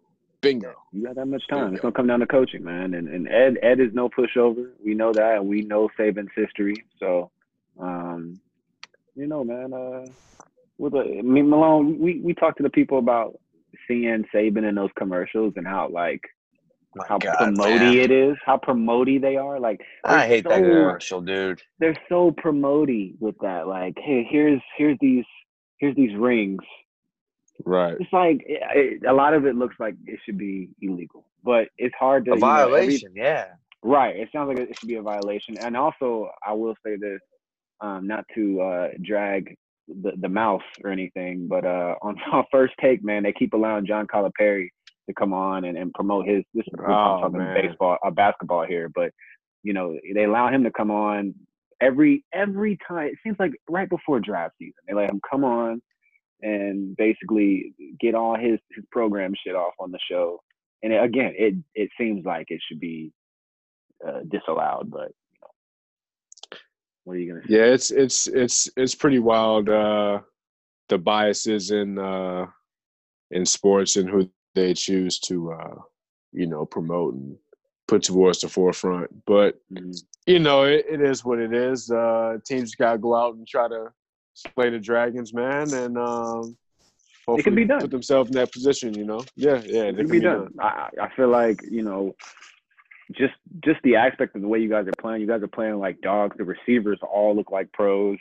bingo. 0.42 0.74
You 0.92 1.06
got 1.06 1.16
that 1.16 1.26
much 1.26 1.48
time. 1.48 1.70
you 1.70 1.74
It's 1.74 1.82
gonna 1.82 1.94
come 1.94 2.08
down 2.08 2.20
to 2.20 2.28
coaching, 2.28 2.64
man. 2.64 2.94
And 2.94 3.08
and 3.08 3.28
Ed 3.28 3.58
Ed 3.62 3.80
is 3.80 3.94
no 3.94 4.10
pushover. 4.10 4.70
We 4.84 4.94
know 4.94 5.14
that, 5.14 5.38
and 5.38 5.48
we 5.48 5.62
know 5.62 5.90
Saban's 6.00 6.32
history. 6.36 6.76
So, 7.00 7.32
um, 7.80 8.40
you 9.16 9.28
know, 9.28 9.44
man. 9.44 9.74
Uh, 9.74 10.06
with 10.78 10.94
a, 10.94 11.18
I 11.20 11.22
mean, 11.22 11.50
Malone, 11.50 11.98
we 12.00 12.20
we 12.22 12.34
talked 12.34 12.58
to 12.58 12.64
the 12.64 12.70
people 12.70 13.00
about 13.00 13.40
seeing 13.88 14.26
Saban 14.34 14.68
in 14.68 14.76
those 14.76 14.92
commercials 14.98 15.54
and 15.56 15.66
how 15.66 15.90
like 15.90 16.22
how 17.08 17.18
God, 17.18 17.36
promotey 17.38 17.80
man. 17.80 17.98
it 17.98 18.12
is, 18.12 18.38
how 18.46 18.58
promoty 18.58 19.18
they 19.18 19.38
are. 19.38 19.60
Like 19.60 19.82
I 20.04 20.28
hate 20.28 20.44
that 20.46 20.62
commercial, 20.62 21.22
dude. 21.22 21.62
they're 21.80 21.98
so 22.10 22.32
promoty 22.32 23.16
with 23.20 23.36
that. 23.42 23.68
Like, 23.68 23.96
hey, 23.98 24.28
here's 24.30 24.62
here's 24.78 24.98
these 25.02 25.26
here's 25.80 25.96
these 25.96 26.16
rings. 26.18 26.64
Right. 27.66 27.96
It's 28.00 28.14
like 28.14 28.44
it, 28.46 28.62
it, 29.04 29.06
a 29.08 29.14
lot 29.14 29.34
of 29.34 29.46
it 29.46 29.56
looks 29.56 29.76
like 29.80 29.96
it 30.06 30.20
should 30.26 30.38
be 30.38 30.70
illegal, 30.82 31.26
but 31.44 31.70
it's 31.78 31.96
hard 32.00 32.26
to 32.26 32.32
A 32.32 32.36
you 32.36 32.42
know, 32.42 32.48
every- 32.48 32.98
violation, 32.98 33.12
yeah. 33.16 33.48
right. 33.84 34.16
It 34.16 34.30
sounds 34.34 34.48
like 34.50 34.60
it 34.60 34.76
should 34.80 34.88
be 34.88 34.96
a 34.96 35.02
violation. 35.02 35.58
And 35.58 35.76
also, 35.76 36.30
I 36.46 36.54
will 36.54 36.76
say 36.86 36.96
this, 36.98 37.20
um, 37.82 38.08
not 38.08 38.26
to 38.36 38.62
uh, 38.62 38.88
drag 39.04 39.56
the, 39.88 40.12
the 40.20 40.30
mouse 40.30 40.62
or 40.84 40.92
anything, 40.92 41.48
but 41.48 41.66
uh, 41.66 41.96
on, 42.02 42.16
on 42.32 42.46
first 42.52 42.74
take, 42.82 43.04
man, 43.04 43.24
they 43.24 43.34
keep 43.34 43.54
allowing 43.54 43.86
John 43.86 44.08
Calipari 44.08 44.70
to 45.08 45.14
come 45.14 45.34
on 45.34 45.66
and, 45.66 45.78
and 45.78 45.94
promote 45.94 46.28
his. 46.28 46.44
This 46.54 46.64
is 46.68 46.74
we're 46.78 46.92
Oh, 46.92 47.22
talking 47.22 47.38
man. 47.40 47.56
baseball, 47.68 47.98
uh, 48.06 48.12
basketball 48.12 48.66
here, 48.66 48.90
but 48.94 49.12
you 49.64 49.74
know 49.74 49.98
they 50.14 50.26
allow 50.26 50.50
him 50.50 50.64
to 50.64 50.72
come 50.72 50.92
on 50.92 51.34
every 51.82 52.24
every 52.34 52.78
time. 52.88 53.08
It 53.08 53.16
seems 53.24 53.38
like 53.40 53.52
right 53.70 53.90
before 53.90 54.20
draft 54.20 54.56
season, 54.60 54.74
they 54.88 54.94
let 54.94 55.10
him 55.10 55.20
come 55.30 55.44
on 55.44 55.82
and 56.42 56.96
basically 56.98 57.74
get 58.00 58.16
all 58.16 58.36
his 58.38 58.60
his 58.76 58.86
program 58.92 59.34
shit 59.46 59.56
off 59.56 59.74
on 59.80 59.92
the 59.92 60.00
show. 60.10 60.42
And 60.84 60.94
it, 60.94 61.04
again, 61.04 61.34
it 61.38 61.56
it 61.76 61.90
seems 62.00 62.26
like 62.26 62.48
it 62.50 62.62
should 62.68 62.80
be 62.80 63.12
uh, 64.08 64.22
disallowed, 64.30 64.90
but 64.92 65.10
you 65.32 65.40
know, 65.42 66.58
what 67.04 67.14
are 67.14 67.20
you 67.20 67.34
gonna 67.34 67.48
say? 67.48 67.54
Yeah, 67.56 67.66
it's 67.66 67.92
it's 67.92 68.28
it's 68.28 68.70
it's 68.78 68.96
pretty 68.96 69.20
wild. 69.20 69.70
Uh, 69.70 70.20
the 70.90 70.98
biases 70.98 71.72
in 71.72 71.98
uh, 71.98 72.46
in 73.32 73.46
sports 73.46 73.96
and 73.96 74.10
who 74.10 74.30
they 74.56 74.74
choose 74.74 75.20
to 75.20 75.52
uh, 75.54 75.76
you 76.32 76.46
know 76.48 76.66
promote 76.66 77.16
and 77.16 77.38
put 77.88 78.04
towards 78.04 78.42
the 78.42 78.50
forefront. 78.50 79.10
But 79.26 79.60
Mhm. 79.72 79.96
you 80.28 80.40
know, 80.40 80.64
it, 80.64 80.86
it 80.90 81.02
is 81.02 81.24
what 81.26 81.40
it 81.40 81.54
is. 81.54 81.90
Uh, 81.90 82.38
teams 82.46 82.76
got 82.76 82.92
to 82.94 82.98
go 82.98 83.16
out 83.16 83.36
and 83.36 83.48
try 83.48 83.68
to 83.68 83.92
slay 84.54 84.70
the 84.70 84.80
dragons, 84.80 85.34
man, 85.34 85.74
and 85.74 85.98
um, 85.98 86.58
hopefully 87.26 87.40
It 87.40 87.44
can 87.44 87.56
be 87.56 87.66
done. 87.66 87.82
put 87.82 87.92
themselves 87.92 88.30
in 88.30 88.36
that 88.36 88.52
position. 88.52 88.94
You 88.94 89.06
know, 89.06 89.24
yeah, 89.36 89.62
yeah, 89.66 89.84
it 89.84 89.98
can 89.98 90.08
be 90.08 90.20
done. 90.20 90.54
I 90.60 90.90
I 91.02 91.10
feel 91.16 91.30
like 91.30 91.60
you 91.70 91.84
know, 91.84 92.16
just 93.12 93.34
just 93.64 93.80
the 93.84 93.96
aspect 93.96 94.36
of 94.36 94.42
the 94.42 94.48
way 94.48 94.60
you 94.60 94.70
guys 94.70 94.88
are 94.88 95.02
playing. 95.02 95.22
You 95.22 95.28
guys 95.28 95.42
are 95.44 95.48
playing 95.48 95.80
like 95.80 96.02
dogs. 96.02 96.38
The 96.38 96.44
receivers 96.46 97.00
all 97.02 97.36
look 97.36 97.52
like 97.52 97.72
pros. 97.74 98.18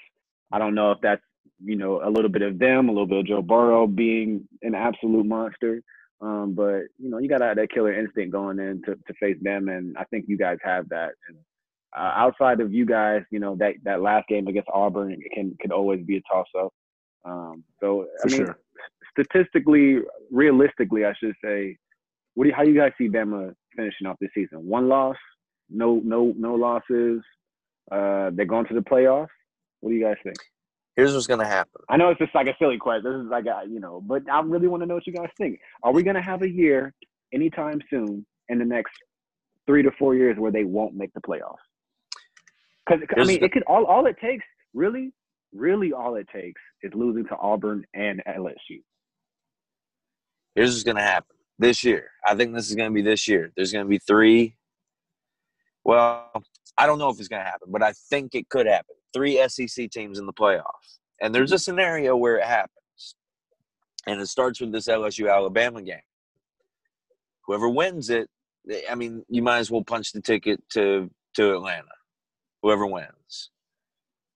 I 0.53 0.59
don't 0.59 0.75
know 0.75 0.93
if 0.93 0.99
that's 1.03 1.23
you 1.65 1.77
know 1.77 2.01
a 2.03 2.11
little 2.11 2.31
bit 2.31 2.43
of 2.43 2.59
them, 2.59 2.89
a 2.89 2.93
little 2.93 3.07
bit 3.07 3.19
of 3.19 3.27
Joe 3.27 3.43
Burrow 3.43 3.87
being 3.87 4.49
an 4.63 4.75
absolute 4.75 5.27
monster. 5.27 5.83
Um, 6.21 6.55
but 6.55 6.85
you 6.99 7.11
know, 7.11 7.19
you 7.19 7.29
got 7.29 7.39
to 7.39 7.45
have 7.45 7.57
that 7.57 7.71
killer 7.71 7.93
instinct 7.93 8.33
going 8.33 8.59
in 8.59 8.81
to, 8.87 8.95
to 8.95 9.15
face 9.21 9.37
them, 9.43 9.69
and 9.69 9.97
I 9.99 10.05
think 10.05 10.25
you 10.29 10.39
guys 10.39 10.57
have 10.65 10.89
that. 10.89 11.11
And 11.29 11.37
uh, 11.97 12.13
outside 12.15 12.61
of 12.61 12.73
you 12.73 12.85
guys, 12.85 13.23
you 13.31 13.39
know 13.39 13.57
that 13.57 13.75
that 13.85 14.03
last 14.03 14.29
game 14.29 14.47
against 14.47 14.69
Auburn 14.73 15.13
it 15.13 15.33
can 15.33 15.57
could 15.61 15.73
always 15.73 16.05
be 16.05 16.17
a 16.17 16.21
toss 16.31 16.47
up. 16.59 16.73
Um, 17.25 17.65
so 17.81 18.07
for 18.23 18.29
I 18.29 18.33
mean, 18.33 18.47
sure. 18.47 18.59
statistically, 19.19 19.99
realistically, 20.31 21.05
I 21.05 21.15
should 21.19 21.35
say, 21.43 21.77
what 22.35 22.45
do 22.45 22.51
you, 22.51 22.55
how 22.55 22.63
you 22.63 22.75
guys 22.75 22.93
see 22.99 23.09
Bama 23.09 23.55
finishing 23.75 24.07
off 24.07 24.17
this 24.21 24.31
season? 24.35 24.59
One 24.67 24.89
loss, 24.89 25.17
no 25.71 26.01
no 26.05 26.35
no 26.37 26.55
losses. 26.55 27.23
Uh, 27.91 28.31
they're 28.33 28.47
going 28.47 28.67
to 28.67 28.75
the 28.75 28.81
playoffs. 28.81 29.29
What 29.81 29.91
do 29.91 29.97
you 29.97 30.05
guys 30.05 30.17
think? 30.23 30.37
Here's 30.97 31.13
what's 31.13 31.27
gonna 31.27 31.47
happen. 31.47 31.83
I 31.89 31.97
know 31.97 32.11
it's 32.11 32.19
just 32.19 32.35
like 32.35 32.47
a 32.47 32.57
silly 32.59 32.79
question. 32.79 33.05
This 33.05 33.25
is 33.25 33.31
like 33.31 33.47
a, 33.47 33.69
you 33.69 33.81
know, 33.81 34.01
but 34.01 34.23
I 34.31 34.41
really 34.41 34.69
want 34.69 34.83
to 34.83 34.87
know 34.87 34.95
what 34.95 35.07
you 35.07 35.13
guys 35.13 35.29
think. 35.37 35.61
Are 35.83 35.93
we 35.93 36.03
going 36.03 36.17
to 36.17 36.23
have 36.23 36.43
a 36.43 36.49
year 36.49 36.95
anytime 37.35 37.81
soon 37.91 38.25
in 38.49 38.59
the 38.59 38.65
next 38.65 38.93
three 39.67 39.83
to 39.83 39.91
four 39.99 40.15
years 40.15 40.39
where 40.39 40.53
they 40.53 40.65
won't 40.65 40.95
make 40.95 41.13
the 41.13 41.21
playoffs? 41.21 41.66
Because 42.87 43.03
I 43.17 43.25
mean, 43.25 43.41
the- 43.41 43.47
it 43.47 43.53
could 43.53 43.63
all 43.65 43.85
all 43.87 44.07
it 44.07 44.17
takes 44.21 44.45
really, 44.75 45.13
really 45.53 45.93
all 45.93 46.17
it 46.17 46.29
takes 46.33 46.61
is 46.83 46.93
losing 46.95 47.25
to 47.27 47.37
Auburn 47.37 47.85
and 47.95 48.23
LSU. 48.27 48.83
Here's 50.55 50.71
what's 50.71 50.85
gonna 50.85 51.03
happen 51.03 51.37
this 51.59 51.85
year. 51.85 52.11
I 52.25 52.35
think 52.35 52.55
this 52.55 52.69
is 52.69 52.77
gonna 52.77 52.91
be 52.93 53.03
this 53.03 53.27
year. 53.29 53.53
There's 53.57 53.73
gonna 53.73 53.89
be 53.89 53.99
three. 53.99 54.57
Well, 55.85 56.31
I 56.79 56.87
don't 56.87 56.99
know 56.99 57.11
if 57.11 57.19
it's 57.19 57.29
gonna 57.29 57.45
happen, 57.45 57.71
but 57.71 57.83
I 57.83 57.93
think 57.93 58.35
it 58.35 58.49
could 58.49 58.67
happen. 58.67 58.95
Three 59.13 59.39
SEC 59.39 59.89
teams 59.89 60.19
in 60.19 60.27
the 60.27 60.33
playoffs, 60.33 60.99
and 61.21 61.35
there's 61.35 61.53
a 61.53 61.59
scenario 61.59 62.17
where 62.17 62.37
it 62.39 62.45
happens, 62.45 63.17
and 64.07 64.21
it 64.21 64.27
starts 64.27 64.61
with 64.61 64.73
this 64.73 64.89
LSU 64.89 65.31
Alabama 65.31 65.83
game. 65.83 66.01
Whoever 67.47 67.69
wins 67.69 68.11
it 68.11 68.29
I 68.91 68.95
mean, 68.95 69.25
you 69.29 69.43
might 69.43 69.59
as 69.59 69.71
well 69.71 69.85
punch 69.85 70.13
the 70.13 70.21
ticket 70.21 70.63
to 70.71 71.11
to 71.35 71.55
Atlanta, 71.55 71.85
whoever 72.67 72.85
wins, 72.87 73.51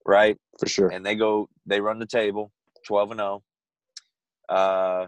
right? 0.07 0.37
for 0.61 0.69
sure. 0.69 0.89
And 0.89 1.05
they 1.05 1.17
go, 1.17 1.49
they 1.67 1.81
run 1.81 1.99
the 1.99 2.07
table, 2.07 2.53
twelve 2.87 3.11
and 3.11 3.19
zero. 3.19 3.43
Uh, 4.49 5.07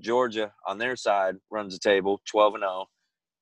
Georgia 0.00 0.52
on 0.66 0.78
their 0.78 0.94
side 0.94 1.34
runs 1.50 1.72
the 1.72 1.80
table, 1.80 2.20
twelve 2.30 2.54
and 2.54 2.62
zero, 2.62 2.86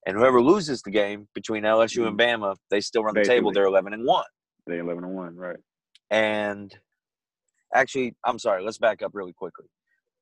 and 0.07 0.17
whoever 0.17 0.41
loses 0.41 0.81
the 0.83 0.91
game 0.91 1.29
between 1.35 1.65
LSU 1.65 2.07
and 2.07 2.19
Bama, 2.19 2.57
they 2.71 2.81
still 2.81 3.05
run 3.05 3.15
the 3.15 3.25
table. 3.25 3.53
They're 3.53 3.65
eleven 3.65 3.93
and 3.93 4.05
one. 4.07 4.25
They're 4.67 4.81
eleven 4.81 5.05
and 5.05 5.15
one, 5.15 5.37
right? 5.37 5.59
And 6.11 6.75
actually, 7.75 8.15
I'm 8.25 8.39
sorry. 8.39 8.63
Let's 8.63 8.79
back 8.79 9.03
up 9.03 9.11
really 9.15 9.33
quickly. 9.35 9.67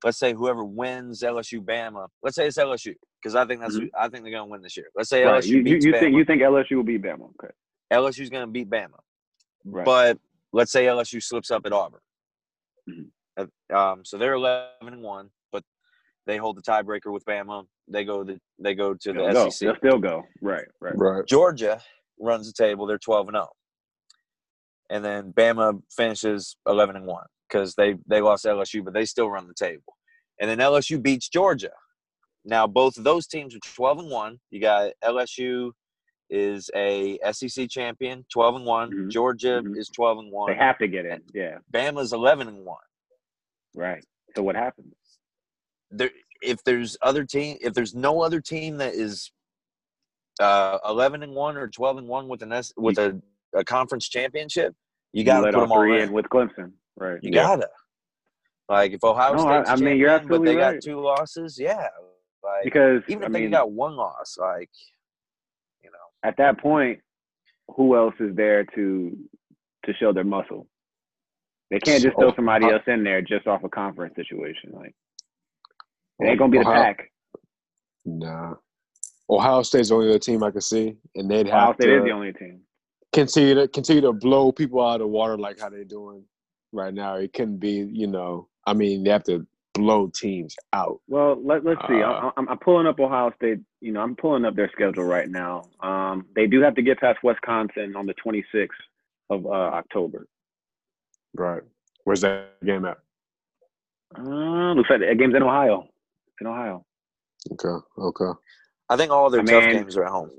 Let's 0.02 0.18
say 0.18 0.32
whoever 0.34 0.64
wins 0.64 1.22
LSU 1.22 1.60
Bama. 1.64 2.08
Let's 2.22 2.34
say 2.36 2.46
it's 2.48 2.58
LSU 2.58 2.94
because 3.22 3.34
I 3.36 3.46
think 3.46 3.60
that's 3.60 3.76
who 3.76 3.88
I 3.98 4.08
think 4.08 4.24
they're 4.24 4.32
gonna 4.32 4.46
win 4.46 4.62
this 4.62 4.76
year. 4.76 4.86
Let's 4.96 5.08
say 5.10 5.22
Mm-hmm. 5.22 5.28
right. 5.32 5.42
LSU 5.44 5.48
You, 5.48 5.58
you, 5.58 5.78
you 5.82 5.92
think 5.92 6.16
you 6.16 6.24
think 6.24 6.42
LSU 6.42 6.72
will 6.76 6.82
beat 6.82 7.02
Bama? 7.02 7.30
Okay. 7.42 7.52
LSU's 7.94 8.30
gonna 8.30 8.46
beat 8.46 8.68
Bama, 8.70 8.98
Right. 9.64 9.84
but 9.84 10.18
let's 10.52 10.72
say 10.72 10.86
LSU 10.86 11.20
slips 11.22 11.50
up 11.50 11.66
at 11.66 11.72
Auburn. 11.72 12.00
Mhm. 12.88 13.10
Uh, 13.36 13.46
Um, 13.74 14.04
so 14.04 14.18
they're 14.18 14.34
11 14.34 14.92
and 14.94 15.02
one, 15.02 15.30
but 15.52 15.64
they 16.26 16.36
hold 16.36 16.56
the 16.56 16.62
tiebreaker 16.62 17.12
with 17.12 17.24
Bama. 17.24 17.66
They 17.88 18.04
go 18.04 18.22
the 18.24 18.40
they 18.58 18.74
go 18.74 18.94
to 18.94 19.12
They'll 19.12 19.26
the 19.28 19.32
go. 19.32 19.48
SEC. 19.50 19.66
They'll 19.66 19.76
still 19.76 19.98
go. 19.98 20.22
Right. 20.40 20.66
Right. 20.80 20.94
Right. 20.96 21.26
Georgia 21.26 21.82
runs 22.20 22.46
the 22.46 22.52
table. 22.62 22.86
They're 22.86 22.98
12 22.98 23.28
and 23.28 23.34
0. 23.36 23.48
And 24.90 25.04
then 25.04 25.32
Bama 25.32 25.82
finishes 25.90 26.56
11 26.66 26.94
and 26.96 27.06
1 27.06 27.26
because 27.48 27.74
they, 27.74 27.96
they 28.06 28.20
lost 28.20 28.44
LSU, 28.44 28.84
but 28.84 28.92
they 28.94 29.04
still 29.06 29.30
run 29.30 29.48
the 29.48 29.54
table. 29.54 29.96
And 30.40 30.48
then 30.50 30.58
LSU 30.58 31.00
beats 31.02 31.28
Georgia. 31.28 31.72
Now, 32.44 32.66
both 32.66 32.98
of 32.98 33.04
those 33.04 33.26
teams 33.26 33.54
are 33.54 33.60
12 33.60 34.00
and 34.00 34.10
1. 34.10 34.38
You 34.50 34.60
got 34.60 34.92
LSU 35.02 35.72
is 36.30 36.70
a 36.74 37.18
SEC 37.32 37.68
champion, 37.68 38.24
12 38.32 38.56
and 38.56 38.64
one 38.66 38.90
Mhm. 38.90 39.10
Georgia 39.10 39.60
Mhm. 39.64 39.76
is 39.76 39.88
12 39.88 40.18
and 40.18 40.32
one 40.32 40.50
They 40.50 40.56
have 40.56 40.78
to 40.78 40.88
get 40.88 41.04
in. 41.06 41.22
Yeah. 41.34 41.58
Bama's 41.72 42.12
11 42.12 42.48
and 42.48 42.64
one 42.64 42.82
Right. 43.74 44.04
So 44.36 44.42
what 44.42 44.56
happens? 44.56 44.94
there 45.90 46.10
if 46.42 46.62
there's 46.64 46.96
other 47.02 47.24
team 47.24 47.56
if 47.60 47.72
there's 47.74 47.94
no 47.94 48.20
other 48.22 48.40
team 48.40 48.78
that 48.78 48.94
is 48.94 49.30
uh 50.40 50.78
11 50.86 51.22
and 51.22 51.34
1 51.34 51.56
or 51.56 51.68
12 51.68 51.98
and 51.98 52.08
1 52.08 52.26
with 52.26 52.42
an 52.42 52.52
S, 52.52 52.72
with 52.76 52.98
a, 52.98 53.20
a 53.54 53.62
conference 53.64 54.08
championship 54.08 54.74
you 55.12 55.22
got 55.24 55.40
to 55.42 55.52
put 55.52 55.60
them 55.60 55.70
all 55.72 55.82
in. 55.82 56.00
in 56.08 56.12
with 56.12 56.24
Clemson. 56.26 56.72
Right. 56.96 57.22
you 57.22 57.30
Yeah. 57.32 57.42
gotta 57.44 57.70
like 58.68 58.92
if 58.92 59.04
ohio 59.04 59.34
No, 59.34 59.38
state's 59.40 59.68
I- 59.68 59.72
I 59.72 59.76
mean, 59.76 59.84
champion, 59.84 59.98
you're 59.98 60.08
but 60.10 60.20
absolutely 60.22 60.54
they 60.54 60.58
got 60.60 60.82
two 60.82 61.00
losses 61.00 61.58
yeah 61.60 61.88
like 62.42 62.64
Because 62.64 63.02
even 63.08 63.22
I 63.24 63.26
if 63.26 63.32
mean, 63.32 63.44
they 63.44 63.50
got 63.50 63.70
one 63.70 63.94
loss 63.94 64.36
like 64.38 64.70
at 66.24 66.36
that 66.38 66.58
point, 66.58 67.00
who 67.76 67.96
else 67.96 68.14
is 68.18 68.34
there 68.34 68.64
to 68.74 69.16
to 69.84 69.94
show 69.94 70.12
their 70.12 70.24
muscle? 70.24 70.66
They 71.70 71.78
can't 71.78 72.02
just 72.02 72.16
throw 72.16 72.34
somebody 72.34 72.66
uh, 72.66 72.70
else 72.70 72.82
in 72.86 73.04
there 73.04 73.22
just 73.22 73.46
off 73.46 73.64
a 73.64 73.68
conference 73.68 74.14
situation. 74.16 74.70
Like 74.72 74.94
it 76.20 76.26
ain't 76.26 76.38
gonna 76.38 76.50
be 76.50 76.58
the 76.58 76.68
Ohio- 76.68 76.82
pack. 76.82 77.10
Nah. 78.04 78.54
Ohio 79.30 79.62
State's 79.62 79.88
the 79.88 79.94
only 79.94 80.10
other 80.10 80.18
team 80.18 80.42
I 80.42 80.50
can 80.50 80.60
see, 80.60 80.96
and 81.14 81.30
they'd 81.30 81.46
have 81.46 81.62
Ohio 81.62 81.74
State 81.74 81.86
to 81.86 81.98
is 81.98 82.04
the 82.04 82.10
only 82.10 82.32
team. 82.34 82.60
continue 83.12 83.54
to 83.54 83.68
continue 83.68 84.02
to 84.02 84.12
blow 84.12 84.52
people 84.52 84.84
out 84.84 84.94
of 84.94 85.00
the 85.00 85.06
water 85.06 85.38
like 85.38 85.58
how 85.58 85.70
they're 85.70 85.84
doing 85.84 86.24
right 86.72 86.92
now. 86.92 87.14
It 87.16 87.32
couldn't 87.32 87.58
be, 87.58 87.88
you 87.90 88.06
know. 88.06 88.48
I 88.66 88.74
mean, 88.74 89.04
they 89.04 89.10
have 89.10 89.24
to 89.24 89.46
blow 89.74 90.10
teams 90.14 90.56
out. 90.72 91.00
Well, 91.08 91.36
let, 91.44 91.64
let's 91.64 91.80
see. 91.88 92.00
Uh, 92.02 92.06
I, 92.10 92.30
I'm, 92.36 92.48
I'm 92.48 92.58
pulling 92.58 92.86
up 92.86 92.98
Ohio 92.98 93.32
State. 93.36 93.58
You 93.80 93.92
know, 93.92 94.00
I'm 94.00 94.16
pulling 94.16 94.44
up 94.44 94.56
their 94.56 94.70
schedule 94.72 95.04
right 95.04 95.28
now. 95.28 95.64
Um, 95.80 96.26
they 96.34 96.46
do 96.46 96.62
have 96.62 96.74
to 96.76 96.82
get 96.82 97.00
past 97.00 97.18
Wisconsin 97.22 97.94
on 97.96 98.06
the 98.06 98.14
26th 98.24 98.68
of 99.30 99.44
uh, 99.46 99.50
October. 99.50 100.26
Right. 101.34 101.62
Where's 102.04 102.20
that 102.22 102.52
game 102.64 102.84
at? 102.84 102.98
Uh, 104.16 104.72
looks 104.74 104.88
like 104.90 105.00
the 105.00 105.14
game's 105.18 105.34
in 105.34 105.42
Ohio. 105.42 105.88
It's 106.28 106.36
in 106.40 106.46
Ohio. 106.46 106.84
Okay. 107.52 107.84
Okay. 107.98 108.38
i 108.88 108.96
think 108.96 109.10
all 109.10 109.28
their 109.28 109.42
I 109.42 109.44
tough 109.44 109.64
mean, 109.64 109.72
games 109.76 109.96
are 109.98 110.04
at 110.04 110.10
home 110.10 110.30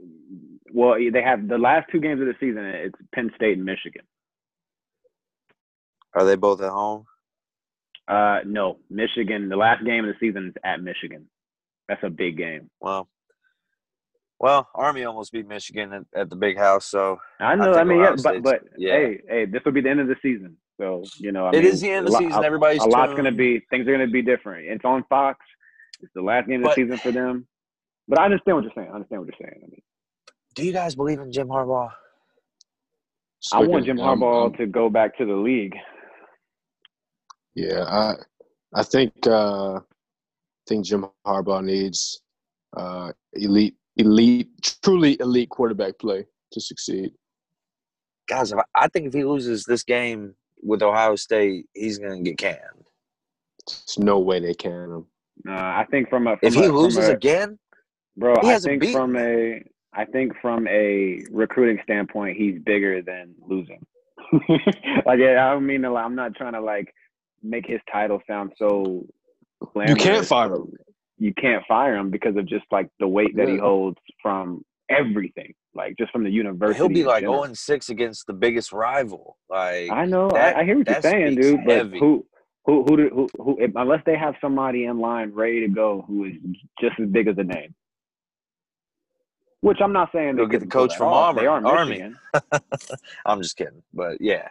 Well, 0.74 0.96
they 0.96 1.22
have 1.22 1.48
the 1.48 1.58
last 1.58 1.88
two 1.92 2.00
games 2.00 2.20
of 2.22 2.28
the 2.28 2.34
season. 2.40 2.66
It's 2.66 2.96
Penn 3.14 3.30
State 3.36 3.58
and 3.58 3.66
Michigan. 3.66 4.02
are 6.14 6.26
they 6.26 6.36
both 6.36 6.62
at 6.62 6.72
home 6.72 7.06
Uh, 8.08 8.40
no, 8.46 8.78
Michigan. 8.90 9.50
The 9.50 9.56
last 9.56 9.84
game 9.84 10.06
of 10.06 10.14
the 10.14 10.20
season 10.20 10.48
is 10.50 10.54
at 10.64 10.82
Michigan. 10.82 11.28
That's 11.88 12.04
a 12.04 12.10
big 12.10 12.38
game. 12.38 12.70
well 12.80 13.08
well 14.38 14.68
army 14.76 15.06
almost 15.06 15.32
beat 15.32 15.48
michigan 15.48 15.94
at, 15.94 16.04
at 16.14 16.30
the 16.30 16.36
big 16.36 16.58
house 16.58 16.86
so 16.86 17.18
I 17.40 17.56
know. 17.56 17.72
I, 17.72 17.76
think 17.78 17.88
mean, 17.88 18.00
yeah, 18.02 18.16
but 18.22 18.44
but 18.44 18.64
yeah. 18.78 18.92
hey, 18.94 19.22
hey, 19.30 19.46
this 19.46 19.62
will 19.64 19.72
be 19.72 19.80
the 19.80 19.90
end 19.90 20.02
of 20.02 20.08
the 20.08 20.16
season. 20.22 20.58
So 20.78 21.04
you 21.18 21.32
know, 21.32 21.46
I 21.46 21.50
It 21.52 21.64
mean, 21.64 21.66
is 21.66 21.80
the 21.80 21.90
end 21.90 22.08
of 22.08 22.12
the 22.12 22.20
season. 22.20 22.44
Everybody's 22.44 22.82
a 22.82 22.88
lot's 22.88 23.14
going 23.14 23.24
to 23.26 23.32
be 23.32 23.62
things 23.70 23.88
are 23.88 23.96
going 23.96 24.06
to 24.06 24.12
be 24.12 24.22
different. 24.22 24.68
It's 24.68 24.84
on 24.84 25.06
Fox. 25.10 25.40
It's 26.02 26.12
the 26.14 26.22
last 26.22 26.48
game 26.50 26.58
of 26.58 26.64
the 26.64 26.68
But- 26.70 26.76
season 26.76 26.98
for 26.98 27.12
them. 27.12 27.48
But 28.10 28.20
I 28.20 28.26
understand 28.26 28.58
what 28.58 28.64
you're 28.66 28.74
saying. 28.76 28.90
I 28.92 28.96
understand 28.96 29.22
what 29.22 29.28
you're 29.30 29.48
saying. 29.48 29.62
I 29.64 29.68
mean, 29.68 29.82
do 30.54 30.66
you 30.66 30.74
guys 30.74 30.96
believe 30.96 31.20
in 31.22 31.32
jim 31.32 31.48
harbaugh 31.48 31.92
I 33.54 33.60
want 33.64 33.86
Jim 33.86 33.98
Harbaugh 33.98 34.50
I'm- 34.50 34.54
to 34.58 34.66
go 34.66 34.90
back 34.90 35.18
to 35.20 35.26
the 35.26 35.34
league. 35.36 35.76
Yeah, 37.56 37.84
I 37.84 38.14
I 38.74 38.84
think 38.84 39.14
uh, 39.26 39.76
I 39.76 39.82
think 40.68 40.86
Jim 40.86 41.06
Harbaugh 41.26 41.64
needs 41.64 42.22
uh, 42.76 43.12
elite, 43.34 43.76
elite, 43.96 44.50
truly 44.84 45.18
elite 45.20 45.50
quarterback 45.50 45.98
play 45.98 46.26
to 46.52 46.62
succeed. 46.62 47.12
guys 48.28 48.52
if 48.52 48.60
I, 48.60 48.64
I 48.76 48.88
think 48.90 49.08
if 49.08 49.14
he 49.14 49.24
loses 49.24 49.64
this 49.64 49.84
game 49.84 50.36
with 50.62 50.82
ohio 50.82 51.16
state 51.16 51.66
he's 51.74 51.98
going 52.00 52.24
to 52.24 52.30
get 52.30 52.38
canned 52.38 52.86
There's 53.68 54.00
no 54.00 54.20
way 54.20 54.40
they 54.40 54.54
can 54.54 54.72
him. 54.92 55.06
Uh, 55.48 55.52
I 55.52 55.86
think 55.90 56.10
from 56.10 56.28
a 56.28 56.38
from 56.38 56.48
if 56.48 56.54
he 56.54 56.66
a, 56.66 56.72
loses 56.72 57.08
a, 57.08 57.14
again 57.14 57.60
bro, 58.18 58.36
he 58.42 58.50
I 58.50 58.54
hasn't 58.54 58.72
think 58.72 58.82
beaten 58.82 58.96
from 58.96 59.16
a 59.16 59.64
I 59.94 60.06
think 60.06 60.34
from 60.42 60.68
a 60.68 61.22
recruiting 61.32 61.80
standpoint, 61.84 62.36
he's 62.36 62.60
bigger 62.60 63.02
than 63.02 63.34
losing. 63.48 63.86
like, 65.06 65.20
yeah, 65.20 65.48
I 65.48 65.54
don't 65.54 65.66
mean 65.66 65.84
to. 65.84 65.92
like, 65.92 66.04
I'm 66.04 66.16
not 66.16 66.36
trying 66.36 66.54
to 66.54 66.62
like 66.62 66.94
make 67.50 67.66
his 67.68 67.80
title 67.92 68.22
sound 68.28 68.54
so. 68.58 69.06
You 69.88 69.96
can't 69.96 70.26
fire 70.26 70.54
him. 70.54 70.72
You 71.18 71.34
can't 71.34 71.64
fire 71.68 71.96
him 71.96 72.10
because 72.10 72.36
of 72.36 72.46
just 72.46 72.66
like 72.72 72.90
the 73.00 73.08
weight 73.08 73.36
that 73.38 73.48
he 73.48 73.58
holds 73.58 73.98
from 74.22 74.64
everything, 74.90 75.54
like 75.74 75.96
just 75.98 76.12
from 76.12 76.24
the 76.24 76.30
university. 76.30 76.78
he'll 76.78 76.90
be 76.90 77.04
like 77.06 77.22
general. 77.22 77.36
0 77.42 77.44
and 77.46 77.58
6 77.58 77.90
against 77.90 78.28
the 78.28 78.34
biggest 78.34 78.72
rival 78.74 79.38
like 79.50 79.90
I 79.92 80.06
know. 80.06 80.30
that- 80.30 80.58
I, 80.58 80.62
I 80.62 80.66
hear 80.66 80.78
what 80.78 80.88
you're 80.90 81.02
saying, 81.02 81.36
dude. 81.36 81.62
But 81.66 81.76
heavy. 81.78 82.00
who, 82.00 82.26
who, 82.66 82.84
who, 82.84 82.98
do, 82.98 83.10
who, 83.14 83.44
who? 83.44 83.58
If, 83.62 83.72
unless 83.76 84.02
they 84.06 84.18
have 84.18 84.36
somebody 84.42 84.86
in 84.86 85.00
line 85.00 85.32
ready 85.34 85.62
to 85.62 85.68
go 85.70 86.04
who 86.08 86.26
is 86.26 86.34
just 86.82 87.00
as 87.00 87.08
big 87.10 87.28
as 87.28 87.36
the 87.38 87.44
name. 87.46 87.74
Which 89.62 89.78
I'm 89.82 89.94
not 89.94 90.10
saying 90.14 90.36
they 90.36 90.44
Go 90.44 90.48
get 90.48 90.60
the 90.62 90.68
coach 90.68 90.96
from 90.96 91.08
off. 91.14 91.36
They 91.36 91.48
are 91.48 91.58
Auburn- 91.66 91.78
Army. 91.78 92.14
I'm 93.26 93.42
just 93.42 93.56
kidding 93.58 93.82
but 93.94 94.18
yeah 94.20 94.48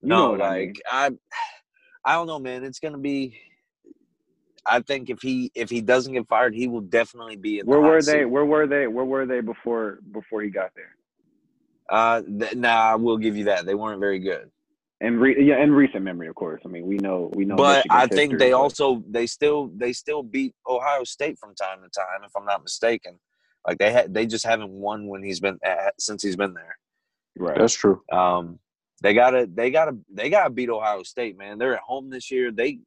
You 0.00 0.08
no 0.08 0.16
know 0.26 0.30
what 0.32 0.42
I 0.42 0.58
mean. 0.60 0.66
like 0.68 0.76
I, 0.90 1.10
I 2.06 2.12
don't 2.14 2.26
know 2.26 2.38
man 2.38 2.64
it's 2.64 2.78
going 2.78 2.92
to 2.94 2.98
be 2.98 3.38
I 4.68 4.80
think 4.80 5.10
if 5.10 5.20
he 5.22 5.50
if 5.54 5.70
he 5.70 5.80
doesn't 5.80 6.12
get 6.12 6.26
fired, 6.28 6.54
he 6.54 6.66
will 6.68 6.80
definitely 6.80 7.36
be 7.36 7.60
in. 7.60 7.66
Where 7.66 7.80
the 7.80 7.86
were 7.86 8.02
they? 8.02 8.12
seat. 8.12 8.24
Where 8.24 8.44
were 8.44 8.66
they? 8.66 8.86
Where 8.88 9.04
were 9.04 9.24
they 9.24 9.40
before 9.40 10.00
before 10.12 10.42
he 10.42 10.50
got 10.50 10.72
there? 10.74 10.96
Uh, 11.88 12.22
th- 12.22 12.56
nah, 12.56 12.92
I 12.92 12.94
will 12.96 13.16
give 13.16 13.36
you 13.36 13.44
that. 13.44 13.64
They 13.64 13.74
weren't 13.74 14.00
very 14.00 14.18
good. 14.18 14.50
And 15.00 15.20
re- 15.20 15.40
yeah, 15.40 15.62
in 15.62 15.72
recent 15.72 16.02
memory, 16.02 16.26
of 16.26 16.34
course. 16.34 16.62
I 16.64 16.68
mean, 16.68 16.86
we 16.86 16.96
know 16.96 17.30
we 17.34 17.44
know. 17.44 17.54
but 17.54 17.84
Michigan's 17.86 18.02
I 18.02 18.06
think 18.08 18.32
history, 18.32 18.38
they 18.38 18.52
but- 18.52 18.58
also 18.60 19.04
they 19.08 19.26
still 19.26 19.70
they 19.76 19.92
still 19.92 20.22
beat 20.22 20.54
Ohio 20.68 21.04
State 21.04 21.38
from 21.38 21.54
time 21.54 21.78
to 21.82 21.88
time, 21.88 22.24
if 22.24 22.32
I'm 22.36 22.44
not 22.46 22.62
mistaken. 22.62 23.20
Like 23.66 23.78
they 23.78 23.92
had 23.92 24.12
they 24.12 24.26
just 24.26 24.44
haven't 24.44 24.70
won 24.70 25.06
when 25.06 25.22
he's 25.22 25.38
been 25.38 25.58
at, 25.62 25.94
since 26.00 26.22
he's 26.22 26.36
been 26.36 26.54
there. 26.54 26.76
right. 27.38 27.58
That's 27.58 27.74
true. 27.74 28.02
Um, 28.10 28.58
they 29.02 29.14
gotta 29.14 29.48
they 29.52 29.70
gotta 29.70 29.96
they 30.12 30.30
gotta 30.30 30.50
beat 30.50 30.70
Ohio 30.70 31.02
State, 31.02 31.36
man. 31.36 31.58
They're 31.58 31.74
at 31.74 31.80
home 31.80 32.10
this 32.10 32.30
year. 32.30 32.50
They 32.50 32.80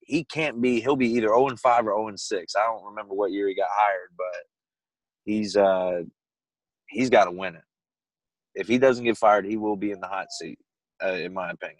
he 0.00 0.24
can't 0.24 0.60
be 0.60 0.80
he'll 0.80 0.96
be 0.96 1.08
either 1.10 1.28
0 1.28 1.48
and 1.48 1.60
5 1.60 1.86
or 1.86 1.96
0 1.96 2.08
and 2.08 2.20
6. 2.20 2.54
I 2.56 2.64
don't 2.66 2.84
remember 2.84 3.14
what 3.14 3.32
year 3.32 3.48
he 3.48 3.54
got 3.54 3.68
hired, 3.70 4.10
but 4.16 4.46
he's 5.24 5.56
uh 5.56 6.02
he's 6.88 7.10
got 7.10 7.24
to 7.24 7.30
win 7.30 7.56
it. 7.56 7.62
If 8.54 8.68
he 8.68 8.78
doesn't 8.78 9.04
get 9.04 9.16
fired, 9.16 9.46
he 9.46 9.56
will 9.56 9.76
be 9.76 9.90
in 9.90 10.00
the 10.00 10.06
hot 10.08 10.30
seat, 10.30 10.58
uh, 11.02 11.12
in 11.12 11.32
my 11.32 11.50
opinion. 11.50 11.78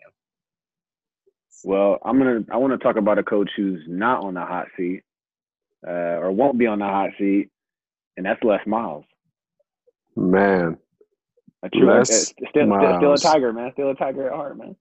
Well, 1.64 1.98
I'm 2.04 2.18
gonna. 2.18 2.40
I 2.50 2.56
want 2.56 2.72
to 2.72 2.78
talk 2.78 2.96
about 2.96 3.18
a 3.18 3.22
coach 3.22 3.50
who's 3.56 3.82
not 3.86 4.24
on 4.24 4.34
the 4.34 4.40
hot 4.40 4.66
seat, 4.76 5.02
uh, 5.86 6.18
or 6.18 6.32
won't 6.32 6.58
be 6.58 6.66
on 6.66 6.78
the 6.80 6.86
hot 6.86 7.10
seat, 7.18 7.50
and 8.16 8.26
that's 8.26 8.42
Les 8.42 8.66
Miles. 8.66 9.04
Man. 10.16 10.78
A 11.64 11.68
true, 11.70 11.86
Les 11.86 12.00
uh, 12.00 12.04
still, 12.04 12.46
still, 12.50 12.96
still 12.98 13.12
a 13.12 13.18
tiger, 13.18 13.52
man. 13.52 13.70
Still 13.72 13.90
a 13.90 13.94
tiger 13.94 14.26
at 14.26 14.34
heart, 14.34 14.58
man. 14.58 14.74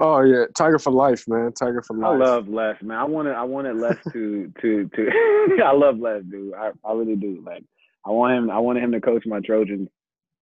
Oh 0.00 0.22
yeah, 0.22 0.46
Tiger 0.56 0.78
for 0.78 0.90
life, 0.90 1.28
man. 1.28 1.52
Tiger 1.52 1.80
for 1.80 1.96
life. 1.96 2.10
I 2.10 2.16
love 2.16 2.48
Les, 2.48 2.74
man. 2.82 2.98
I 2.98 3.04
wanted, 3.04 3.34
I 3.34 3.44
wanted 3.44 3.76
Les 3.76 3.96
to, 4.12 4.52
to, 4.60 4.88
to. 4.88 5.58
I 5.64 5.72
love 5.72 5.98
Les, 5.98 6.20
dude. 6.22 6.52
I, 6.54 6.70
I 6.84 6.92
really 6.92 7.14
do. 7.14 7.42
Like, 7.46 7.64
I 8.04 8.10
want 8.10 8.34
him. 8.34 8.50
I 8.50 8.58
wanted 8.58 8.82
him 8.82 8.92
to 8.92 9.00
coach 9.00 9.24
my 9.24 9.38
Trojans. 9.40 9.88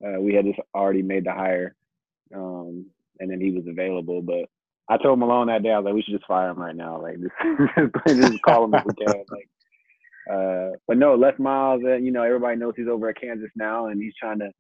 Uh, 0.05 0.21
we 0.21 0.35
had 0.35 0.47
just 0.47 0.59
already 0.75 1.03
made 1.03 1.25
the 1.25 1.33
hire, 1.33 1.77
um, 2.35 2.87
and 3.21 3.31
then 3.31 3.41
he 3.41 3.51
was 3.51 3.65
available. 3.69 4.23
But 4.23 4.47
I 4.89 4.97
told 4.97 5.19
Malone 5.19 5.49
that 5.49 5.63
day, 5.63 5.71
I 5.71 5.79
was 5.79 5.85
like, 5.85 5.95
we 5.95 6.03
should 6.03 6.15
just 6.15 6.27
fire 6.27 6.51
him 6.51 6.59
right 6.59 6.75
now. 6.75 7.01
Like, 7.01 7.19
just, 8.09 8.21
just 8.21 8.43
call 8.43 8.65
him 8.65 8.75
if 8.75 8.85
we 8.87 8.95
can. 8.95 9.25
Like, 9.31 9.49
uh, 10.33 10.71
but 10.89 10.97
no, 10.97 11.15
Les 11.15 11.39
Miles. 11.39 11.83
Uh, 11.85 11.97
you 11.97 12.11
know, 12.11 12.23
everybody 12.23 12.57
knows 12.57 12.73
he's 12.75 12.89
over 12.89 13.11
at 13.11 13.21
Kansas 13.21 13.51
now, 13.55 13.89
and 13.89 14.03
he's 14.03 14.15
trying 14.19 14.39
to 14.39 14.51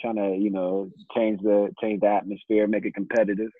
trying 0.00 0.16
to 0.16 0.36
you 0.36 0.50
know 0.50 0.90
change 1.14 1.40
the 1.42 1.70
change 1.80 2.00
the 2.00 2.08
atmosphere, 2.08 2.66
make 2.66 2.84
it 2.84 2.94
competitive. 2.94 3.50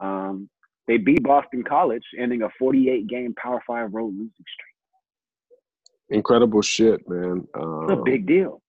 Um, 0.00 0.48
they 0.86 0.98
beat 0.98 1.22
Boston 1.22 1.62
College, 1.62 2.02
ending 2.18 2.42
a 2.42 2.48
48 2.58 3.06
game 3.06 3.34
Power 3.42 3.62
Five 3.66 3.92
road 3.92 4.12
losing 4.12 4.30
streak. 4.30 4.74
Incredible 6.10 6.62
shit, 6.62 7.00
man. 7.08 7.46
Um, 7.58 7.90
a 7.90 8.02
big 8.02 8.26
deal. 8.26 8.60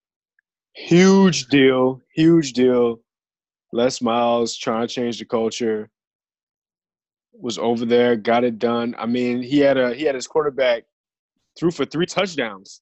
Huge 0.73 1.47
deal. 1.47 2.01
Huge 2.15 2.53
deal. 2.53 2.99
Les 3.71 4.01
Miles 4.01 4.55
trying 4.57 4.87
to 4.87 4.93
change 4.93 5.19
the 5.19 5.25
culture. 5.25 5.89
Was 7.37 7.57
over 7.57 7.85
there, 7.85 8.15
got 8.15 8.45
it 8.45 8.59
done. 8.59 8.95
I 8.97 9.05
mean, 9.05 9.41
he 9.41 9.59
had 9.59 9.77
a 9.77 9.93
he 9.93 10.03
had 10.03 10.15
his 10.15 10.27
quarterback 10.27 10.83
threw 11.59 11.71
for 11.71 11.85
three 11.85 12.05
touchdowns. 12.05 12.81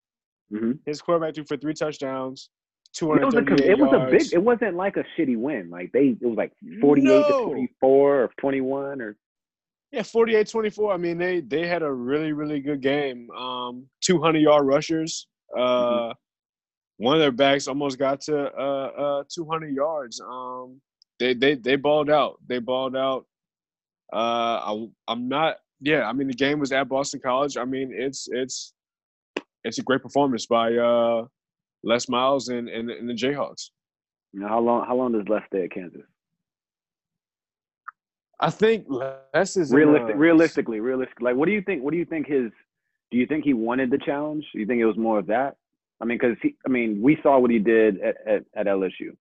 Mm-hmm. 0.51 0.73
His 0.85 1.01
quarterback 1.01 1.33
threw 1.33 1.45
for 1.45 1.57
three 1.57 1.73
touchdowns. 1.73 2.49
It 3.01 3.05
was, 3.05 3.33
a, 3.33 3.71
it 3.71 3.79
was 3.79 3.91
a 3.91 4.11
big. 4.11 4.33
It 4.33 4.43
wasn't 4.43 4.75
like 4.75 4.97
a 4.97 5.03
shitty 5.17 5.37
win. 5.37 5.69
Like 5.69 5.91
they, 5.91 6.15
it 6.19 6.25
was 6.25 6.37
like 6.37 6.53
forty-eight 6.79 7.05
no. 7.05 7.23
to 7.23 7.45
twenty-four 7.45 8.23
or 8.23 8.29
twenty-one 8.39 9.01
or 9.01 9.17
yeah, 9.93 10.01
48-24. 10.01 10.91
I 10.91 10.97
mean, 10.97 11.19
they 11.19 11.41
they 11.41 11.67
had 11.67 11.83
a 11.83 11.91
really 11.91 12.33
really 12.33 12.59
good 12.59 12.81
game. 12.81 13.29
Um, 13.31 13.85
200 14.01 14.39
yard 14.39 14.65
rushers. 14.65 15.27
Uh, 15.55 15.59
mm-hmm. 15.59 17.03
one 17.05 17.13
of 17.13 17.19
their 17.19 17.31
backs 17.31 17.67
almost 17.67 17.99
got 17.99 18.21
to 18.21 18.51
uh, 18.55 19.19
uh 19.19 19.23
200 19.33 19.73
yards. 19.73 20.19
Um, 20.19 20.81
they 21.19 21.35
they 21.35 21.55
they 21.55 21.75
balled 21.75 22.09
out. 22.09 22.39
They 22.47 22.57
balled 22.57 22.95
out. 22.95 23.25
Uh, 24.11 24.15
I, 24.65 24.87
I'm 25.07 25.29
not. 25.29 25.57
Yeah, 25.79 26.07
I 26.07 26.13
mean 26.13 26.27
the 26.27 26.33
game 26.33 26.59
was 26.59 26.71
at 26.71 26.89
Boston 26.89 27.19
College. 27.23 27.55
I 27.57 27.65
mean 27.65 27.91
it's 27.93 28.27
it's 28.31 28.73
it's 29.63 29.77
a 29.77 29.83
great 29.83 30.01
performance 30.01 30.47
by 30.47 30.73
uh 30.73 31.25
Les 31.83 32.07
Miles 32.09 32.49
and 32.49 32.69
and, 32.69 32.89
and 32.89 33.09
the 33.09 33.13
Jayhawks. 33.13 33.69
Know 34.33 34.47
how 34.47 34.59
long 34.59 34.85
how 34.87 34.95
long 34.95 35.11
does 35.11 35.27
Les 35.29 35.41
stay 35.47 35.65
at 35.65 35.71
Kansas? 35.71 36.01
I 38.39 38.49
think 38.49 38.85
Les 38.89 39.55
is 39.55 39.71
uh, 39.71 39.75
realistic. 39.75 40.15
realistically, 40.17 40.79
realistically, 40.79 41.25
like 41.25 41.35
what 41.35 41.45
do 41.45 41.53
you 41.53 41.61
think? 41.61 41.83
What 41.83 41.91
do 41.91 41.97
you 41.97 42.05
think 42.05 42.27
his? 42.27 42.51
Do 43.11 43.17
you 43.17 43.27
think 43.27 43.43
he 43.43 43.53
wanted 43.53 43.91
the 43.91 43.99
challenge? 43.99 44.43
Do 44.53 44.59
you 44.59 44.65
think 44.65 44.81
it 44.81 44.85
was 44.85 44.97
more 44.97 45.19
of 45.19 45.27
that? 45.27 45.55
I 46.01 46.05
mean, 46.05 46.17
because 46.17 46.35
he, 46.41 46.55
I 46.65 46.69
mean, 46.69 47.01
we 47.01 47.17
saw 47.21 47.37
what 47.37 47.51
he 47.51 47.59
did 47.59 48.01
at, 48.01 48.15
at, 48.27 48.43
at 48.55 48.65
LSU. 48.65 49.15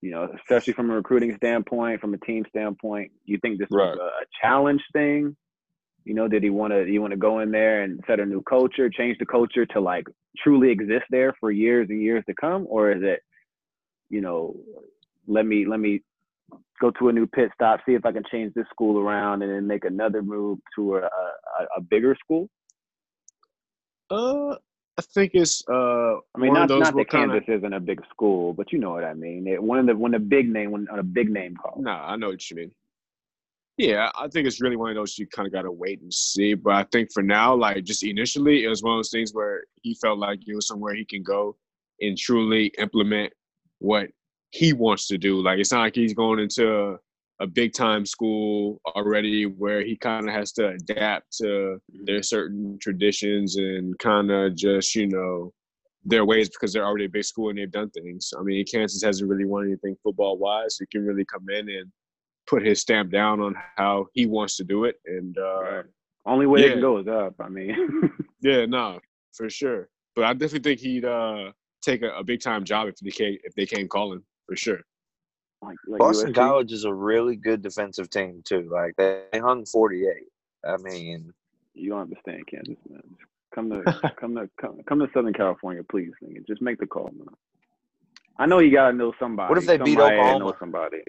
You 0.00 0.10
know, 0.10 0.28
especially 0.34 0.72
from 0.72 0.90
a 0.90 0.94
recruiting 0.94 1.36
standpoint, 1.36 2.00
from 2.00 2.14
a 2.14 2.18
team 2.18 2.44
standpoint. 2.48 3.12
You 3.24 3.38
think 3.38 3.58
this 3.58 3.68
right. 3.70 3.90
was 3.90 3.98
a, 3.98 4.02
a 4.02 4.24
challenge 4.40 4.82
thing? 4.92 5.36
You 6.04 6.14
know, 6.14 6.26
did 6.28 6.42
he 6.42 6.50
want 6.50 6.72
to? 6.72 6.84
You 6.84 7.00
want 7.00 7.12
to 7.12 7.16
go 7.16 7.40
in 7.40 7.50
there 7.50 7.82
and 7.82 8.02
set 8.06 8.20
a 8.20 8.26
new 8.26 8.42
culture, 8.42 8.90
change 8.90 9.18
the 9.18 9.26
culture 9.26 9.66
to 9.66 9.80
like 9.80 10.06
truly 10.38 10.70
exist 10.70 11.04
there 11.10 11.32
for 11.38 11.50
years 11.50 11.88
and 11.90 12.02
years 12.02 12.24
to 12.26 12.34
come, 12.34 12.66
or 12.68 12.90
is 12.90 13.02
it, 13.02 13.20
you 14.10 14.20
know, 14.20 14.56
let 15.26 15.46
me 15.46 15.64
let 15.66 15.78
me 15.78 16.02
go 16.80 16.90
to 16.90 17.08
a 17.08 17.12
new 17.12 17.26
pit 17.26 17.50
stop, 17.54 17.80
see 17.86 17.94
if 17.94 18.04
I 18.04 18.12
can 18.12 18.24
change 18.30 18.52
this 18.54 18.66
school 18.70 18.98
around, 18.98 19.42
and 19.42 19.52
then 19.52 19.66
make 19.66 19.84
another 19.84 20.22
move 20.22 20.58
to 20.74 20.96
a, 20.96 21.02
a, 21.02 21.08
a 21.76 21.80
bigger 21.80 22.16
school? 22.22 22.48
Uh, 24.10 24.56
I 24.98 25.02
think 25.02 25.30
it's 25.34 25.62
uh. 25.68 26.16
I 26.34 26.38
mean, 26.38 26.52
not 26.52 26.68
not 26.68 26.94
that 26.96 27.10
kinda... 27.10 27.40
Kansas 27.40 27.44
isn't 27.48 27.72
a 27.72 27.80
big 27.80 28.02
school, 28.10 28.52
but 28.52 28.72
you 28.72 28.78
know 28.78 28.90
what 28.90 29.04
I 29.04 29.14
mean. 29.14 29.46
It, 29.46 29.62
one 29.62 29.78
of 29.78 29.86
the 29.86 29.96
one 29.96 30.14
of 30.14 30.22
the 30.22 30.26
big 30.26 30.48
name 30.50 30.72
one 30.72 30.88
a 30.90 31.02
big 31.02 31.30
name 31.30 31.56
call. 31.56 31.80
No, 31.80 31.92
I 31.92 32.16
know 32.16 32.28
what 32.28 32.50
you 32.50 32.56
mean. 32.56 32.72
Yeah, 33.82 34.12
I 34.14 34.28
think 34.28 34.46
it's 34.46 34.60
really 34.60 34.76
one 34.76 34.90
of 34.90 34.94
those 34.94 35.18
you 35.18 35.26
kind 35.26 35.44
of 35.44 35.52
got 35.52 35.62
to 35.62 35.72
wait 35.72 36.00
and 36.02 36.14
see. 36.14 36.54
But 36.54 36.74
I 36.74 36.86
think 36.92 37.10
for 37.12 37.20
now, 37.20 37.52
like 37.52 37.82
just 37.82 38.04
initially, 38.04 38.62
it 38.62 38.68
was 38.68 38.80
one 38.80 38.92
of 38.92 38.98
those 38.98 39.10
things 39.10 39.34
where 39.34 39.64
he 39.82 39.96
felt 40.00 40.20
like 40.20 40.38
it 40.46 40.54
was 40.54 40.68
somewhere 40.68 40.94
he 40.94 41.04
can 41.04 41.24
go 41.24 41.56
and 42.00 42.16
truly 42.16 42.66
implement 42.78 43.32
what 43.80 44.06
he 44.50 44.72
wants 44.72 45.08
to 45.08 45.18
do. 45.18 45.42
Like 45.42 45.58
it's 45.58 45.72
not 45.72 45.80
like 45.80 45.96
he's 45.96 46.14
going 46.14 46.38
into 46.38 46.96
a, 47.40 47.46
big 47.54 47.72
time 47.72 48.06
school 48.06 48.80
already 48.94 49.46
where 49.46 49.84
he 49.84 49.96
kind 49.96 50.28
of 50.28 50.32
has 50.32 50.52
to 50.52 50.68
adapt 50.68 51.36
to 51.38 51.76
their 52.04 52.22
certain 52.22 52.78
traditions 52.80 53.56
and 53.56 53.98
kind 53.98 54.30
of 54.30 54.54
just 54.54 54.94
you 54.94 55.08
know 55.08 55.52
their 56.04 56.24
ways 56.24 56.48
because 56.48 56.72
they're 56.72 56.86
already 56.86 57.06
a 57.06 57.08
big 57.08 57.24
school 57.24 57.48
and 57.48 57.58
they've 57.58 57.72
done 57.72 57.90
things. 57.90 58.32
I 58.38 58.42
mean, 58.44 58.64
Kansas 58.64 59.02
hasn't 59.02 59.28
really 59.28 59.44
won 59.44 59.66
anything 59.66 59.96
football 60.04 60.38
wise. 60.38 60.76
So 60.76 60.84
he 60.84 60.96
can 60.96 61.04
really 61.04 61.24
come 61.24 61.50
in 61.50 61.68
and 61.68 61.90
put 62.46 62.64
his 62.64 62.80
stamp 62.80 63.10
down 63.10 63.40
on 63.40 63.54
how 63.76 64.06
he 64.12 64.26
wants 64.26 64.56
to 64.56 64.64
do 64.64 64.84
it. 64.84 64.96
And 65.06 65.36
uh, 65.38 65.62
right. 65.62 65.84
only 66.26 66.46
way 66.46 66.60
yeah. 66.60 66.66
it 66.66 66.70
can 66.72 66.80
go 66.80 66.98
is 66.98 67.08
up. 67.08 67.34
I 67.40 67.48
mean, 67.48 68.10
yeah, 68.40 68.66
no, 68.66 69.00
for 69.32 69.48
sure. 69.48 69.88
But 70.14 70.24
I 70.24 70.32
definitely 70.32 70.70
think 70.70 70.80
he'd 70.80 71.04
uh, 71.04 71.52
take 71.80 72.02
a, 72.02 72.10
a, 72.10 72.24
big 72.24 72.40
time 72.40 72.64
job 72.64 72.88
if 72.88 72.96
they 72.96 73.10
came 73.10 73.38
if 73.44 73.54
they 73.54 73.66
came 73.66 73.88
calling 73.88 74.22
for 74.46 74.56
sure. 74.56 74.80
Like, 75.62 75.76
like 75.86 75.98
Boston 76.00 76.32
USC? 76.32 76.34
College 76.34 76.72
is 76.72 76.84
a 76.84 76.92
really 76.92 77.36
good 77.36 77.62
defensive 77.62 78.10
team 78.10 78.42
too. 78.44 78.68
Like 78.70 78.94
they 78.96 79.24
hung 79.34 79.64
forty 79.64 80.06
eight. 80.06 80.28
I 80.66 80.76
mean, 80.78 81.32
you 81.74 81.90
don't 81.90 82.02
understand 82.02 82.46
Kansas, 82.46 82.76
man. 82.88 83.02
Come 83.54 83.70
to 83.70 84.12
come 84.20 84.34
to 84.34 84.50
come, 84.60 84.80
come 84.88 84.98
to 85.00 85.08
Southern 85.14 85.32
California, 85.32 85.82
please. 85.88 86.12
Nigga. 86.22 86.46
Just 86.46 86.62
make 86.62 86.78
the 86.78 86.86
call, 86.86 87.10
man. 87.16 87.28
I 88.38 88.46
know 88.46 88.58
you 88.58 88.72
gotta 88.72 88.92
know 88.92 89.12
somebody. 89.20 89.48
What 89.48 89.58
if 89.58 89.66
they 89.66 89.74
somebody 89.74 89.94
beat 89.94 90.00
Oklahoma? 90.00 90.38
Know 90.38 90.54
somebody. 90.58 91.02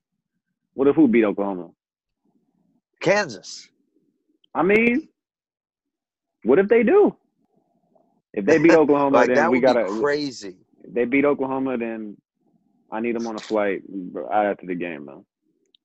What 0.73 0.87
if 0.87 0.95
who 0.95 1.07
beat 1.07 1.23
Oklahoma? 1.23 1.69
Kansas. 3.01 3.67
I 4.55 4.63
mean, 4.63 5.07
what 6.43 6.59
if 6.59 6.67
they 6.67 6.83
do? 6.83 7.15
If 8.33 8.45
they 8.45 8.57
beat 8.57 8.71
Oklahoma, 8.75 9.17
like, 9.17 9.33
then 9.33 9.51
we 9.51 9.59
gotta 9.59 9.85
crazy. 9.85 10.57
If 10.83 10.93
they 10.93 11.05
beat 11.05 11.25
Oklahoma, 11.25 11.77
then 11.77 12.17
I 12.91 12.99
need 12.99 13.15
them 13.15 13.27
on 13.27 13.35
a 13.35 13.39
flight 13.39 13.81
right 13.87 14.51
after 14.51 14.65
the 14.65 14.75
game, 14.75 15.05
man. 15.05 15.25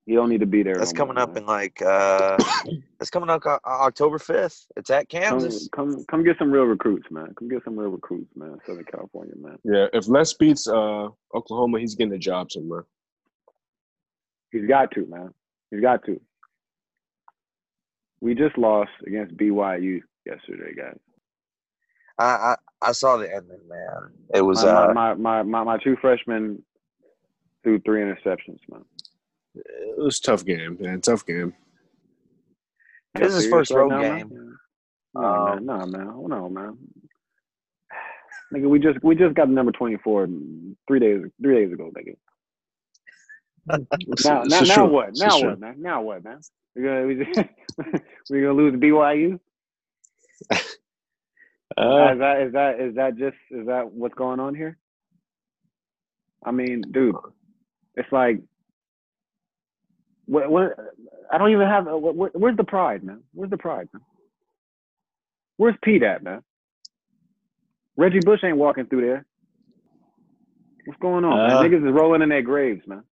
You 0.07 0.17
don't 0.17 0.31
need 0.31 0.41
to 0.41 0.47
be 0.47 0.63
there. 0.63 0.75
That's 0.75 0.93
coming 0.93 1.17
more, 1.17 1.25
up 1.25 1.35
man. 1.35 1.43
in 1.43 1.47
like 1.47 1.83
uh 1.83 2.39
that's 2.99 3.11
coming 3.11 3.29
up 3.29 3.45
uh, 3.45 3.59
October 3.67 4.19
fifth. 4.19 4.67
It's 4.77 4.89
at 4.89 5.09
Kansas. 5.09 5.69
Come, 5.75 5.93
come, 5.93 6.05
come 6.11 6.25
get 6.25 6.39
some 6.39 6.51
real 6.51 6.65
recruits, 6.65 7.07
man. 7.11 7.35
Come 7.39 7.49
get 7.49 7.63
some 7.65 7.79
real 7.79 7.91
recruits, 7.91 8.35
man. 8.35 8.59
Southern 8.67 8.85
California, 8.85 9.35
man. 9.39 9.59
Yeah, 9.65 9.87
if 9.93 10.09
Les 10.09 10.33
beats 10.33 10.67
uh 10.67 11.09
Oklahoma, 11.35 11.81
he's 11.81 11.95
getting 11.95 12.15
a 12.15 12.19
job 12.19 12.51
somewhere. 12.51 12.87
He's 14.51 14.67
got 14.67 14.91
to, 14.93 15.07
man. 15.07 15.35
He's 15.71 15.81
got 15.81 16.05
to. 16.07 16.21
We 18.21 18.35
just 18.35 18.59
lost 18.59 18.91
against 19.07 19.37
BYU 19.37 20.01
yesterday, 20.27 20.75
guys. 20.77 20.99
I, 22.19 22.25
I, 22.25 22.57
I 22.83 22.93
saw 22.93 23.17
the 23.17 23.33
ending, 23.33 23.61
man. 23.69 24.11
It 24.35 24.43
was 24.43 24.65
my, 24.65 24.71
uh, 24.71 24.93
my, 24.93 25.15
my, 25.15 25.43
my, 25.43 25.65
my 25.65 25.79
two 25.79 25.97
freshmen 26.01 26.63
threw 27.63 27.79
three 27.81 28.01
interceptions, 28.01 28.59
man. 28.71 28.85
It 29.55 29.99
was 29.99 30.19
tough 30.21 30.45
game, 30.45 30.77
man. 30.81 31.01
Tough 31.01 31.25
game. 31.25 31.55
This 33.15 33.35
is 33.35 33.45
his 33.45 33.51
first 33.51 33.71
road 33.71 33.91
now, 33.91 34.01
game. 34.01 34.29
Man? 34.29 34.57
No, 35.15 35.25
um, 35.25 35.67
man. 35.67 35.67
No, 35.67 35.87
man. 35.87 36.29
No, 36.29 36.49
man. 36.49 36.79
Nigga, 38.53 38.69
we 38.69 38.79
just 38.79 39.03
we 39.03 39.15
just 39.15 39.35
got 39.35 39.49
the 39.49 39.53
number 39.53 39.73
twenty 39.73 39.97
four 39.99 40.27
three 40.87 41.01
days 41.01 41.23
three 41.43 41.65
days 41.65 41.73
ago, 41.73 41.91
nigga. 41.97 42.17
Now, 44.25 44.45
now, 44.45 44.63
now 44.65 44.87
what? 44.87 45.15
Now 45.15 45.41
what, 45.41 45.61
man? 45.61 45.77
Now 45.79 46.03
what, 46.03 46.25
man? 46.25 46.45
We 46.77 46.83
gonna 46.83 47.07
we 47.07 47.17
we 48.31 48.41
gonna 48.43 48.53
lose 48.55 48.75
BYU? 48.75 49.41
Uh, 51.79 52.13
is 52.15 52.19
that 52.21 52.43
is 52.43 52.53
that 52.55 52.81
is 52.81 52.95
that 52.97 53.17
just 53.19 53.37
is 53.51 53.67
that 53.67 53.93
what's 53.93 54.15
going 54.15 54.41
on 54.41 54.55
here? 54.55 54.79
I 56.45 56.51
mean, 56.53 56.83
dude, 56.93 57.17
it's 57.97 58.11
like 58.13 58.41
what, 60.27 60.51
what 60.51 60.77
I 61.33 61.39
don't 61.39 61.51
even 61.53 61.67
have. 61.69 61.87
What, 61.87 62.35
where's 62.37 62.57
the 62.57 62.65
pride, 62.65 63.05
man? 63.05 63.23
Where's 63.35 63.51
the 63.51 63.59
pride, 63.59 63.89
man? 63.93 64.03
Where's 65.57 65.77
Pete 65.83 66.03
at, 66.03 66.23
man? 66.23 66.43
Reggie 67.97 68.21
Bush 68.21 68.41
ain't 68.45 68.57
walking 68.57 68.87
through 68.87 69.03
there. 69.03 69.27
What's 70.85 71.01
going 71.01 71.25
on? 71.25 71.51
Uh, 71.51 71.63
Niggas 71.63 71.87
is 71.87 71.93
rolling 71.93 72.23
in 72.23 72.29
their 72.31 72.43
graves, 72.43 72.83
man. 72.87 73.03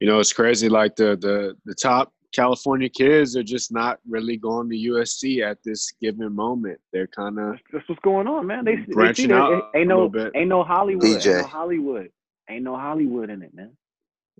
You 0.00 0.06
know, 0.06 0.20
it's 0.20 0.32
crazy. 0.32 0.68
Like 0.68 0.96
the 0.96 1.16
the 1.16 1.56
the 1.64 1.74
top 1.74 2.12
California 2.34 2.88
kids 2.88 3.36
are 3.36 3.42
just 3.42 3.72
not 3.72 3.98
really 4.08 4.36
going 4.36 4.68
to 4.70 4.76
USC 4.76 5.42
at 5.42 5.58
this 5.64 5.90
given 6.00 6.34
moment. 6.34 6.78
They're 6.92 7.06
kind 7.08 7.38
of 7.38 7.56
that's 7.72 7.88
what's 7.88 8.00
going 8.02 8.26
on, 8.26 8.46
man. 8.46 8.64
They 8.64 8.76
branching 8.76 9.28
they 9.28 9.34
out. 9.34 9.70
Ain't 9.74 9.88
no 9.88 10.10
ain't 10.34 10.48
no 10.48 10.62
Hollywood. 10.62 11.06
Ain't 11.06 11.24
no 11.24 11.42
Hollywood. 11.42 12.10
Ain't 12.50 12.64
no 12.64 12.76
Hollywood 12.76 13.30
in 13.30 13.42
it, 13.42 13.54
man. 13.54 13.72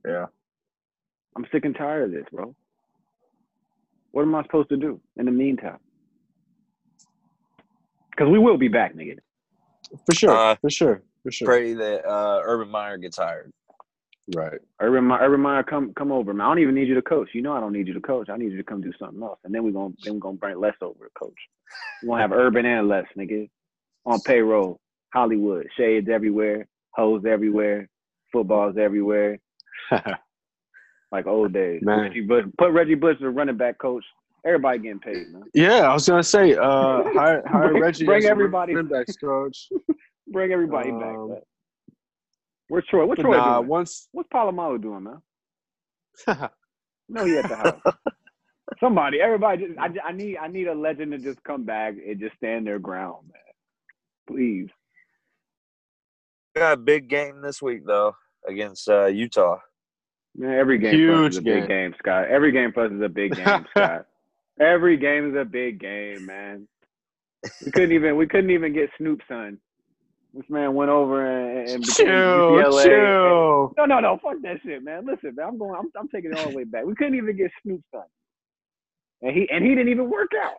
Yeah. 0.06 0.26
I'm 1.36 1.46
sick 1.52 1.64
and 1.64 1.74
tired 1.76 2.04
of 2.04 2.10
this, 2.10 2.24
bro. 2.32 2.54
What 4.12 4.22
am 4.22 4.34
I 4.34 4.42
supposed 4.42 4.70
to 4.70 4.76
do 4.76 5.00
in 5.16 5.26
the 5.26 5.32
meantime? 5.32 5.78
Because 8.10 8.28
we 8.32 8.38
will 8.38 8.56
be 8.56 8.68
back, 8.68 8.94
nigga. 8.94 9.18
For 10.06 10.14
sure. 10.14 10.30
Uh, 10.30 10.56
for 10.56 10.70
sure. 10.70 11.02
For 11.22 11.28
For 11.28 11.32
sure. 11.32 11.46
Pray 11.46 11.74
that 11.74 12.08
uh, 12.08 12.40
Urban 12.42 12.70
Meyer 12.70 12.96
gets 12.96 13.18
hired. 13.18 13.52
Right. 14.34 14.58
Urban 14.80 15.04
Meyer, 15.04 15.20
Urban 15.22 15.40
Meyer, 15.40 15.62
come 15.62 15.92
come 15.94 16.12
over, 16.12 16.34
man. 16.34 16.46
I 16.46 16.50
don't 16.50 16.58
even 16.58 16.74
need 16.74 16.88
you 16.88 16.94
to 16.94 17.02
coach. 17.02 17.30
You 17.32 17.42
know 17.42 17.52
I 17.54 17.60
don't 17.60 17.72
need 17.72 17.86
you 17.88 17.94
to 17.94 18.00
coach. 18.00 18.28
I 18.28 18.36
need 18.36 18.50
you 18.52 18.58
to 18.58 18.62
come 18.64 18.80
do 18.82 18.92
something 18.98 19.22
else, 19.22 19.38
and 19.44 19.54
then 19.54 19.64
we're 19.64 19.72
gonna 19.72 19.94
then 20.04 20.14
we're 20.14 20.20
gonna 20.20 20.36
bring 20.36 20.58
Les 20.60 20.74
over 20.82 21.04
to 21.06 21.10
coach. 21.18 21.34
We're 22.02 22.08
gonna 22.18 22.22
have 22.22 22.32
Urban 22.32 22.66
and 22.66 22.88
Les, 22.88 23.04
nigga, 23.16 23.48
on 24.06 24.20
payroll. 24.20 24.80
Hollywood, 25.14 25.66
shades 25.78 26.08
everywhere, 26.10 26.66
hoes 26.90 27.22
everywhere, 27.26 27.88
footballs 28.30 28.76
everywhere, 28.78 29.38
like 31.10 31.26
old 31.26 31.52
days. 31.54 31.80
Man. 31.82 32.00
Reggie 32.00 32.20
Bush, 32.20 32.44
put 32.58 32.72
Reggie 32.72 32.94
Bush 32.94 33.16
as 33.16 33.22
a 33.24 33.30
running 33.30 33.56
back 33.56 33.78
coach. 33.78 34.04
Everybody 34.44 34.78
getting 34.80 35.00
paid, 35.00 35.28
man. 35.32 35.44
yeah, 35.54 35.88
I 35.90 35.94
was 35.94 36.06
gonna 36.08 36.22
say, 36.22 36.54
uh, 36.54 37.02
hire, 37.14 37.42
hire 37.46 37.68
Bring- 37.70 37.82
Reggie. 37.82 38.04
bring 38.04 38.24
everybody. 38.24 38.74
running 38.74 38.90
backs 38.90 39.16
coach. 39.16 39.68
Bring 40.30 40.52
everybody 40.52 40.90
back. 40.90 41.16
Um, 41.16 41.28
man. 41.30 41.40
Where's 42.68 42.84
Troy? 42.86 43.06
What's 43.06 43.22
But 43.22 43.28
Troy 43.28 43.36
nah, 43.36 43.56
doing? 43.58 43.68
once 43.68 44.08
What's 44.12 44.28
Polamalu 44.28 44.80
doing, 44.82 45.04
man? 45.04 45.22
No, 47.08 47.24
he 47.24 47.38
at 47.38 47.48
the 47.48 47.56
house. 47.56 47.80
Somebody, 48.80 49.18
everybody, 49.20 49.66
just, 49.66 49.78
I, 49.78 49.88
I 50.08 50.12
need, 50.12 50.36
I 50.36 50.46
need 50.46 50.68
a 50.68 50.74
legend 50.74 51.12
to 51.12 51.18
just 51.18 51.42
come 51.42 51.64
back 51.64 51.94
and 51.94 52.20
just 52.20 52.36
stand 52.36 52.66
their 52.66 52.78
ground, 52.78 53.28
man. 53.32 53.40
Please. 54.28 54.68
We 56.54 56.60
got 56.60 56.74
a 56.74 56.76
big 56.76 57.08
game 57.08 57.40
this 57.40 57.62
week 57.62 57.86
though 57.86 58.14
against 58.46 58.88
uh, 58.88 59.06
Utah. 59.06 59.56
Man, 60.36 60.58
every 60.58 60.78
game 60.78 60.92
for 60.92 61.12
us 61.14 61.20
Huge 61.20 61.32
is 61.32 61.38
a 61.38 61.42
big 61.42 61.60
game. 61.60 61.68
game, 61.68 61.94
Scott. 61.98 62.28
Every 62.28 62.52
game 62.52 62.72
for 62.72 62.84
us 62.84 62.92
is 62.92 63.00
a 63.00 63.08
big 63.08 63.34
game, 63.34 63.66
Scott. 63.70 64.06
Every 64.60 64.96
game 64.98 65.30
is 65.30 65.40
a 65.40 65.44
big 65.46 65.80
game, 65.80 66.26
man. 66.26 66.68
We 67.64 67.70
couldn't 67.70 67.92
even, 67.92 68.16
we 68.16 68.26
couldn't 68.26 68.50
even 68.50 68.74
get 68.74 68.90
Snoop 68.98 69.20
son. 69.28 69.58
This 70.38 70.48
man 70.50 70.72
went 70.74 70.88
over 70.88 71.26
and, 71.26 71.68
and 71.68 71.80
became 71.80 72.06
chill, 72.06 72.50
UCLA. 72.52 72.84
chill. 72.84 73.74
No, 73.76 73.84
no, 73.86 73.98
no, 73.98 74.18
fuck 74.22 74.40
that 74.42 74.58
shit, 74.64 74.84
man. 74.84 75.04
Listen, 75.04 75.34
man, 75.34 75.48
I'm 75.48 75.58
going, 75.58 75.74
I'm, 75.76 75.90
I'm 75.98 76.08
taking 76.08 76.30
it 76.30 76.38
all 76.38 76.50
the 76.50 76.56
way 76.56 76.62
back. 76.62 76.84
We 76.84 76.94
couldn't 76.94 77.16
even 77.16 77.36
get 77.36 77.50
Snoop 77.64 77.82
son, 77.92 78.04
and 79.20 79.34
he, 79.36 79.48
and 79.50 79.64
he 79.64 79.70
didn't 79.70 79.88
even 79.88 80.08
work 80.08 80.30
out. 80.40 80.58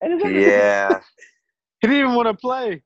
And 0.00 0.14
it's 0.14 0.24
like- 0.24 0.34
Yeah, 0.34 0.98
He 1.82 1.86
didn't 1.86 2.00
even 2.02 2.14
want 2.16 2.26
to 2.28 2.34
play. 2.34 2.82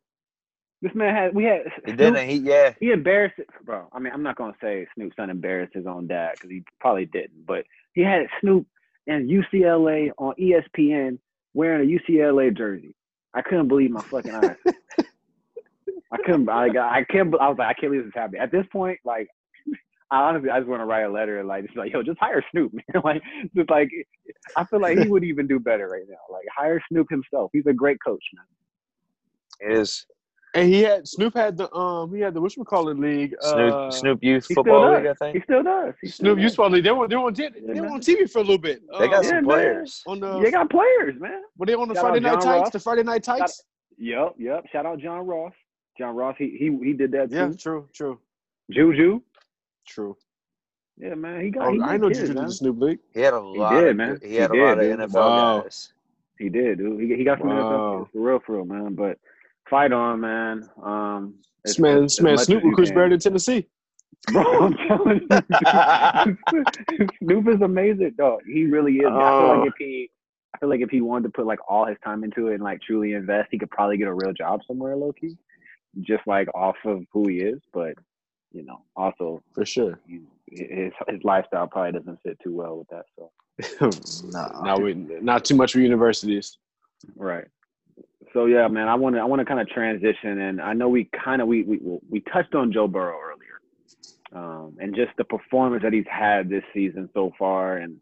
This 0.83 0.95
man 0.95 1.15
had 1.15 1.35
we 1.35 1.45
had 1.45 1.63
he 1.87 1.93
Snoop, 1.93 1.97
didn't. 1.97 2.29
He 2.29 2.37
yeah. 2.37 2.75
he 2.79 2.91
embarrassed 2.91 3.39
it, 3.39 3.49
bro. 3.65 3.89
I 3.95 3.99
mean, 3.99 4.13
I'm 4.13 4.23
not 4.23 4.37
gonna 4.37 4.53
say 4.61 4.87
Snoop 4.95 5.15
son 5.17 5.31
embarrassed 5.31 5.73
his 5.73 5.87
own 5.87 6.07
dad 6.07 6.33
because 6.35 6.51
he 6.51 6.65
probably 6.81 7.07
didn't, 7.07 7.47
but 7.47 7.65
he 7.95 8.03
had 8.03 8.27
Snoop 8.43 8.67
and 9.07 9.27
UCLA 9.31 10.11
on 10.19 10.35
ESPN 10.39 11.19
wearing 11.55 11.91
a 11.91 11.99
UCLA 12.13 12.55
jersey. 12.55 12.95
I 13.33 13.41
couldn't 13.41 13.69
believe 13.69 13.91
my 13.91 14.03
fucking 14.03 14.35
eyes. 14.35 14.57
I 16.13 16.17
couldn't. 16.25 16.49
I 16.49 16.69
got. 16.69 16.93
I 16.93 17.05
can't. 17.05 17.35
I 17.41 17.49
was 17.49 17.57
like, 17.59 17.69
I 17.69 17.75
can't 17.75 17.93
believe 17.93 18.03
this 18.05 18.09
is 18.09 18.15
happening. 18.15 18.41
At 18.41 18.53
this 18.53 18.65
point, 18.73 18.99
like, 19.05 19.27
I 20.11 20.21
honestly, 20.23 20.51
I 20.51 20.59
just 20.61 20.69
want 20.69 20.81
to 20.81 20.87
write 20.87 21.03
a 21.03 21.09
letter 21.11 21.43
like, 21.43 21.65
just 21.65 21.77
like, 21.77 21.93
yo, 21.93 22.03
just 22.03 22.19
hire 22.21 22.45
Snoop, 22.53 22.73
man. 22.95 23.03
like, 23.05 23.23
just 23.57 23.69
like, 23.71 23.89
I 24.57 24.65
feel 24.65 24.81
like 24.81 24.99
he 24.99 25.09
would 25.09 25.25
even 25.25 25.47
do 25.49 25.59
better 25.59 25.89
right 25.89 26.05
now. 26.09 26.17
Like, 26.31 26.45
hire 26.57 26.81
Snoop 26.91 27.09
himself. 27.11 27.51
He's 27.53 27.67
a 27.67 27.73
great 27.73 27.99
coach, 28.07 28.23
man. 28.35 29.73
It 29.73 29.79
is 29.81 30.05
And 30.55 30.69
he 30.73 30.83
had 30.83 31.09
Snoop 31.09 31.35
had 31.35 31.57
the 31.57 31.73
um 31.75 32.15
he 32.15 32.21
had 32.21 32.35
the 32.35 32.41
whatchamacallit 32.41 32.99
league. 33.01 33.35
Snoop 33.41 33.75
uh, 33.75 33.91
Snoop 33.91 34.19
Youth 34.23 34.47
Football. 34.55 34.95
League. 34.97 35.07
I 35.07 35.15
think 35.15 35.37
He 35.39 35.43
still 35.43 35.63
does. 35.63 35.95
He 36.03 36.09
still 36.09 36.25
Snoop 36.27 36.37
does. 36.39 36.43
Youth 36.45 36.53
Football 36.53 36.71
League. 36.71 36.85
They 36.85 36.93
were 36.93 37.09
they 37.09 37.17
were 37.17 37.25
on 37.25 37.35
they, 37.35 37.81
were 37.81 37.87
on 37.89 38.01
TV 38.01 38.31
for 38.31 38.39
a 38.39 38.43
little 38.43 38.59
bit. 38.59 38.81
they 38.99 39.09
got 39.09 39.19
Uh, 39.19 39.23
Yeah, 39.23 39.29
some 39.29 39.35
man. 39.37 39.45
players. 39.45 40.03
on 40.07 40.21
the 40.21 40.41
They 40.41 40.51
got 40.51 40.71
players, 40.71 41.15
man. 41.19 41.43
were 41.57 41.67
they 41.67 41.75
on 41.75 41.89
the 41.89 41.95
Shout 41.95 42.05
Friday 42.05 42.21
night 42.21 42.33
John 42.35 42.43
Tykes? 42.43 42.61
Ross. 42.61 42.71
The 42.71 42.81
Friday 42.81 43.03
night 43.03 43.25
Tykes? 43.25 43.63
Yep, 43.99 44.35
yep. 44.39 44.65
Shout 44.71 44.85
out 44.87 44.99
John 45.01 45.27
Ross. 45.27 45.53
John 45.99 46.15
Ross, 46.17 46.37
he 46.39 46.57
he 46.59 46.77
he 46.85 46.93
did 46.93 47.11
that 47.13 47.31
Yeah, 47.31 47.47
too. 47.47 47.51
Yeah, 47.53 47.57
true, 47.59 47.89
true, 47.95 48.19
Juju. 48.71 49.21
true. 49.89 50.17
Yeah, 50.99 51.15
man. 51.15 51.43
He 51.45 51.51
got. 51.51 51.67
Oh, 51.69 51.73
he 51.73 51.81
I 51.81 51.97
know 51.99 52.09
kids, 52.09 52.21
Juju 52.21 52.33
did 52.33 52.37
man. 52.37 52.47
the 52.47 52.53
Snoop 52.53 52.81
League. 52.81 52.99
He 53.13 53.21
had 53.21 53.35
a 53.35 53.41
lot. 53.41 53.81
did, 53.81 53.91
of, 53.91 53.97
man. 53.97 54.19
He 54.23 54.29
He 54.31 54.35
had 54.37 54.51
a 54.51 54.55
did, 54.55 54.63
lot 54.63 54.79
of. 54.79 55.11
NFL 55.11 55.15
Wow. 55.15 55.61
guys. 55.63 55.93
He 56.39 56.49
did, 56.49 56.79
dude. 56.79 57.01
He, 57.01 57.17
he 57.17 57.25
got 57.25 57.39
some 57.39 57.49
Wow. 57.49 57.63
NFL 57.63 57.99
kids, 58.01 58.11
for 58.13 58.21
real, 58.21 58.41
for 58.47 58.57
real, 58.57 58.65
man. 58.65 58.95
But 58.95 59.19
fight 59.71 59.93
on, 59.93 60.21
man. 60.21 60.69
Um, 60.83 61.35
This 61.65 61.79
man, 61.79 62.03
this 62.03 62.21
man 62.21 62.39
Snoop 62.39 62.59
as 62.59 62.65
you 62.65 62.71
recruits 62.71 62.91
can. 62.91 62.95
better 62.97 63.09
than 63.11 63.21
Tennessee. 63.21 63.67
Bro, 64.33 64.43
I'm 64.59 64.77
telling 64.89 65.21
you. 65.31 67.07
Snoop 67.23 67.49
is 67.49 67.61
amazing. 67.61 68.15
Dog, 68.17 68.41
he 68.47 68.65
really 68.67 68.95
is. 68.97 69.07
I 69.07 69.11
feel 69.11 69.19
Oh. 69.21 69.59
like 69.59 69.69
if 69.69 69.75
he, 69.79 70.11
I 70.55 70.59
feel 70.59 70.69
like 70.69 70.81
if 70.81 70.91
he 70.91 71.01
wanted 71.01 71.25
to 71.25 71.31
put 71.31 71.47
like 71.47 71.59
all 71.69 71.85
his 71.87 71.97
time 72.03 72.25
into 72.25 72.49
it 72.49 72.55
and 72.55 72.63
like 72.63 72.81
truly 72.81 73.13
invest, 73.13 73.49
he 73.51 73.59
could 73.59 73.71
probably 73.71 73.99
get 73.99 74.09
a 74.09 74.15
real 74.15 74.33
job 74.33 74.61
somewhere, 74.67 74.97
low 74.97 75.13
key, 75.13 75.37
just 76.01 76.27
like 76.27 76.49
off 76.55 76.77
of 76.85 77.05
who 77.13 77.29
he 77.29 77.39
is. 77.39 77.61
But 77.73 77.95
you 78.53 78.65
know, 78.65 78.83
also 78.97 79.43
For 79.55 79.65
sure. 79.67 79.99
he, 80.07 80.21
his 80.51 80.93
his 81.09 81.21
lifestyle 81.25 81.67
probably 81.67 81.99
doesn't 81.99 82.21
fit 82.23 82.39
too 82.43 82.55
well 82.55 82.79
with 82.79 82.89
that. 82.89 83.05
So 83.17 83.31
No. 84.33 84.61
Now 84.63 84.79
we 84.79 84.95
not 84.95 85.45
too 85.45 85.55
much 85.57 85.73
for 85.73 85.81
universities. 85.81 86.59
right. 87.17 87.45
So 88.33 88.47
yeah, 88.47 88.69
man, 88.69 88.89
I 88.89 88.95
want 88.95 89.15
to 89.17 89.21
I 89.21 89.25
want 89.25 89.41
to 89.41 89.47
kind 89.47 89.61
of 89.61 89.69
transition, 89.69 90.41
and 90.41 90.61
I 90.61 90.75
know 90.75 90.89
we 90.89 91.09
kind 91.25 91.41
of 91.41 91.49
we 91.49 91.63
we 91.63 91.79
we 92.11 92.21
touched 92.33 92.55
on 92.55 92.71
Joe 92.73 92.87
Burrow 92.87 93.17
earlier, 93.19 93.61
um, 94.35 94.77
and 94.79 94.95
just 94.95 95.13
the 95.17 95.25
performance 95.25 95.83
that 95.83 95.93
he's 95.95 96.05
had 96.11 96.51
this 96.51 96.65
season 96.75 97.09
so 97.15 97.33
far, 97.39 97.79
and 97.79 97.97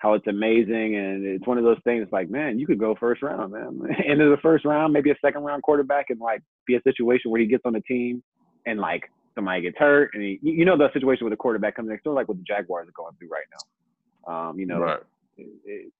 how 0.00 0.14
it's 0.14 0.26
amazing, 0.26 0.96
and 0.96 1.24
it's 1.26 1.46
one 1.46 1.58
of 1.58 1.64
those 1.64 1.76
things 1.84 2.08
like, 2.10 2.30
man, 2.30 2.58
you 2.58 2.66
could 2.66 2.78
go 2.78 2.94
first 2.98 3.22
round, 3.22 3.52
man, 3.52 3.80
end 4.06 4.20
of 4.22 4.30
the 4.30 4.38
first 4.42 4.64
round, 4.64 4.92
maybe 4.94 5.10
a 5.10 5.16
second 5.24 5.42
round 5.42 5.62
quarterback, 5.62 6.06
and 6.08 6.18
like 6.18 6.42
be 6.66 6.74
a 6.74 6.82
situation 6.82 7.30
where 7.30 7.40
he 7.40 7.46
gets 7.46 7.62
on 7.66 7.74
the 7.74 7.82
team, 7.82 8.22
and 8.66 8.80
like 8.80 9.10
somebody 9.34 9.60
gets 9.60 9.76
hurt, 9.78 10.10
and 10.14 10.22
he, 10.22 10.38
you 10.42 10.64
know 10.64 10.76
the 10.76 10.90
situation 10.94 11.24
where 11.24 11.30
the 11.30 11.36
quarterback 11.36 11.76
comes 11.76 11.90
in, 11.90 11.98
sort 12.02 12.14
of 12.14 12.16
like 12.16 12.28
what 12.28 12.38
the 12.38 12.44
Jaguars 12.44 12.88
are 12.88 12.92
going 12.92 13.14
through 13.18 13.28
right 13.28 13.44
now. 14.26 14.32
Um, 14.48 14.58
you 14.58 14.66
know, 14.66 14.80
Right. 14.80 15.00
it- 15.36 15.50
it- 15.66 15.92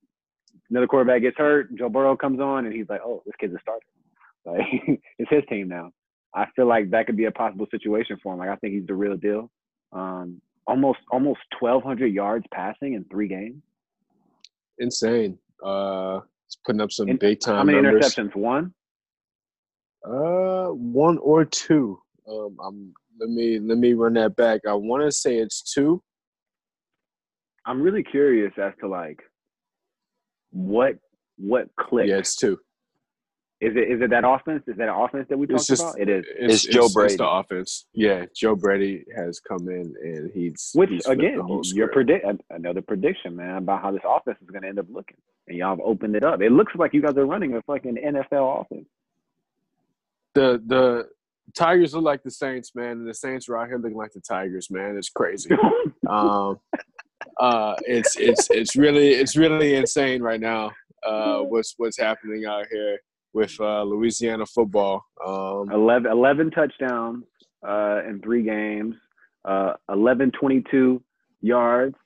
another 0.71 0.87
quarterback 0.87 1.21
gets 1.21 1.37
hurt, 1.37 1.75
Joe 1.77 1.91
Burrow 1.91 2.17
comes 2.17 2.41
on, 2.41 2.65
and 2.65 2.75
he's 2.75 2.89
like, 2.89 3.03
"Oh, 3.05 3.23
this 3.27 3.37
kid's 3.39 3.55
a 3.55 3.61
starter. 3.61 3.87
Like 4.47 5.01
it's 5.19 5.31
his 5.31 5.45
team 5.51 5.69
now." 5.69 5.93
I 6.35 6.47
feel 6.57 6.65
like 6.67 6.89
that 6.91 7.05
could 7.07 7.17
be 7.19 7.27
a 7.27 7.31
possible 7.31 7.67
situation 7.71 8.17
for 8.23 8.33
him. 8.33 8.39
Like 8.39 8.49
I 8.49 8.57
think 8.57 8.73
he's 8.73 8.87
the 8.87 8.95
real 8.95 9.17
deal. 9.19 9.51
Um, 9.93 10.41
almost 10.67 11.01
almost 11.11 11.41
1,200 11.59 12.07
yards 12.07 12.47
passing 12.55 12.95
in 12.95 13.05
three 13.05 13.29
games. 13.29 13.63
Insane. 14.81 15.39
Uh 15.65 16.21
it's 16.47 16.57
putting 16.67 16.81
up 16.81 16.91
some 16.91 17.09
And 17.11 17.19
big 17.19 17.39
time 17.41 17.57
How 17.59 17.65
many 17.65 17.81
numbers. 17.81 18.15
interceptions? 18.15 18.35
One. 18.35 18.75
Uh 20.05 20.69
one 20.73 21.19
or 21.19 21.45
two. 21.45 22.01
Um 22.29 22.57
I'm 22.65 22.95
let 23.21 23.29
me 23.29 23.59
let 23.61 23.79
me 23.79 23.93
run 23.93 24.15
that 24.15 24.35
back. 24.37 24.63
I 24.69 24.73
wanna 24.75 25.13
say 25.13 25.37
it's 25.39 25.63
two. 25.63 26.03
I'm 27.67 27.83
really 27.83 28.03
curious 28.03 28.53
as 28.61 28.73
to 28.81 28.89
like 28.89 29.21
what 30.51 30.97
what 31.37 31.69
clicked. 31.79 32.09
Yeah, 32.09 32.17
it's 32.17 32.35
two. 32.35 32.59
Is 33.61 33.77
it 33.77 33.93
is 33.93 34.01
it 34.01 34.09
that 34.09 34.25
offense? 34.27 34.63
Is 34.67 34.77
that 34.79 34.89
an 34.89 34.95
offense 34.95 35.27
that 35.29 35.37
we 35.37 35.45
It's 35.45 35.67
talked 35.67 35.69
just 35.69 35.83
about? 35.83 36.01
It 36.01 36.09
is. 36.09 36.25
It's 36.39 36.65
Joe 36.65 36.89
Brady. 36.89 37.17
the 37.17 37.29
offense. 37.29 37.87
Yeah, 37.93 38.25
Joe 38.35 38.57
Brady 38.57 39.05
has 39.15 39.39
come 39.39 39.69
in 39.69 39.95
and 40.03 40.31
he's 40.33 40.71
Which 40.75 40.89
he's 40.89 41.05
again, 41.05 41.43
your 41.75 41.89
predict 41.89 42.25
another 42.49 42.81
prediction, 42.81 43.37
man, 43.37 43.59
about 43.59 43.83
how 43.83 43.91
this 43.91 44.01
offense 44.09 44.39
is 44.41 44.49
going 44.49 44.63
to 44.63 44.69
end 44.69 44.79
up 44.79 44.87
looking, 44.89 45.19
and 45.47 45.59
y'all 45.59 45.71
have 45.77 45.81
opened 45.81 46.17
it 46.17 46.25
up. 46.25 46.41
It 46.41 46.53
looks 46.53 46.73
like 46.75 46.95
you 46.95 47.03
guys 47.03 47.19
are 47.19 47.27
running 47.27 47.55
a 47.55 47.61
fucking 47.63 47.97
NFL 47.97 48.63
offense. 48.63 48.87
the 50.35 50.63
the 50.67 51.09
Tigers 51.55 51.93
look 51.95 52.05
like 52.05 52.23
the 52.23 52.31
Saints, 52.31 52.75
man, 52.75 52.93
and 52.93 53.07
the 53.07 53.13
Saints 53.13 53.47
are 53.51 53.59
out 53.59 53.69
here 53.69 53.77
looking 53.77 53.99
like 53.99 54.13
the 54.13 54.21
Tigers, 54.21 54.71
man. 54.71 54.97
It's 54.97 55.11
crazy. 55.11 55.51
um, 56.09 56.59
uh, 57.39 57.75
it's 57.87 58.17
it's 58.17 58.49
it's 58.51 58.75
really 58.75 59.11
it's 59.11 59.37
really 59.37 59.75
insane 59.75 60.23
right 60.23 60.41
now. 60.41 60.73
Uh, 61.07 61.39
what's 61.41 61.75
what's 61.77 61.99
happening 61.99 62.47
out 62.47 62.65
here 62.71 63.01
with 63.33 63.59
uh, 63.61 63.83
Louisiana 63.83 64.47
football? 64.47 65.05
Um, 65.27 65.71
11, 65.71 66.11
11 66.11 66.51
touchdowns 66.51 67.25
uh, 67.67 68.01
in 68.09 68.21
three 68.23 68.43
games, 68.43 68.97
uh, 69.45 69.75
11, 69.89 70.33
22 70.33 71.03
yards. 71.41 71.97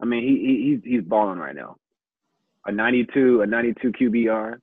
I 0.00 0.04
mean, 0.04 0.22
he, 0.22 0.36
he 0.36 0.70
he's 0.70 0.80
he's 0.84 1.02
balling 1.02 1.38
right 1.38 1.54
now. 1.54 1.76
A 2.66 2.72
92, 2.72 3.42
a 3.42 3.46
92 3.46 3.92
QBR. 3.92 4.58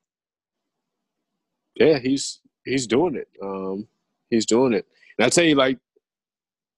yeah, 1.76 1.97
he's 1.99 2.39
he's 2.66 2.86
doing 2.86 3.16
it. 3.16 3.28
Um, 3.41 3.88
he's 4.30 4.45
doing 4.45 4.74
it. 4.74 4.86
And 5.18 5.26
I 5.26 5.30
tell 5.30 5.43
you, 5.43 5.55
like, 5.55 5.80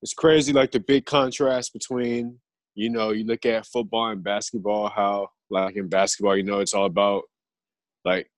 it's 0.02 0.14
crazy, 0.14 0.54
like 0.54 0.72
the 0.72 0.80
big 0.80 1.06
contrast 1.06 1.74
between, 1.74 2.40
you 2.76 2.90
know, 2.90 3.12
you 3.12 3.26
look 3.26 3.46
at 3.46 3.66
football 3.66 4.10
and 4.10 4.24
basketball, 4.24 4.90
how 4.90 5.30
like 5.50 5.76
in 5.76 5.88
basketball, 5.88 6.38
you 6.38 6.44
know, 6.44 6.60
it's 6.60 6.74
all 6.74 6.86
about 6.86 7.24
like 8.04 8.30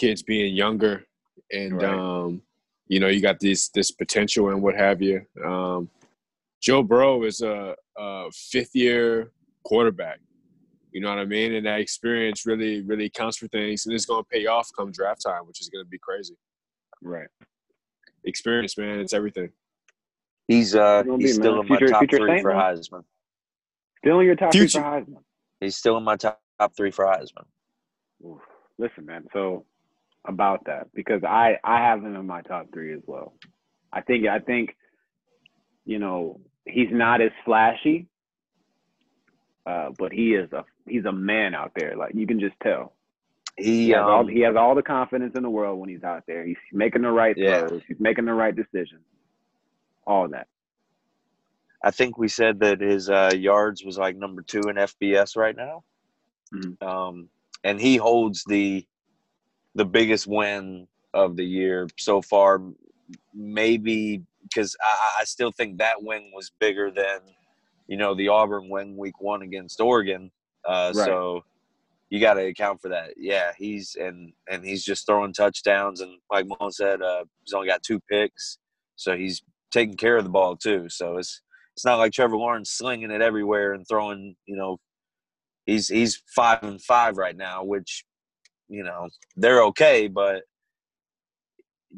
kids 0.00 0.22
being 0.22 0.54
younger 0.54 1.04
and 1.52 1.72
Right. 1.82 1.84
um, 1.94 2.42
you 2.88 2.98
know, 3.00 3.08
you 3.08 3.20
got 3.20 3.38
this 3.40 3.68
this 3.68 3.90
potential 3.90 4.48
and 4.50 4.62
what 4.62 4.74
have 4.74 5.00
you. 5.02 5.16
Um, 5.44 5.88
Joe 6.60 6.82
Burrow 6.82 7.22
is 7.24 7.40
a, 7.42 7.74
a 7.96 8.30
fifth 8.52 8.74
year 8.74 9.30
quarterback. 9.64 10.18
You 10.92 11.00
know 11.00 11.08
what 11.10 11.18
I 11.18 11.24
mean? 11.24 11.54
And 11.54 11.64
that 11.66 11.80
experience 11.80 12.44
really, 12.46 12.82
really 12.82 13.08
counts 13.08 13.36
for 13.36 13.46
things, 13.48 13.86
and 13.86 13.94
it's 13.94 14.06
going 14.06 14.24
to 14.24 14.28
pay 14.28 14.46
off 14.46 14.68
come 14.76 14.90
draft 14.90 15.22
time, 15.22 15.46
which 15.46 15.60
is 15.60 15.68
going 15.68 15.84
to 15.84 15.88
be 15.88 15.98
crazy. 15.98 16.34
Right. 17.00 17.28
Experience, 18.24 18.76
man, 18.76 18.98
it's 18.98 19.12
everything. 19.14 19.50
He's 20.48 20.74
uh 20.74 21.04
he's 21.18 21.18
be, 21.18 21.28
still 21.42 21.54
man? 21.56 21.62
in 21.62 21.68
my 21.68 21.76
Future- 21.78 21.92
top 21.92 22.00
future 22.00 22.16
three 22.18 22.30
Saint, 22.30 22.42
for 22.42 22.54
man? 22.54 22.60
Heisman. 22.76 23.04
Still 23.98 24.20
in 24.20 24.26
your 24.26 24.34
top 24.36 24.52
Future- 24.52 24.68
three 24.68 24.82
for 24.82 24.88
Heisman. 24.88 25.22
He's 25.60 25.76
still 25.76 25.96
in 25.96 26.02
my 26.04 26.16
top, 26.16 26.40
top 26.58 26.74
three 26.76 26.90
for 26.90 27.04
Heisman. 27.04 27.44
Oof. 28.26 28.40
Listen, 28.78 29.06
man. 29.06 29.26
So 29.32 29.64
about 30.26 30.64
that 30.66 30.88
because 30.94 31.24
I 31.24 31.58
I 31.64 31.78
have 31.78 32.00
him 32.04 32.14
in 32.16 32.26
my 32.26 32.42
top 32.42 32.66
three 32.72 32.92
as 32.94 33.02
well. 33.06 33.34
I 33.92 34.02
think 34.02 34.26
I 34.26 34.38
think 34.38 34.76
you 35.84 35.98
know 35.98 36.40
he's 36.66 36.88
not 36.90 37.20
as 37.20 37.30
flashy, 37.44 38.06
uh, 39.66 39.90
but 39.98 40.12
he 40.12 40.34
is 40.34 40.52
a 40.52 40.64
he's 40.86 41.04
a 41.04 41.12
man 41.12 41.54
out 41.54 41.72
there. 41.76 41.96
Like 41.96 42.14
you 42.14 42.26
can 42.26 42.40
just 42.40 42.56
tell. 42.62 42.94
He 43.56 43.86
He 43.86 43.90
has, 43.90 44.02
all, 44.02 44.20
um, 44.20 44.28
he 44.28 44.40
has 44.40 44.56
all 44.56 44.74
the 44.74 44.82
confidence 44.82 45.32
in 45.36 45.42
the 45.42 45.50
world 45.50 45.78
when 45.78 45.88
he's 45.90 46.04
out 46.04 46.24
there. 46.26 46.44
He's 46.46 46.56
making 46.72 47.02
the 47.02 47.10
right 47.10 47.36
Yeah. 47.36 47.66
throws. 47.66 47.82
He's 47.86 48.00
making 48.00 48.24
the 48.26 48.32
right 48.34 48.54
decisions. 48.54 49.02
All 50.06 50.28
that. 50.28 50.46
I 51.82 51.90
think 51.90 52.16
we 52.18 52.28
said 52.28 52.60
that 52.60 52.80
his 52.80 53.08
uh, 53.10 53.32
yards 53.36 53.84
was 53.84 53.98
like 53.98 54.16
number 54.16 54.42
two 54.42 54.60
in 54.68 54.76
FBS 54.76 55.36
right 55.36 55.56
now, 55.56 55.84
Mhm. 56.54 56.82
um, 56.82 57.28
and 57.64 57.80
he 57.80 57.96
holds 57.96 58.44
the 58.44 58.86
the 59.74 59.84
biggest 59.84 60.26
win 60.26 60.86
of 61.14 61.36
the 61.36 61.44
year 61.44 61.88
so 61.98 62.22
far. 62.22 62.60
Maybe 63.34 64.22
because 64.42 64.76
I, 64.82 65.20
I 65.20 65.24
still 65.24 65.52
think 65.52 65.78
that 65.78 66.02
win 66.02 66.30
was 66.34 66.50
bigger 66.60 66.90
than 66.90 67.20
you 67.88 67.96
know 67.96 68.14
the 68.14 68.28
Auburn 68.28 68.68
win 68.68 68.96
week 68.96 69.20
one 69.20 69.42
against 69.42 69.80
Oregon. 69.80 70.30
Uh, 70.64 70.92
Right. 70.94 71.06
So 71.06 71.44
you 72.10 72.18
got 72.20 72.34
to 72.34 72.46
account 72.46 72.80
for 72.82 72.88
that. 72.88 73.14
Yeah, 73.16 73.52
he's 73.56 73.96
and 73.98 74.32
and 74.50 74.64
he's 74.64 74.84
just 74.84 75.06
throwing 75.06 75.32
touchdowns, 75.32 76.00
and 76.00 76.18
like 76.30 76.46
Malone 76.46 76.72
said, 76.72 77.02
uh, 77.02 77.24
he's 77.44 77.54
only 77.54 77.68
got 77.68 77.82
two 77.82 78.00
picks, 78.10 78.58
so 78.96 79.16
he's 79.16 79.42
taking 79.70 79.96
care 79.96 80.16
of 80.16 80.24
the 80.24 80.30
ball 80.30 80.56
too. 80.56 80.88
So 80.88 81.16
it's 81.18 81.40
it's 81.76 81.84
not 81.84 81.98
like 81.98 82.12
Trevor 82.12 82.36
Lawrence 82.36 82.70
slinging 82.70 83.12
it 83.12 83.22
everywhere 83.22 83.72
and 83.72 83.86
throwing. 83.88 84.34
You 84.46 84.56
know, 84.56 84.78
he's 85.66 85.88
he's 85.88 86.20
five 86.34 86.62
and 86.62 86.82
five 86.82 87.16
right 87.16 87.36
now, 87.36 87.62
which 87.62 88.04
you 88.70 88.84
know 88.84 89.08
they're 89.36 89.62
okay, 89.64 90.08
but 90.08 90.44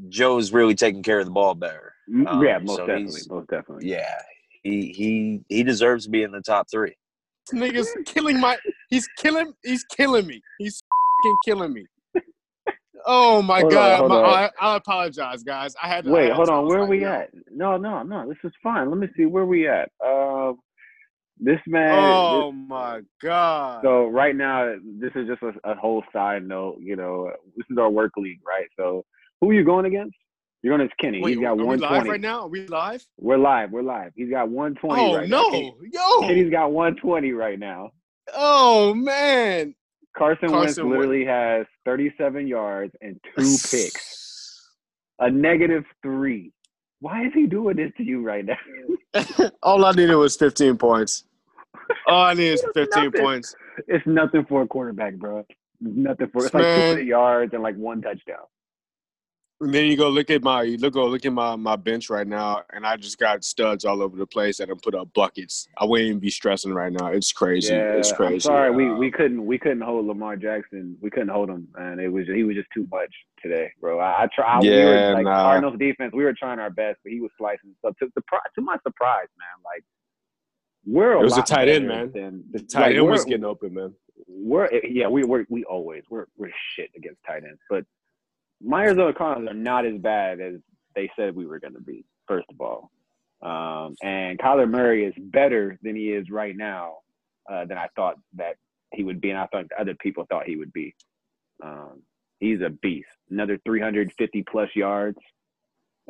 Joe's 0.08 0.52
really 0.52 0.74
taking 0.74 1.02
care 1.02 1.20
of 1.20 1.26
the 1.26 1.30
ball 1.30 1.54
better. 1.54 1.94
Um, 2.26 2.42
yeah, 2.42 2.58
most 2.58 2.76
so 2.76 2.86
definitely. 2.86 3.20
Most 3.28 3.48
definitely. 3.48 3.88
Yeah, 3.88 4.18
he 4.62 4.92
he 4.92 5.40
he 5.48 5.62
deserves 5.62 6.04
to 6.04 6.10
be 6.10 6.22
in 6.22 6.32
the 6.32 6.40
top 6.40 6.66
three. 6.70 6.96
This 7.50 7.60
nigga's 7.60 7.90
killing 8.06 8.40
my. 8.40 8.56
He's 8.88 9.06
killing. 9.18 9.52
He's 9.62 9.84
killing 9.84 10.26
me. 10.26 10.40
He's 10.58 10.82
fing 11.22 11.36
killing 11.44 11.72
me. 11.72 11.86
Oh 13.04 13.42
my 13.42 13.60
Hold 13.60 13.72
god! 13.72 13.98
hold 13.98 14.10
my, 14.10 14.16
on. 14.16 14.24
I, 14.24 14.50
I 14.60 14.76
apologize, 14.76 15.42
guys. 15.42 15.74
I 15.82 15.88
had. 15.88 16.04
to- 16.04 16.10
I 16.10 16.12
Wait, 16.14 16.26
had 16.28 16.36
hold 16.36 16.48
on. 16.48 16.66
Where 16.68 16.80
are 16.80 16.86
we 16.86 17.02
yo. 17.02 17.08
at? 17.08 17.30
No, 17.50 17.76
no, 17.76 18.02
no. 18.02 18.28
This 18.28 18.38
is 18.44 18.52
fine. 18.62 18.88
Let 18.90 18.98
me 18.98 19.08
see 19.16 19.26
where 19.26 19.44
we 19.44 19.68
at. 19.68 19.90
Uh, 20.04 20.52
this 21.42 21.60
man. 21.66 21.92
Oh 21.94 22.50
this- 22.52 22.60
my 22.68 23.00
god! 23.22 23.82
so 23.82 24.06
right 24.06 24.34
now, 24.34 24.74
this 25.00 25.10
is 25.14 25.26
just 25.28 25.42
a, 25.42 25.70
a 25.70 25.74
whole 25.74 26.02
side 26.12 26.46
note. 26.46 26.78
You 26.80 26.96
know, 26.96 27.30
this 27.56 27.66
is 27.70 27.76
our 27.78 27.90
work 27.90 28.12
league, 28.16 28.40
right? 28.46 28.68
So 28.78 29.04
who 29.40 29.50
are 29.50 29.54
you 29.54 29.64
going 29.64 29.86
against? 29.86 30.14
You're 30.62 30.76
going 30.76 30.82
against 30.86 30.98
Kenny. 30.98 31.20
Wait, 31.20 31.30
He's 31.32 31.40
got 31.40 31.52
are 31.52 31.56
we 31.56 31.64
live 31.64 31.80
120. 31.80 32.10
right 32.10 32.20
now? 32.20 32.42
Are 32.42 32.48
we 32.48 32.66
live? 32.68 33.04
We're 33.18 33.36
live. 33.36 33.72
We're 33.72 33.82
live. 33.82 34.12
He's 34.14 34.30
got 34.30 34.48
120 34.48 35.02
Oh 35.02 35.16
right 35.16 35.28
now. 35.28 35.42
no, 35.42 35.50
Kenny, 35.50 35.74
yo! 35.92 36.20
Kenny's 36.20 36.50
got 36.50 36.70
120 36.70 37.32
right 37.32 37.58
now. 37.58 37.90
Oh 38.34 38.94
man! 38.94 39.74
Carson, 40.16 40.52
Wentz 40.52 40.76
Carson 40.76 40.88
Wentz. 40.88 41.00
literally 41.00 41.24
has 41.24 41.66
37 41.84 42.46
yards 42.46 42.92
and 43.00 43.18
two 43.36 43.42
picks, 43.70 44.70
a 45.18 45.28
negative 45.30 45.84
three. 46.02 46.52
Why 47.00 47.24
is 47.26 47.32
he 47.34 47.46
doing 47.46 47.76
this 47.76 47.90
to 47.96 48.04
you 48.04 48.22
right 48.22 48.44
now? 48.44 48.56
All 49.64 49.84
I 49.84 49.90
needed 49.90 50.14
was 50.14 50.36
15 50.36 50.78
points. 50.78 51.24
All 52.06 52.24
I 52.24 52.34
needed 52.34 52.54
is 52.54 52.62
It's 52.62 52.74
15 52.74 53.12
nothing. 53.12 53.12
points. 53.12 53.54
It's 53.88 54.06
nothing 54.06 54.44
for 54.48 54.62
a 54.62 54.66
quarterback, 54.66 55.14
bro. 55.14 55.40
It's 55.40 55.48
nothing 55.80 56.28
for 56.32 56.44
it's 56.46 56.54
like 56.54 56.64
Man. 56.64 56.74
200 56.74 57.06
yards 57.06 57.54
and 57.54 57.62
like 57.62 57.76
one 57.76 58.02
touchdown. 58.02 58.44
And 59.60 59.72
then 59.74 59.86
you 59.86 59.96
go 59.96 60.08
look 60.08 60.30
at 60.30 60.42
my 60.42 60.62
you 60.62 60.76
look 60.76 60.94
go 60.94 61.06
look 61.06 61.24
at 61.24 61.32
my, 61.32 61.56
my 61.56 61.76
bench 61.76 62.10
right 62.10 62.26
now, 62.26 62.62
and 62.72 62.84
I 62.86 62.96
just 62.96 63.18
got 63.18 63.44
studs 63.44 63.84
all 63.84 64.02
over 64.02 64.16
the 64.16 64.26
place 64.26 64.58
that 64.58 64.70
I 64.70 64.74
put 64.82 64.94
up 64.94 65.12
buckets. 65.14 65.68
I 65.78 65.84
wouldn't 65.84 66.08
even 66.08 66.20
be 66.20 66.30
stressing 66.30 66.74
right 66.74 66.92
now. 66.92 67.08
It's 67.08 67.32
crazy. 67.32 67.68
Yeah, 67.68 67.94
it's 67.94 68.12
crazy. 68.12 68.34
I'm 68.34 68.40
sorry, 68.40 68.70
we, 68.72 68.90
Uh, 68.90 68.98
we 68.98 69.10
couldn't 69.10 69.46
we 69.46 69.58
couldn't 69.58 69.82
hold 69.82 70.06
Lamar 70.06 70.36
Jackson. 70.36 70.96
We 71.00 71.10
couldn't 71.10 71.28
hold 71.28 71.48
him, 71.48 71.68
and 71.76 72.00
it 72.00 72.08
was 72.08 72.26
he 72.26 72.44
was 72.44 72.56
just 72.56 72.68
too 72.74 72.86
much 72.90 73.14
today, 73.42 73.70
bro. 73.80 74.00
I, 74.00 74.24
I 74.24 74.28
try. 74.34 74.60
we 74.60 74.68
Yeah, 74.68 74.84
were, 74.84 75.14
like 75.14 75.24
nah. 75.24 75.42
Cardinals 75.42 75.78
defense. 75.78 76.12
We 76.14 76.24
were 76.24 76.34
trying 76.36 76.58
our 76.58 76.70
best, 76.70 76.98
but 77.04 77.12
he 77.12 77.20
was 77.20 77.30
slicing 77.38 77.74
stuff. 77.78 77.94
To, 78.00 78.06
to 78.08 78.62
my 78.62 78.78
surprise, 78.86 79.28
man, 79.38 79.62
like 79.64 79.84
we're 80.84 81.12
It 81.12 81.22
was 81.22 81.38
a 81.38 81.42
tight 81.42 81.68
end, 81.68 81.88
man. 81.88 82.10
Than, 82.12 82.44
the 82.50 82.60
tight 82.60 82.88
like, 82.88 82.96
end 82.96 83.06
was 83.06 83.24
getting 83.24 83.44
open, 83.44 83.74
man. 83.74 83.94
we're 84.26 84.68
yeah 84.84 85.08
we 85.08 85.24
we 85.24 85.44
we 85.48 85.64
always 85.64 86.02
we're 86.10 86.26
we're 86.36 86.50
shit 86.74 86.90
against 86.96 87.20
tight 87.26 87.44
ends, 87.44 87.60
but 87.70 87.84
my 88.62 88.84
Arizona 88.84 89.12
Cardinals 89.12 89.50
are 89.50 89.58
not 89.58 89.84
as 89.86 89.98
bad 89.98 90.40
as 90.40 90.54
they 90.94 91.10
said 91.16 91.34
we 91.34 91.46
were 91.46 91.58
going 91.58 91.74
to 91.74 91.80
be. 91.80 92.04
First 92.28 92.46
of 92.50 92.60
all, 92.60 92.90
um, 93.42 93.96
and 94.02 94.38
Kyler 94.38 94.70
Murray 94.70 95.04
is 95.04 95.14
better 95.18 95.78
than 95.82 95.96
he 95.96 96.12
is 96.12 96.30
right 96.30 96.56
now 96.56 96.98
uh, 97.50 97.64
than 97.64 97.76
I 97.76 97.88
thought 97.96 98.16
that 98.34 98.56
he 98.92 99.02
would 99.02 99.20
be, 99.20 99.30
and 99.30 99.38
I 99.38 99.46
thought 99.46 99.66
other 99.78 99.94
people 99.94 100.26
thought 100.28 100.46
he 100.46 100.56
would 100.56 100.72
be. 100.72 100.94
Um, 101.62 102.02
he's 102.38 102.60
a 102.60 102.70
beast. 102.70 103.08
Another 103.30 103.58
350 103.64 104.44
plus 104.50 104.68
yards 104.74 105.18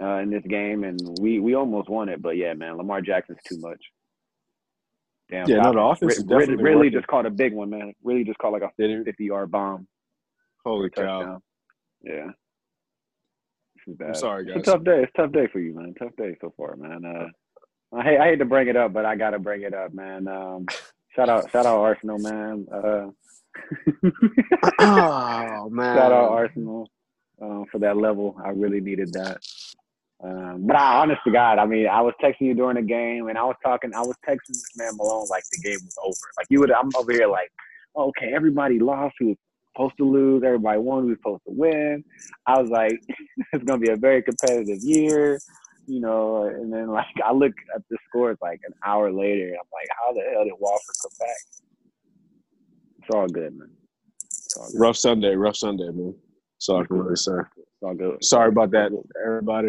uh, 0.00 0.16
in 0.16 0.30
this 0.30 0.44
game, 0.48 0.84
and 0.84 1.00
we 1.20 1.40
we 1.40 1.54
almost 1.54 1.88
won 1.88 2.08
it. 2.08 2.20
But 2.20 2.36
yeah, 2.36 2.54
man, 2.54 2.76
Lamar 2.76 3.00
Jackson's 3.00 3.38
too 3.48 3.58
much. 3.60 3.80
Damn, 5.32 5.48
Yeah, 5.48 5.56
no, 5.56 5.72
Falcons. 5.72 5.74
the 5.74 5.80
offense 5.80 6.02
Rid- 6.02 6.10
is 6.18 6.24
definitely 6.24 6.54
Rid- 6.56 6.62
Ridley 6.64 6.76
working. 6.88 6.92
just 6.92 7.06
caught 7.08 7.26
a 7.26 7.30
big 7.30 7.54
one, 7.54 7.70
man. 7.70 7.94
Really 8.04 8.22
just 8.24 8.38
caught 8.38 8.52
like 8.52 8.62
a 8.62 8.70
50 8.76 9.24
yard 9.24 9.50
bomb. 9.50 9.88
Holy 10.64 10.90
cow! 10.90 11.40
Yeah. 12.02 12.26
This 13.76 13.88
is 13.88 13.96
bad. 13.96 14.08
I'm 14.08 14.14
sorry, 14.14 14.44
It's 14.44 14.52
guys. 14.54 14.68
a 14.68 14.70
tough 14.76 14.84
day. 14.84 15.02
It's 15.02 15.12
a 15.18 15.22
tough 15.22 15.32
day 15.32 15.46
for 15.52 15.58
you, 15.58 15.74
man. 15.74 15.94
Tough 15.98 16.14
day 16.16 16.36
so 16.40 16.52
far, 16.56 16.76
man. 16.76 17.04
Uh, 17.04 17.96
I 17.96 18.02
hate 18.04 18.18
I 18.20 18.24
hate 18.28 18.38
to 18.40 18.44
bring 18.44 18.68
it 18.68 18.76
up, 18.76 18.92
but 18.92 19.04
I 19.06 19.16
gotta 19.16 19.38
bring 19.38 19.62
it 19.62 19.74
up, 19.74 19.92
man. 19.94 20.28
Um, 20.28 20.66
shout 21.16 21.28
out 21.28 21.50
shout 21.50 21.66
out 21.66 21.78
Arsenal, 21.80 22.18
man. 22.18 22.66
Uh, 22.72 23.08
oh 24.78 25.68
man! 25.70 25.96
shout 25.96 26.12
out 26.12 26.30
Arsenal 26.30 26.90
um, 27.40 27.64
for 27.72 27.78
that 27.80 27.96
level. 27.96 28.36
I 28.44 28.50
really 28.50 28.80
needed 28.80 29.12
that. 29.14 29.38
Um, 30.22 30.66
but 30.66 30.76
I, 30.76 31.00
honest 31.00 31.20
to 31.26 31.32
God, 31.32 31.58
I 31.58 31.66
mean, 31.66 31.88
I 31.88 32.00
was 32.00 32.14
texting 32.22 32.42
you 32.42 32.54
during 32.54 32.76
the 32.76 32.82
game, 32.82 33.28
and 33.28 33.36
I 33.36 33.42
was 33.42 33.56
talking. 33.64 33.92
I 33.92 34.00
was 34.02 34.16
texting 34.26 34.48
this 34.48 34.70
man 34.76 34.96
Malone 34.96 35.26
like 35.28 35.42
the 35.50 35.58
game 35.58 35.78
was 35.84 35.96
over. 36.02 36.32
Like 36.36 36.46
you 36.48 36.60
would, 36.60 36.70
I'm 36.70 36.90
over 36.96 37.10
here 37.12 37.26
like, 37.26 37.50
okay, 37.96 38.32
everybody 38.32 38.78
lost 38.78 39.16
who 39.18 39.28
was 39.28 39.36
supposed 39.74 39.96
to 39.98 40.08
lose, 40.08 40.42
everybody 40.44 40.78
won 40.78 41.02
who 41.02 41.08
was 41.08 41.18
supposed 41.18 41.42
to 41.48 41.52
win. 41.52 42.04
I 42.46 42.60
was 42.60 42.70
like, 42.70 42.92
it's 43.52 43.64
gonna 43.64 43.80
be 43.80 43.90
a 43.90 43.96
very 43.96 44.22
competitive 44.22 44.78
year, 44.82 45.40
you 45.86 46.00
know. 46.00 46.44
And 46.44 46.72
then 46.72 46.88
like 46.92 47.06
I 47.24 47.32
look 47.32 47.54
at 47.74 47.82
the 47.90 47.98
scores 48.08 48.38
like 48.40 48.60
an 48.64 48.74
hour 48.86 49.12
later, 49.12 49.48
and 49.48 49.56
I'm 49.56 49.70
like, 49.72 49.88
how 49.98 50.12
the 50.12 50.22
hell 50.32 50.44
did 50.44 50.54
Watford 50.60 50.94
come 51.02 51.12
back? 51.18 51.36
It's 53.00 53.10
all 53.12 53.26
good, 53.26 53.58
man. 53.58 53.70
It's 54.22 54.56
all 54.56 54.70
good. 54.70 54.80
Rough 54.80 54.96
Sunday, 54.96 55.34
rough 55.34 55.56
Sunday, 55.56 55.88
man. 55.90 56.14
That's 56.54 56.68
all 56.68 56.80
I 56.80 56.84
can 56.84 56.98
really 56.98 57.16
say. 57.16 57.32
All 57.82 57.94
good. 57.94 58.22
Sorry 58.22 58.50
about 58.50 58.70
that, 58.70 58.92
everybody. 59.26 59.68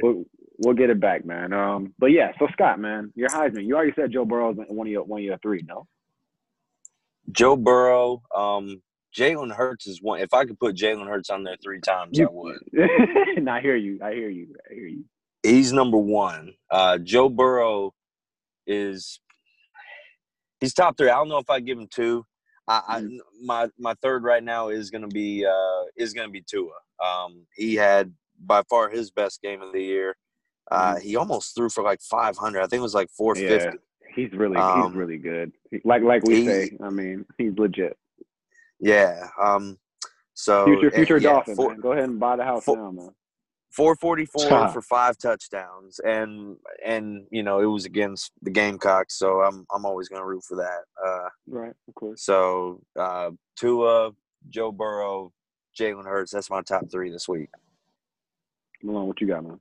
We'll 0.60 0.74
get 0.76 0.90
it 0.90 1.00
back, 1.00 1.26
man. 1.26 1.54
Um, 1.54 1.94
but 2.00 2.08
yeah, 2.08 2.32
so 2.40 2.48
Scott, 2.54 2.80
man, 2.80 3.12
your 3.16 3.30
Heisman. 3.30 3.66
You 3.66 3.76
already 3.76 3.94
said 3.96 4.12
Joe 4.12 4.26
Burrow's 4.26 4.56
one 4.68 4.88
of 4.88 4.92
your 4.92 5.04
one 5.04 5.20
of 5.22 5.26
your 5.26 5.38
three, 5.40 5.64
no? 5.68 5.88
Joe 7.32 7.56
Burrow, 7.56 8.22
um, 8.36 8.82
Jalen 9.18 9.54
Hurts 9.56 9.88
is 9.88 10.02
one. 10.02 10.20
If 10.20 10.34
I 10.34 10.46
could 10.46 10.60
put 10.60 10.76
Jalen 10.76 11.08
Hurts 11.08 11.30
on 11.30 11.44
there 11.44 11.58
three 11.64 11.80
times, 11.80 12.20
I 12.20 12.26
would. 12.30 12.58
and 13.38 13.50
I 13.50 13.62
hear 13.62 13.76
you. 13.76 14.00
I 14.04 14.14
hear 14.14 14.30
you. 14.30 14.48
I 14.70 14.74
hear 14.74 14.88
you. 14.88 15.06
He's 15.44 15.74
number 15.74 15.98
one. 15.98 16.54
Uh, 16.70 16.98
Joe 16.98 17.30
Burrow 17.30 17.94
is 18.66 19.20
he's 20.60 20.74
top 20.74 20.98
three. 20.98 21.10
I 21.10 21.16
don't 21.16 21.30
know 21.30 21.38
if 21.38 21.50
I 21.50 21.60
give 21.60 21.78
him 21.78 21.88
two. 21.88 22.26
I, 22.68 22.82
I 22.88 23.02
Mm. 23.02 23.18
my 23.44 23.70
my 23.78 23.94
third 24.02 24.24
right 24.24 24.44
now 24.44 24.70
is 24.70 24.90
gonna 24.90 25.08
be 25.08 25.46
uh, 25.46 25.84
is 25.98 26.14
gonna 26.14 26.30
be 26.30 26.42
Tua. 26.42 26.72
Um, 27.04 27.46
he 27.56 27.76
had 27.76 28.14
by 28.46 28.64
far 28.70 28.90
his 28.90 29.12
best 29.12 29.42
game 29.42 29.62
of 29.62 29.74
the 29.74 29.82
year. 29.84 30.16
Uh, 30.74 30.96
he 31.00 31.16
almost 31.16 31.56
threw 31.56 31.70
for 31.70 31.84
like 31.84 32.02
500. 32.02 32.60
I 32.60 32.68
think 32.68 32.80
it 32.80 32.82
was 32.82 32.94
like 32.96 33.10
450. 33.12 33.68
Mm-hmm. 33.68 33.76
Yeah, 33.76 34.14
he's 34.16 34.34
really 34.38 34.58
Um, 34.58 34.84
he's 34.88 34.96
really 34.96 35.18
good. 35.18 35.52
Like 35.84 36.02
like 36.04 36.24
we 36.24 36.42
he- 36.42 36.46
say, 36.48 36.78
I 36.82 36.90
mean, 36.90 37.26
he's 37.38 37.54
legit. 37.58 37.98
Yeah. 38.80 39.28
Um. 39.42 39.78
So 40.34 40.66
Future 40.66 40.88
and- 40.88 40.96
future 40.96 41.18
yeah, 41.18 41.34
Dolphin, 41.34 41.56
four-. 41.56 41.76
Go 41.76 41.92
ahead 41.92 42.06
and 42.10 42.20
buy 42.20 42.36
the 42.36 42.44
house 42.44 42.64
four- 42.66 42.78
now, 42.78 42.92
man. 42.92 43.10
444 43.72 44.50
Ha. 44.50 44.68
for 44.74 44.82
five 44.84 45.18
touchdowns, 45.18 46.00
and 46.00 46.58
and 46.86 47.26
you 47.32 47.42
know 47.44 47.60
it 47.60 47.66
was 47.66 47.86
against 47.86 48.32
the 48.44 48.52
Gamecocks, 48.52 49.18
so 49.18 49.42
I'm 49.42 49.66
I'm 49.74 49.86
always 49.86 50.10
gonna 50.10 50.26
root 50.26 50.44
for 50.44 50.58
that. 50.58 50.82
Uh, 51.04 51.30
Right, 51.48 51.74
of 51.88 51.96
course. 51.96 52.24
so 52.24 52.82
uh, 53.00 53.32
Tua, 53.58 54.12
Joe 54.50 54.72
Burrow, 54.72 55.32
Jalen 55.80 56.06
Hurts. 56.06 56.32
That's 56.32 56.50
my 56.52 56.62
top 56.62 56.84
three 56.92 57.10
this 57.10 57.28
week. 57.28 57.50
Malone, 58.84 59.08
what 59.08 59.20
you 59.22 59.28
got, 59.28 59.44
man? 59.44 59.60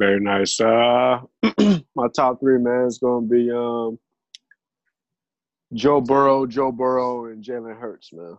Very 0.00 0.18
nice. 0.18 0.58
Uh, 0.58 1.20
my 1.94 2.08
top 2.16 2.40
three 2.40 2.58
man 2.58 2.86
is 2.86 2.96
going 2.96 3.28
to 3.28 3.34
be 3.34 3.50
um, 3.50 3.98
Joe 5.74 6.00
Burrow, 6.00 6.46
Joe 6.46 6.72
Burrow, 6.72 7.26
and 7.26 7.44
Jalen 7.44 7.78
Hurts, 7.78 8.10
man. 8.10 8.38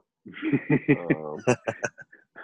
Um, 0.90 1.38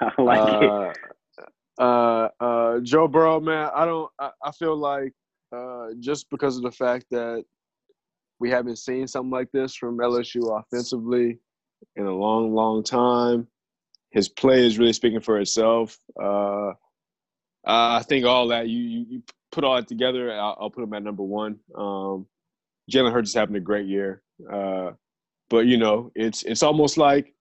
I 0.02 0.22
like 0.22 0.40
uh, 0.40 0.90
it. 0.92 1.46
uh, 1.80 2.28
uh, 2.40 2.80
Joe 2.82 3.08
Burrow, 3.08 3.40
man, 3.40 3.72
I 3.74 3.86
don't. 3.86 4.12
I, 4.20 4.30
I 4.44 4.52
feel 4.52 4.78
like 4.78 5.14
uh, 5.52 5.88
just 6.00 6.30
because 6.30 6.56
of 6.56 6.62
the 6.62 6.72
fact 6.72 7.08
that 7.10 7.44
we 8.40 8.52
haven't 8.52 8.78
seen 8.78 9.08
something 9.08 9.32
like 9.32 9.52
this 9.52 9.74
from 9.74 9.98
LSU 9.98 10.60
offensively 10.60 11.40
in 11.96 12.06
a 12.06 12.14
long, 12.14 12.54
long 12.54 12.84
time. 12.84 13.48
His 14.12 14.30
play 14.30 14.64
is 14.64 14.78
really 14.78 14.94
speaking 14.94 15.22
for 15.22 15.40
itself. 15.40 15.98
Uh, 17.66 18.00
I 18.00 18.04
think 18.04 18.26
all 18.26 18.48
that 18.50 18.68
you 18.70 18.80
you, 18.80 19.06
you 19.10 19.24
put 19.52 19.64
all 19.64 19.76
that 19.76 19.88
together, 19.88 20.32
I'll, 20.32 20.58
I'll 20.60 20.70
put 20.70 20.84
him 20.84 20.94
at 20.94 21.04
number 21.04 21.24
one. 21.24 21.60
Um, 21.76 22.28
Jalen 22.92 23.12
Hurts 23.12 23.30
is 23.30 23.36
having 23.36 23.56
a 23.56 23.60
great 23.60 23.88
year, 23.88 24.22
uh, 24.52 24.92
but 25.50 25.66
you 25.66 25.78
know 25.78 26.12
it's 26.16 26.44
it's 26.44 26.64
almost 26.64 26.98
like 26.98 27.34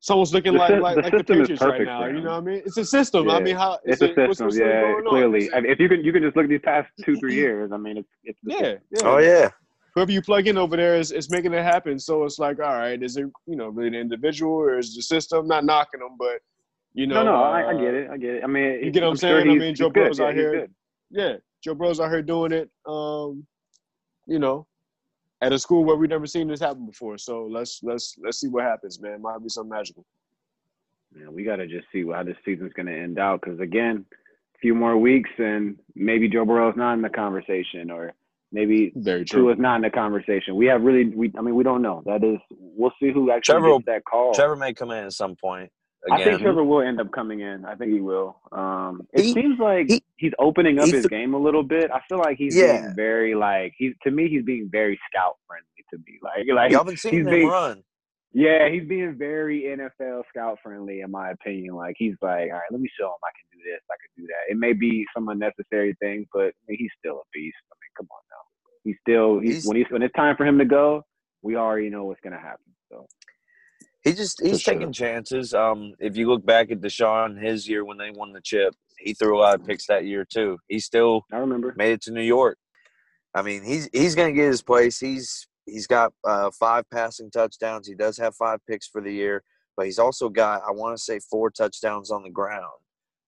it's 0.00 0.10
almost 0.10 0.34
looking 0.34 0.52
The 0.54 0.58
like 0.58 0.70
like, 0.80 0.96
the 0.96 1.02
like 1.02 1.12
the 1.12 1.18
system 1.18 1.40
is 1.40 1.48
Patriots 1.48 1.62
right 1.62 1.70
perfect 1.70 1.86
now. 1.86 2.00
for 2.02 2.10
You 2.12 2.20
know 2.20 2.30
what 2.32 2.36
I 2.36 2.40
mean? 2.40 2.62
It's 2.66 2.76
a 2.76 2.84
system. 2.84 3.30
I 3.30 3.40
mean, 3.40 3.56
how 3.56 3.78
It's 3.84 4.02
a 4.02 4.06
it- 4.10 4.16
what's- 4.18 4.30
system, 4.32 4.46
what's 4.48 4.58
yeah. 4.58 4.80
going? 4.82 5.04
Clearly, 5.08 5.38
It's- 5.44 5.56
I 5.56 5.60
mean, 5.60 5.72
if 5.72 5.78
you 5.80 5.88
can, 5.88 6.04
you 6.04 6.12
can 6.12 6.22
just 6.22 6.36
look 6.36 6.44
at 6.44 6.50
these 6.50 6.60
past 6.62 6.88
two, 7.04 7.16
three 7.16 7.34
years. 7.34 7.70
I 7.72 7.76
mean, 7.78 7.98
it's 7.98 8.08
it's 8.24 8.38
the 8.42 8.52
yeah, 8.52 8.74
yeah. 8.90 9.00
Oh 9.08 9.18
yeah. 9.18 9.48
whoever 9.94 10.10
you 10.12 10.20
plug 10.20 10.46
in 10.48 10.58
over 10.58 10.76
there 10.76 10.96
is, 10.96 11.12
is 11.12 11.30
making 11.30 11.54
it 11.54 11.62
happen. 11.62 11.98
So 12.00 12.24
it's 12.24 12.38
like, 12.40 12.58
all 12.58 12.74
right, 12.74 13.00
is 13.02 13.16
it 13.16 13.26
you 13.46 13.56
know 13.56 13.68
really 13.68 13.90
the 13.90 13.98
individual 14.00 14.52
or 14.52 14.78
is 14.78 14.94
the 14.94 15.02
system? 15.02 15.46
Not 15.46 15.64
knocking 15.64 16.00
them, 16.00 16.16
but 16.18 16.40
you 16.94 17.06
know, 17.06 17.22
No, 17.22 17.32
no, 17.32 17.42
I, 17.42 17.60
I 17.62 17.74
uh, 17.74 17.78
get 17.78 17.94
it. 17.94 18.10
I 18.10 18.16
get 18.16 18.34
it. 18.36 18.44
I 18.44 18.46
mean, 18.46 18.84
you 18.84 18.90
get 18.90 19.02
what 19.02 19.08
I'm 19.08 19.10
I'm 19.12 19.16
sure 19.16 19.40
saying? 19.40 19.50
I 19.50 19.52
mean, 19.54 19.60
he's 19.70 19.78
Joe 19.78 19.90
good. 19.90 20.04
Burrow's 20.04 20.18
Yeah, 20.18 20.26
out 20.26 20.34
here. 20.34 20.52
good. 20.52 20.74
Yeah, 21.10 21.32
Joe 21.62 21.74
Burrow's 21.74 22.00
out 22.00 22.10
here 22.10 22.22
doing 22.22 22.52
it. 22.52 22.70
Um, 22.86 23.46
you 24.26 24.38
know, 24.38 24.66
at 25.42 25.52
a 25.52 25.58
school 25.58 25.84
where 25.84 25.96
we've 25.96 26.08
never 26.10 26.26
seen 26.26 26.48
this 26.48 26.60
happen 26.60 26.86
before. 26.86 27.18
So 27.18 27.46
let's 27.50 27.80
let's 27.82 28.16
let's 28.22 28.40
see 28.40 28.48
what 28.48 28.64
happens, 28.64 29.00
man. 29.00 29.20
Might 29.20 29.42
be 29.42 29.48
something 29.48 29.70
magical. 29.70 30.04
Man, 31.14 31.32
we 31.34 31.44
got 31.44 31.56
to 31.56 31.66
just 31.66 31.86
see 31.92 32.04
how 32.10 32.22
this 32.22 32.36
season's 32.44 32.72
going 32.72 32.86
to 32.86 32.96
end 32.98 33.18
out 33.18 33.40
because 33.42 33.60
again, 33.60 34.04
a 34.54 34.58
few 34.58 34.74
more 34.74 34.96
weeks 34.96 35.30
and 35.38 35.76
maybe 35.94 36.28
Joe 36.28 36.44
Burrow's 36.44 36.76
not 36.76 36.94
in 36.94 37.02
the 37.02 37.08
conversation 37.10 37.90
or 37.90 38.14
maybe 38.50 38.92
Very 38.96 39.24
true. 39.24 39.42
Tua's 39.42 39.58
not 39.58 39.76
in 39.76 39.82
the 39.82 39.90
conversation. 39.90 40.56
We 40.56 40.66
have 40.66 40.82
really, 40.82 41.04
we 41.06 41.32
I 41.38 41.42
mean, 41.42 41.54
we 41.54 41.62
don't 41.62 41.82
know. 41.82 42.02
That 42.06 42.24
is, 42.24 42.38
we'll 42.50 42.92
see 43.00 43.12
who 43.12 43.30
actually 43.30 43.60
Trevor- 43.60 43.72
gets 43.78 43.86
that 43.86 44.04
call. 44.04 44.32
Trevor 44.34 44.56
may 44.56 44.72
come 44.74 44.90
in 44.90 45.04
at 45.04 45.12
some 45.12 45.36
point. 45.36 45.70
I 46.12 46.22
think 46.24 46.40
Trevor 46.42 46.64
will 46.64 46.82
end 46.82 47.00
up 47.00 47.10
coming 47.12 47.40
in. 47.40 47.64
I 47.64 47.74
think 47.76 47.92
he 47.92 48.00
will. 48.00 48.36
Um, 48.52 49.06
it 49.12 49.22
He- 49.22 49.32
seems 49.32 49.58
like 49.58 49.88
he- 49.88 50.02
he's 50.16 50.32
opening 50.38 50.78
up 50.78 50.86
he 50.86 50.92
his 50.92 51.06
game 51.06 51.34
a 51.34 51.38
little 51.38 51.62
bit. 51.62 51.90
I 51.90 52.00
feel 52.08 52.18
like 52.18 52.36
he's 52.36 52.56
Yeah. 52.56 52.80
being 52.82 52.94
very 52.94 53.34
like 53.34 53.72
he's 53.78 53.94
to 54.02 54.10
me 54.10 54.28
he's 54.28 54.44
being 54.44 54.68
very 54.70 54.98
scout 55.10 55.36
friendly 55.46 55.66
to 55.90 55.98
me. 55.98 56.18
Like 56.22 56.46
like 56.54 56.72
Y'all 56.72 56.84
been 56.84 56.96
seeing 56.96 57.14
he's 57.14 57.26
him 57.26 57.32
being- 57.32 57.48
run. 57.48 57.82
yeah, 58.32 58.68
he's 58.68 58.84
being 58.86 59.14
very 59.16 59.62
NFL 59.62 60.24
scout 60.28 60.58
friendly 60.62 61.00
in 61.00 61.10
my 61.10 61.30
opinion. 61.30 61.74
Like 61.74 61.94
he's 61.98 62.16
like, 62.20 62.48
all 62.50 62.58
right, 62.58 62.70
let 62.70 62.80
me 62.80 62.88
show 62.98 63.06
him 63.06 63.22
I 63.24 63.32
can 63.38 63.58
do 63.58 63.64
this, 63.64 63.80
I 63.90 63.96
can 64.02 64.22
do 64.22 64.26
that. 64.26 64.50
It 64.52 64.58
may 64.58 64.72
be 64.74 65.06
some 65.14 65.28
unnecessary 65.28 65.94
thing, 66.00 66.26
but 66.34 66.46
I 66.48 66.52
mean, 66.68 66.78
he's 66.78 66.92
still 66.98 67.16
a 67.16 67.24
beast. 67.32 67.56
I 67.72 67.74
mean, 67.80 67.90
come 67.96 68.08
on 68.10 68.20
now. 68.30 68.42
He's 68.84 68.96
still 69.00 69.38
he's, 69.38 69.54
He's- 69.54 69.66
when 69.66 69.76
he's 69.78 69.86
when 69.90 70.02
it's 70.02 70.14
time 70.14 70.36
for 70.36 70.44
him 70.44 70.58
to 70.58 70.64
go, 70.66 71.02
we 71.42 71.56
already 71.56 71.88
know 71.88 72.04
what's 72.04 72.20
gonna 72.20 72.38
happen. 72.40 72.72
So 72.90 73.06
He 74.04 74.12
just 74.12 74.40
he's 74.42 74.60
sure. 74.60 74.74
taking 74.74 74.92
chances. 74.92 75.54
Um, 75.54 75.94
if 75.98 76.16
you 76.16 76.28
look 76.28 76.44
back 76.44 76.70
at 76.70 76.80
Deshaun, 76.80 77.42
his 77.42 77.66
year 77.66 77.84
when 77.84 77.96
they 77.96 78.10
won 78.10 78.32
the 78.32 78.40
chip, 78.42 78.74
he 78.98 79.14
threw 79.14 79.38
a 79.38 79.40
lot 79.40 79.54
of 79.54 79.66
picks 79.66 79.86
that 79.86 80.04
year 80.04 80.26
too. 80.30 80.58
He 80.68 80.78
still 80.78 81.24
I 81.32 81.38
remember. 81.38 81.74
made 81.76 81.92
it 81.92 82.02
to 82.02 82.12
New 82.12 82.22
York. 82.22 82.58
I 83.34 83.40
mean, 83.40 83.64
he's 83.64 83.88
he's 83.92 84.14
gonna 84.14 84.32
get 84.32 84.46
his 84.46 84.62
place. 84.62 85.00
He's 85.00 85.48
he's 85.64 85.86
got 85.86 86.12
uh, 86.22 86.50
five 86.50 86.84
passing 86.90 87.30
touchdowns. 87.30 87.88
He 87.88 87.94
does 87.94 88.18
have 88.18 88.36
five 88.36 88.60
picks 88.68 88.86
for 88.86 89.00
the 89.00 89.12
year, 89.12 89.42
but 89.74 89.86
he's 89.86 89.98
also 89.98 90.28
got 90.28 90.62
I 90.68 90.70
want 90.70 90.96
to 90.96 91.02
say 91.02 91.18
four 91.18 91.50
touchdowns 91.50 92.10
on 92.10 92.22
the 92.22 92.30
ground. 92.30 92.64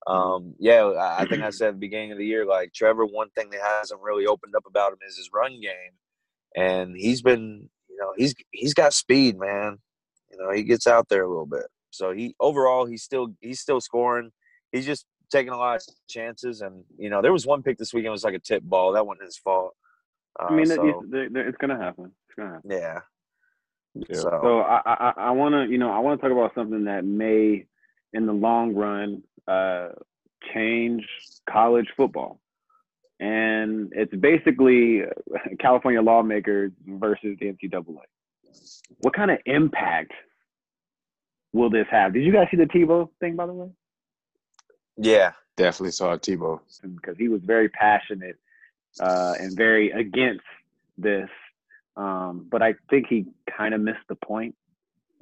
Um, 0.07 0.55
yeah, 0.59 0.85
I 0.85 1.23
I 1.23 1.27
think 1.27 1.43
I 1.43 1.51
said 1.51 1.69
at 1.69 1.75
the 1.75 1.81
beginning 1.81 2.13
of 2.13 2.19
the 2.19 2.27
year, 2.27 2.45
like 2.45 2.75
Trevor, 2.75 3.07
one 3.07 3.31
thing 3.31 3.49
that 3.49 3.63
hasn't 3.63 4.03
really 4.03 4.27
opened 4.27 4.55
up 4.55 4.65
about 4.67 4.93
him 4.93 4.99
is 5.09 5.17
his 5.17 5.31
run 5.33 5.59
game, 5.59 5.95
and 6.55 6.95
he's 6.97 7.23
been, 7.23 7.71
you 7.89 7.97
know, 7.97 8.13
he's 8.17 8.35
he's 8.51 8.75
got 8.75 8.93
speed, 8.93 9.39
man. 9.39 9.79
You 10.37 10.45
know, 10.45 10.53
he 10.53 10.63
gets 10.63 10.87
out 10.87 11.09
there 11.09 11.25
a 11.25 11.29
little 11.29 11.47
bit. 11.47 11.67
So 11.91 12.13
he 12.13 12.35
overall, 12.41 12.87
he's 12.87 13.03
still 13.03 13.29
he's 13.41 13.61
still 13.61 13.81
scoring. 13.81 14.31
He's 14.73 14.87
just 14.87 15.07
taking 15.31 15.53
a 15.53 15.57
lot 15.57 15.77
of 15.77 15.83
chances, 16.09 16.61
and 16.61 16.85
you 16.99 17.11
know, 17.11 17.23
there 17.23 17.33
was 17.33 17.47
one 17.47 17.63
pick 17.63 17.79
this 17.79 17.95
weekend 17.95 18.13
was 18.13 18.25
like 18.25 18.35
a 18.35 18.39
tip 18.39 18.63
ball. 18.63 18.93
That 18.93 19.07
wasn't 19.07 19.27
his 19.27 19.39
fault. 19.39 19.75
Uh, 20.39 20.47
I 20.51 20.55
mean, 20.55 20.67
so, 20.67 20.87
it's, 20.87 20.99
it's, 21.13 21.33
it's 21.35 21.57
gonna 21.59 21.79
happen. 21.79 22.13
It's 22.29 22.37
gonna 22.37 22.55
happen. 22.55 22.71
yeah. 22.71 23.01
Yeah. 23.95 24.17
So, 24.17 24.41
So 24.43 24.61
I 24.61 24.81
I, 24.85 25.13
I 25.17 25.31
want 25.31 25.55
to 25.55 25.71
you 25.71 25.79
know 25.79 25.91
I 25.91 26.01
want 26.01 26.21
to 26.21 26.27
talk 26.27 26.37
about 26.37 26.55
something 26.55 26.85
that 26.85 27.05
may 27.05 27.67
in 28.13 28.27
the 28.27 28.33
long 28.33 28.75
run 28.75 29.23
uh, 29.49 29.89
change 30.53 31.07
college 31.49 31.87
football, 31.97 32.41
and 33.21 33.93
it's 33.93 34.15
basically 34.15 35.03
California 35.59 36.03
lawmakers 36.03 36.73
versus 36.87 37.37
the 37.41 37.47
NCAA. 37.47 37.97
What 39.01 39.15
kind 39.15 39.31
of 39.31 39.39
impact 39.47 40.13
will 41.53 41.71
this 41.71 41.87
have? 41.91 42.13
Did 42.13 42.25
you 42.25 42.33
guys 42.33 42.49
see 42.51 42.57
the 42.57 42.65
Tebow 42.65 43.09
thing 43.21 43.37
by 43.37 43.47
the 43.47 43.53
way? 43.53 43.69
yeah, 44.97 45.33
Definitely 45.57 45.93
saw 45.93 46.17
Tebow. 46.17 46.61
because 46.83 47.17
he 47.17 47.29
was 47.29 47.41
very 47.43 47.69
passionate 47.71 48.37
uh, 49.01 49.35
and 49.41 49.57
very 49.57 49.91
against 49.91 50.45
this. 50.99 51.31
Um, 51.97 52.47
but 52.51 52.63
I 52.63 52.75
think 52.91 53.07
he 53.09 53.27
kind 53.57 53.73
of 53.75 53.81
missed 53.81 54.07
the 54.09 54.17
point 54.17 54.55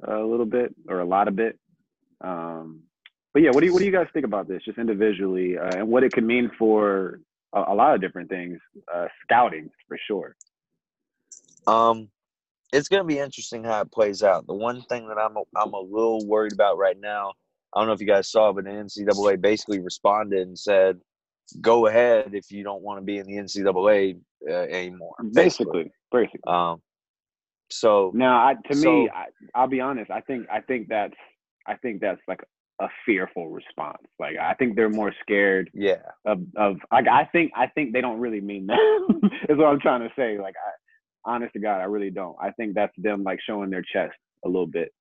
a 0.03 0.19
little 0.19 0.45
bit 0.45 0.75
or 0.89 0.99
a 0.99 1.05
lot 1.05 1.29
of 1.29 1.37
bit. 1.37 1.57
Um, 2.19 2.81
but 3.33 3.43
yeah, 3.43 3.51
what 3.51 3.61
do 3.61 3.67
you 3.67 3.73
what 3.73 3.79
do 3.79 3.85
you 3.85 3.91
guys 3.91 4.07
think 4.13 4.25
about 4.25 4.47
this, 4.47 4.61
just 4.63 4.77
individually, 4.77 5.57
uh, 5.57 5.77
and 5.77 5.87
what 5.87 6.03
it 6.03 6.11
could 6.11 6.25
mean 6.25 6.51
for 6.59 7.21
a, 7.53 7.63
a 7.67 7.73
lot 7.73 7.95
of 7.95 8.01
different 8.01 8.29
things, 8.29 8.59
uh, 8.93 9.07
scouting 9.23 9.69
for 9.87 9.97
sure. 10.05 10.35
Um, 11.65 12.09
it's 12.73 12.87
gonna 12.87 13.03
be 13.03 13.19
interesting 13.19 13.63
how 13.63 13.81
it 13.81 13.91
plays 13.91 14.23
out. 14.23 14.47
The 14.47 14.53
one 14.53 14.81
thing 14.83 15.07
that 15.07 15.17
I'm 15.17 15.35
a, 15.37 15.41
I'm 15.55 15.73
a 15.73 15.79
little 15.79 16.25
worried 16.25 16.53
about 16.53 16.77
right 16.77 16.99
now, 16.99 17.33
I 17.73 17.79
don't 17.79 17.87
know 17.87 17.93
if 17.93 18.01
you 18.01 18.07
guys 18.07 18.29
saw, 18.29 18.51
but 18.53 18.65
the 18.65 18.71
NCAA 18.71 19.41
basically 19.41 19.79
responded 19.79 20.47
and 20.47 20.57
said, 20.57 20.99
"Go 21.61 21.87
ahead 21.87 22.33
if 22.33 22.51
you 22.51 22.63
don't 22.63 22.81
want 22.81 22.99
to 22.99 23.03
be 23.03 23.17
in 23.17 23.27
the 23.27 23.33
NCAA 23.37 24.19
uh, 24.49 24.53
anymore." 24.53 25.15
Basically, 25.33 25.91
basically. 26.11 26.41
Um, 26.47 26.81
so 27.69 28.11
Now, 28.13 28.37
I, 28.37 28.53
to 28.71 28.75
me, 28.75 28.81
So- 28.81 29.09
I, 29.13 29.25
I'll 29.53 29.67
be 29.67 29.81
honest. 29.81 30.11
I 30.11 30.21
think 30.21 30.47
I 30.51 30.61
think 30.61 30.87
that's 30.87 31.15
I 31.67 31.75
think 31.75 32.01
that's 32.01 32.21
like 32.27 32.41
a 32.81 32.87
fearful 33.05 33.49
response. 33.49 34.03
Like 34.19 34.37
I 34.37 34.53
think 34.53 34.75
they're 34.75 34.89
more 34.89 35.13
scared 35.21 35.69
yeah, 35.73 36.01
of 36.25 36.41
of 36.57 36.77
like 36.91 37.07
I 37.07 37.25
think 37.25 37.51
I 37.55 37.67
think 37.67 37.93
they 37.93 38.01
don't 38.01 38.19
really 38.19 38.41
mean 38.41 38.67
that. 38.67 39.21
is 39.49 39.57
what 39.57 39.67
I'm 39.67 39.79
trying 39.79 40.01
to 40.01 40.13
say. 40.15 40.37
Like 40.39 40.55
I 40.55 40.71
honest 41.25 41.53
to 41.53 41.59
God, 41.59 41.81
I 41.81 41.85
really 41.85 42.09
don't. 42.11 42.35
I 42.41 42.51
think 42.51 42.75
that's 42.75 42.93
them 42.97 43.23
like 43.23 43.39
showing 43.45 43.69
their 43.69 43.81
chest 43.81 44.15
a 44.45 44.47
little 44.47 44.67
bit. 44.67 44.93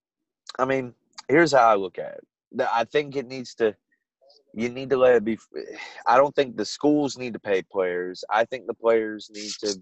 I 0.58 0.64
mean, 0.64 0.94
here's 1.28 1.52
how 1.52 1.68
I 1.68 1.74
look 1.74 1.98
at 1.98 2.14
it. 2.14 2.66
I 2.72 2.84
think 2.84 3.16
it 3.16 3.26
needs 3.26 3.54
to. 3.56 3.74
You 4.56 4.68
need 4.68 4.90
to 4.90 4.96
let 4.96 5.16
it 5.16 5.24
be. 5.24 5.38
I 6.06 6.16
don't 6.16 6.34
think 6.34 6.56
the 6.56 6.64
schools 6.64 7.18
need 7.18 7.32
to 7.32 7.40
pay 7.40 7.62
players. 7.62 8.22
I 8.30 8.44
think 8.44 8.66
the 8.66 8.74
players 8.74 9.28
need 9.34 9.50
to, 9.60 9.76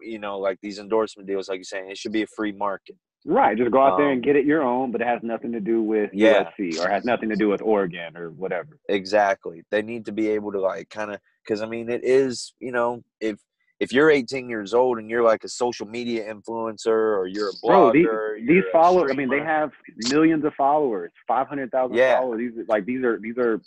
you 0.00 0.18
know, 0.18 0.38
like 0.38 0.58
these 0.60 0.80
endorsement 0.80 1.28
deals, 1.28 1.48
like 1.48 1.58
you're 1.58 1.64
saying, 1.64 1.88
it 1.90 1.98
should 1.98 2.10
be 2.12 2.22
a 2.22 2.26
free 2.26 2.50
market. 2.52 2.96
Right. 3.24 3.56
Just 3.56 3.70
go 3.70 3.80
out 3.80 3.98
there 3.98 4.08
and 4.10 4.18
Um, 4.18 4.22
get 4.22 4.34
it 4.34 4.44
your 4.44 4.62
own, 4.64 4.90
but 4.90 5.00
it 5.00 5.06
has 5.06 5.20
nothing 5.22 5.52
to 5.52 5.60
do 5.60 5.80
with 5.82 6.10
Yeah. 6.12 6.50
USC 6.58 6.84
or 6.84 6.90
has 6.90 7.04
nothing 7.04 7.28
to 7.28 7.36
do 7.36 7.48
with 7.48 7.62
Oregon 7.62 8.16
or 8.16 8.30
whatever. 8.30 8.80
Exactly. 8.88 9.62
They 9.70 9.82
need 9.82 10.06
to 10.06 10.12
be 10.12 10.28
able 10.30 10.50
to 10.52 10.60
like 10.60 10.90
kind 10.90 11.12
of 11.12 11.20
because 11.44 11.62
I 11.62 11.66
mean 11.66 11.88
it 11.88 12.02
is 12.02 12.54
you 12.58 12.72
know 12.72 13.02
if 13.20 13.38
if 13.82 13.92
you're 13.92 14.10
18 14.10 14.48
years 14.48 14.74
old 14.74 14.98
and 14.98 15.10
you're 15.10 15.24
like 15.24 15.42
a 15.42 15.48
social 15.48 15.86
media 15.86 16.32
influencer 16.32 16.86
or 17.18 17.26
you're 17.26 17.48
a 17.48 17.66
Bro, 17.66 17.92
these, 17.92 18.06
blogger, 18.06 18.46
these 18.46 18.62
followers. 18.70 19.10
I 19.10 19.14
mean, 19.14 19.28
they 19.28 19.40
have 19.40 19.72
millions 20.10 20.44
of 20.44 20.54
followers, 20.54 21.10
five 21.26 21.48
hundred 21.48 21.70
thousand 21.72 21.96
Yeah. 21.96 22.18
followers. 22.20 22.38
These 22.38 22.58
are- 22.60 22.64
like 22.68 22.84
these 22.84 23.02
are 23.02 23.18
these 23.18 23.38
are 23.38 23.60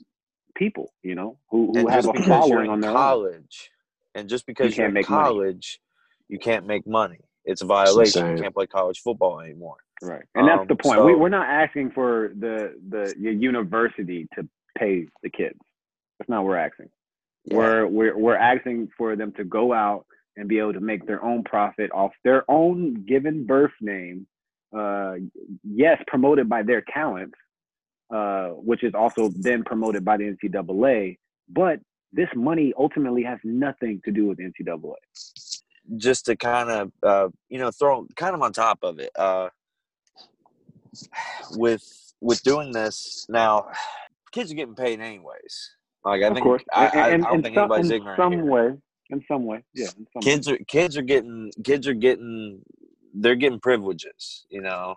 people, 0.55 0.93
you 1.03 1.15
know, 1.15 1.37
who 1.51 1.67
who 1.73 1.79
and 1.79 1.89
have 1.91 2.05
just 2.05 2.17
a 2.17 2.23
following 2.23 2.69
on 2.69 2.79
their 2.79 2.91
own. 2.91 2.95
college, 2.95 3.69
and 4.15 4.29
just 4.29 4.45
because 4.45 4.77
you 4.77 4.83
are 4.83 4.85
can't 4.85 4.89
in 4.89 4.93
make 4.93 5.09
money. 5.09 5.23
college, 5.25 5.79
you 6.29 6.39
can't 6.39 6.65
make 6.65 6.87
money. 6.87 7.19
It's 7.43 7.61
a 7.61 7.65
violation. 7.65 8.37
You 8.37 8.41
can't 8.41 8.55
play 8.55 8.67
college 8.67 9.01
football 9.01 9.41
anymore. 9.41 9.77
Right, 10.01 10.23
and 10.35 10.47
that's 10.47 10.61
Um, 10.61 10.67
the 10.67 10.75
point. 10.77 11.03
we, 11.03 11.11
so- 11.13 11.17
we're 11.17 11.29
not 11.29 11.47
asking 11.49 11.91
for 11.91 12.31
the 12.39 12.73
the 12.89 13.13
your 13.19 13.33
university 13.33 14.27
to 14.35 14.47
pay 14.77 15.07
the 15.23 15.29
kids. 15.29 15.59
That's 16.19 16.29
not 16.29 16.43
what 16.43 16.49
we're 16.51 16.57
asking. 16.69 16.89
Yeah. 17.45 17.57
We're 17.57 17.87
we're 17.87 18.17
we're 18.17 18.37
asking 18.37 18.89
for 18.97 19.15
them 19.15 19.31
to 19.33 19.43
go 19.43 19.73
out 19.73 20.05
and 20.37 20.47
be 20.47 20.59
able 20.59 20.73
to 20.73 20.79
make 20.79 21.05
their 21.07 21.23
own 21.23 21.43
profit 21.43 21.91
off 21.91 22.11
their 22.23 22.49
own 22.49 23.05
given 23.05 23.45
birth 23.45 23.71
name. 23.81 24.27
Uh, 24.75 25.15
yes, 25.63 26.01
promoted 26.07 26.49
by 26.49 26.63
their 26.63 26.83
talents 26.93 27.35
uh, 28.13 28.49
which 28.49 28.83
is 28.83 28.93
also 28.93 29.29
then 29.29 29.63
promoted 29.63 30.05
by 30.05 30.17
the 30.17 30.23
NCAA. 30.23 31.17
But 31.49 31.79
this 32.11 32.29
money 32.35 32.73
ultimately 32.77 33.23
has 33.23 33.39
nothing 33.43 34.01
to 34.05 34.11
do 34.11 34.27
with 34.27 34.39
NCAA. 34.39 34.93
just 35.97 36.25
to 36.25 36.35
kind 36.35 36.69
of 36.69 36.91
uh, 37.03 37.29
you 37.49 37.59
know 37.59 37.71
throw 37.71 38.07
kind 38.15 38.35
of 38.35 38.41
on 38.41 38.53
top 38.53 38.79
of 38.83 38.99
it 38.99 39.09
uh, 39.17 39.49
with 41.51 41.83
with 42.21 42.41
doing 42.43 42.71
this 42.71 43.25
now 43.29 43.67
kids 44.31 44.51
are 44.51 44.55
getting 44.55 44.75
paid 44.75 44.99
anyways 44.99 45.71
like 46.05 46.23
i 46.23 46.27
of 46.27 46.33
think 46.33 46.43
course, 46.45 46.63
I, 46.73 46.85
and, 46.87 46.99
I, 46.99 47.09
and, 47.09 47.25
I 47.25 47.27
don't 47.27 47.35
in 47.37 47.43
think 47.43 47.55
some, 47.55 47.71
anybody's 47.71 47.91
in 47.91 48.15
some 48.15 48.31
here. 48.33 48.45
way, 48.45 48.73
in 49.09 49.23
some 49.27 49.45
way, 49.45 49.63
yeah, 49.73 49.87
in 49.97 50.07
some 50.13 50.21
kids 50.21 50.47
way. 50.47 50.53
are 50.53 50.57
kids 50.67 50.97
are 50.97 51.01
getting 51.01 51.51
kids 51.63 51.87
are 51.87 51.93
getting 51.93 52.61
they're 53.13 53.35
getting 53.35 53.59
privileges 53.59 54.45
you 54.49 54.61
know 54.61 54.95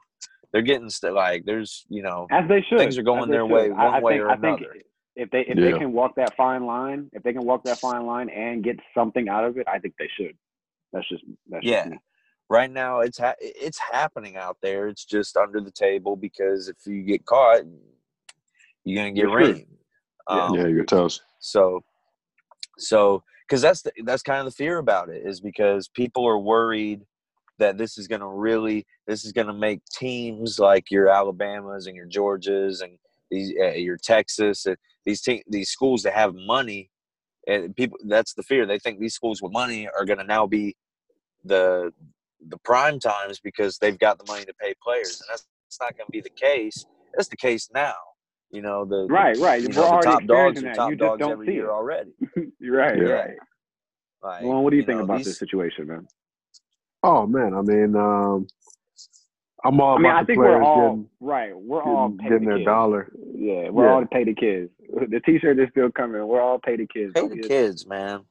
they're 0.52 0.62
getting 0.62 0.88
st- 0.90 1.14
like 1.14 1.44
there's 1.44 1.84
you 1.88 2.02
know 2.02 2.26
as 2.30 2.48
they 2.48 2.64
should. 2.68 2.78
things 2.78 2.96
are 2.98 3.02
going 3.02 3.30
their 3.30 3.42
should. 3.42 3.52
way 3.52 3.64
I, 3.70 3.84
one 3.86 3.94
I 3.94 4.00
way 4.00 4.12
think, 4.14 4.22
or 4.22 4.30
I 4.30 4.36
think 4.36 4.58
another. 4.60 4.76
if 5.16 5.30
they 5.30 5.40
if 5.40 5.56
they 5.56 5.72
can 5.78 5.92
walk 5.92 6.14
that 6.16 6.36
fine 6.36 6.64
line, 6.66 7.10
if 7.12 7.22
they 7.22 7.32
can 7.32 7.44
walk 7.44 7.64
that 7.64 7.78
fine 7.80 8.06
line 8.06 8.28
and 8.30 8.62
get 8.64 8.78
something 8.96 9.28
out 9.28 9.44
of 9.44 9.56
it, 9.58 9.66
I 9.68 9.78
think 9.78 9.94
they 9.98 10.08
should. 10.16 10.36
That's 10.92 11.08
just 11.08 11.22
that's 11.50 11.64
Yeah. 11.64 11.80
just 11.82 11.90
me. 11.90 11.98
right 12.48 12.70
now 12.70 13.00
it's 13.00 13.18
ha- 13.18 13.34
it's 13.40 13.78
happening 13.78 14.36
out 14.36 14.56
there 14.62 14.88
it's 14.88 15.04
just 15.04 15.36
under 15.36 15.60
the 15.60 15.70
table 15.70 16.16
because 16.16 16.68
if 16.68 16.76
you 16.86 17.02
get 17.02 17.26
caught 17.26 17.60
you're 18.84 19.02
gonna 19.02 19.12
get 19.12 19.22
You're 19.22 19.36
rained 19.36 19.66
um, 20.28 20.54
yeah, 20.54 20.66
you're 20.66 20.84
toast. 20.84 21.22
So, 21.40 21.80
so 22.78 23.22
because 23.48 23.62
that's 23.62 23.82
the, 23.82 23.92
that's 24.04 24.22
kind 24.22 24.40
of 24.40 24.46
the 24.46 24.52
fear 24.52 24.78
about 24.78 25.08
it 25.08 25.22
is 25.24 25.40
because 25.40 25.88
people 25.88 26.26
are 26.26 26.38
worried 26.38 27.02
that 27.58 27.78
this 27.78 27.98
is 27.98 28.06
going 28.06 28.20
to 28.20 28.28
really 28.28 28.86
this 29.06 29.24
is 29.24 29.32
going 29.32 29.46
to 29.46 29.52
make 29.52 29.80
teams 29.86 30.58
like 30.58 30.90
your 30.90 31.08
Alabamas 31.08 31.86
and 31.86 31.96
your 31.96 32.06
Georgias 32.06 32.82
and 32.82 32.98
these 33.30 33.52
uh, 33.60 33.70
your 33.70 33.96
Texas 33.96 34.66
and 34.66 34.76
these 35.04 35.22
te- 35.22 35.44
these 35.48 35.70
schools 35.70 36.02
that 36.02 36.14
have 36.14 36.34
money 36.34 36.90
and 37.46 37.74
people 37.74 37.98
that's 38.06 38.34
the 38.34 38.42
fear. 38.42 38.66
They 38.66 38.78
think 38.78 39.00
these 39.00 39.14
schools 39.14 39.42
with 39.42 39.52
money 39.52 39.88
are 39.88 40.04
going 40.04 40.18
to 40.18 40.24
now 40.24 40.46
be 40.46 40.76
the 41.44 41.92
the 42.48 42.58
prime 42.58 43.00
times 43.00 43.40
because 43.40 43.78
they've 43.78 43.98
got 43.98 44.18
the 44.18 44.30
money 44.30 44.44
to 44.44 44.54
pay 44.60 44.74
players 44.82 45.20
and 45.20 45.28
that's, 45.30 45.46
that's 45.64 45.80
not 45.80 45.96
going 45.96 46.06
to 46.06 46.12
be 46.12 46.20
the 46.20 46.30
case. 46.30 46.86
That's 47.16 47.28
the 47.28 47.36
case 47.36 47.68
now 47.74 47.94
you 48.50 48.62
know 48.62 48.84
the 48.84 49.06
the- 49.06 49.12
Right, 49.12 49.36
right. 49.38 49.60
you 49.62 49.68
We're 49.68 49.74
the 49.74 49.84
already 49.84 50.06
top 50.06 50.24
dogs 50.24 50.62
are 50.64 50.74
top 50.74 50.90
You 50.90 50.96
just 50.96 51.06
dogs 51.08 51.18
don't 51.20 51.32
every 51.32 51.46
see 51.46 51.52
year 51.54 51.66
it. 51.66 51.70
already. 51.70 52.10
You're 52.58 52.76
right, 52.84 52.96
Yeah. 52.98 53.04
right. 53.08 53.36
Like, 54.22 54.42
Well, 54.44 54.62
what 54.64 54.70
do 54.70 54.76
you, 54.76 54.84
think 54.84 54.98
know, 54.98 55.04
about 55.04 55.18
these- 55.18 55.26
this 55.26 55.38
situation, 55.38 55.86
man? 55.86 56.06
Oh 57.02 57.26
man, 57.26 57.54
I 57.54 57.62
mean, 57.62 57.94
um, 57.94 58.46
I'm 59.64 59.80
all 59.80 59.94
I 59.94 59.98
mean, 59.98 60.06
about 60.06 60.16
I 60.18 60.22
the 60.22 60.26
think 60.26 60.38
players 60.38 60.54
we're 60.56 60.62
all 60.62 60.88
getting, 60.90 61.08
right. 61.20 61.56
We're 61.56 61.82
all 61.82 62.08
getting, 62.08 62.18
pay 62.18 62.28
getting 62.30 62.48
their 62.48 62.56
kids. 62.58 62.66
dollar. 62.66 63.12
Yeah, 63.34 63.70
we're 63.70 63.86
Yeah. 63.86 63.92
all 63.94 64.04
pay 64.06 64.24
the 64.24 64.34
kids. 64.34 64.70
The 65.10 65.20
T-shirt 65.24 65.58
is 65.58 65.68
still 65.70 65.90
coming. 65.92 66.26
We're 66.26 66.40
all 66.40 66.58
pay 66.58 66.76
the 66.76 66.86
kids. 66.86 67.12
Pay 67.14 67.28
the 67.28 67.36
get- 67.36 67.48
kids, 67.48 67.86
man. 67.86 68.24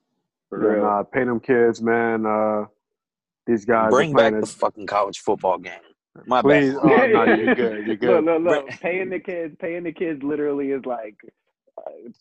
For 0.49 0.61
Yeah, 0.63 0.69
real. 0.75 0.83
nah, 0.83 1.03
pay 1.03 1.23
them 1.25 1.39
kids, 1.39 1.81
man. 1.81 2.25
Uh, 2.25 2.65
these 3.45 3.63
guys 3.65 3.89
Bring 3.91 4.13
back 4.13 4.33
the 4.39 4.45
fucking 4.45 4.87
college 4.87 5.19
football 5.19 5.57
game. 5.57 5.73
My 6.25 6.41
Please, 6.41 6.73
bad. 6.73 6.83
oh 6.83 7.25
no, 7.25 7.33
you're 7.35 7.55
good. 7.55 7.87
You're 7.87 7.95
good. 7.97 8.23
Look, 8.23 8.41
look, 8.41 8.67
look. 8.67 8.69
Paying 8.81 9.09
the 9.09 9.19
kids, 9.19 9.55
paying 9.59 9.83
the 9.83 9.91
kids, 9.91 10.23
literally 10.23 10.71
is 10.71 10.85
like 10.85 11.15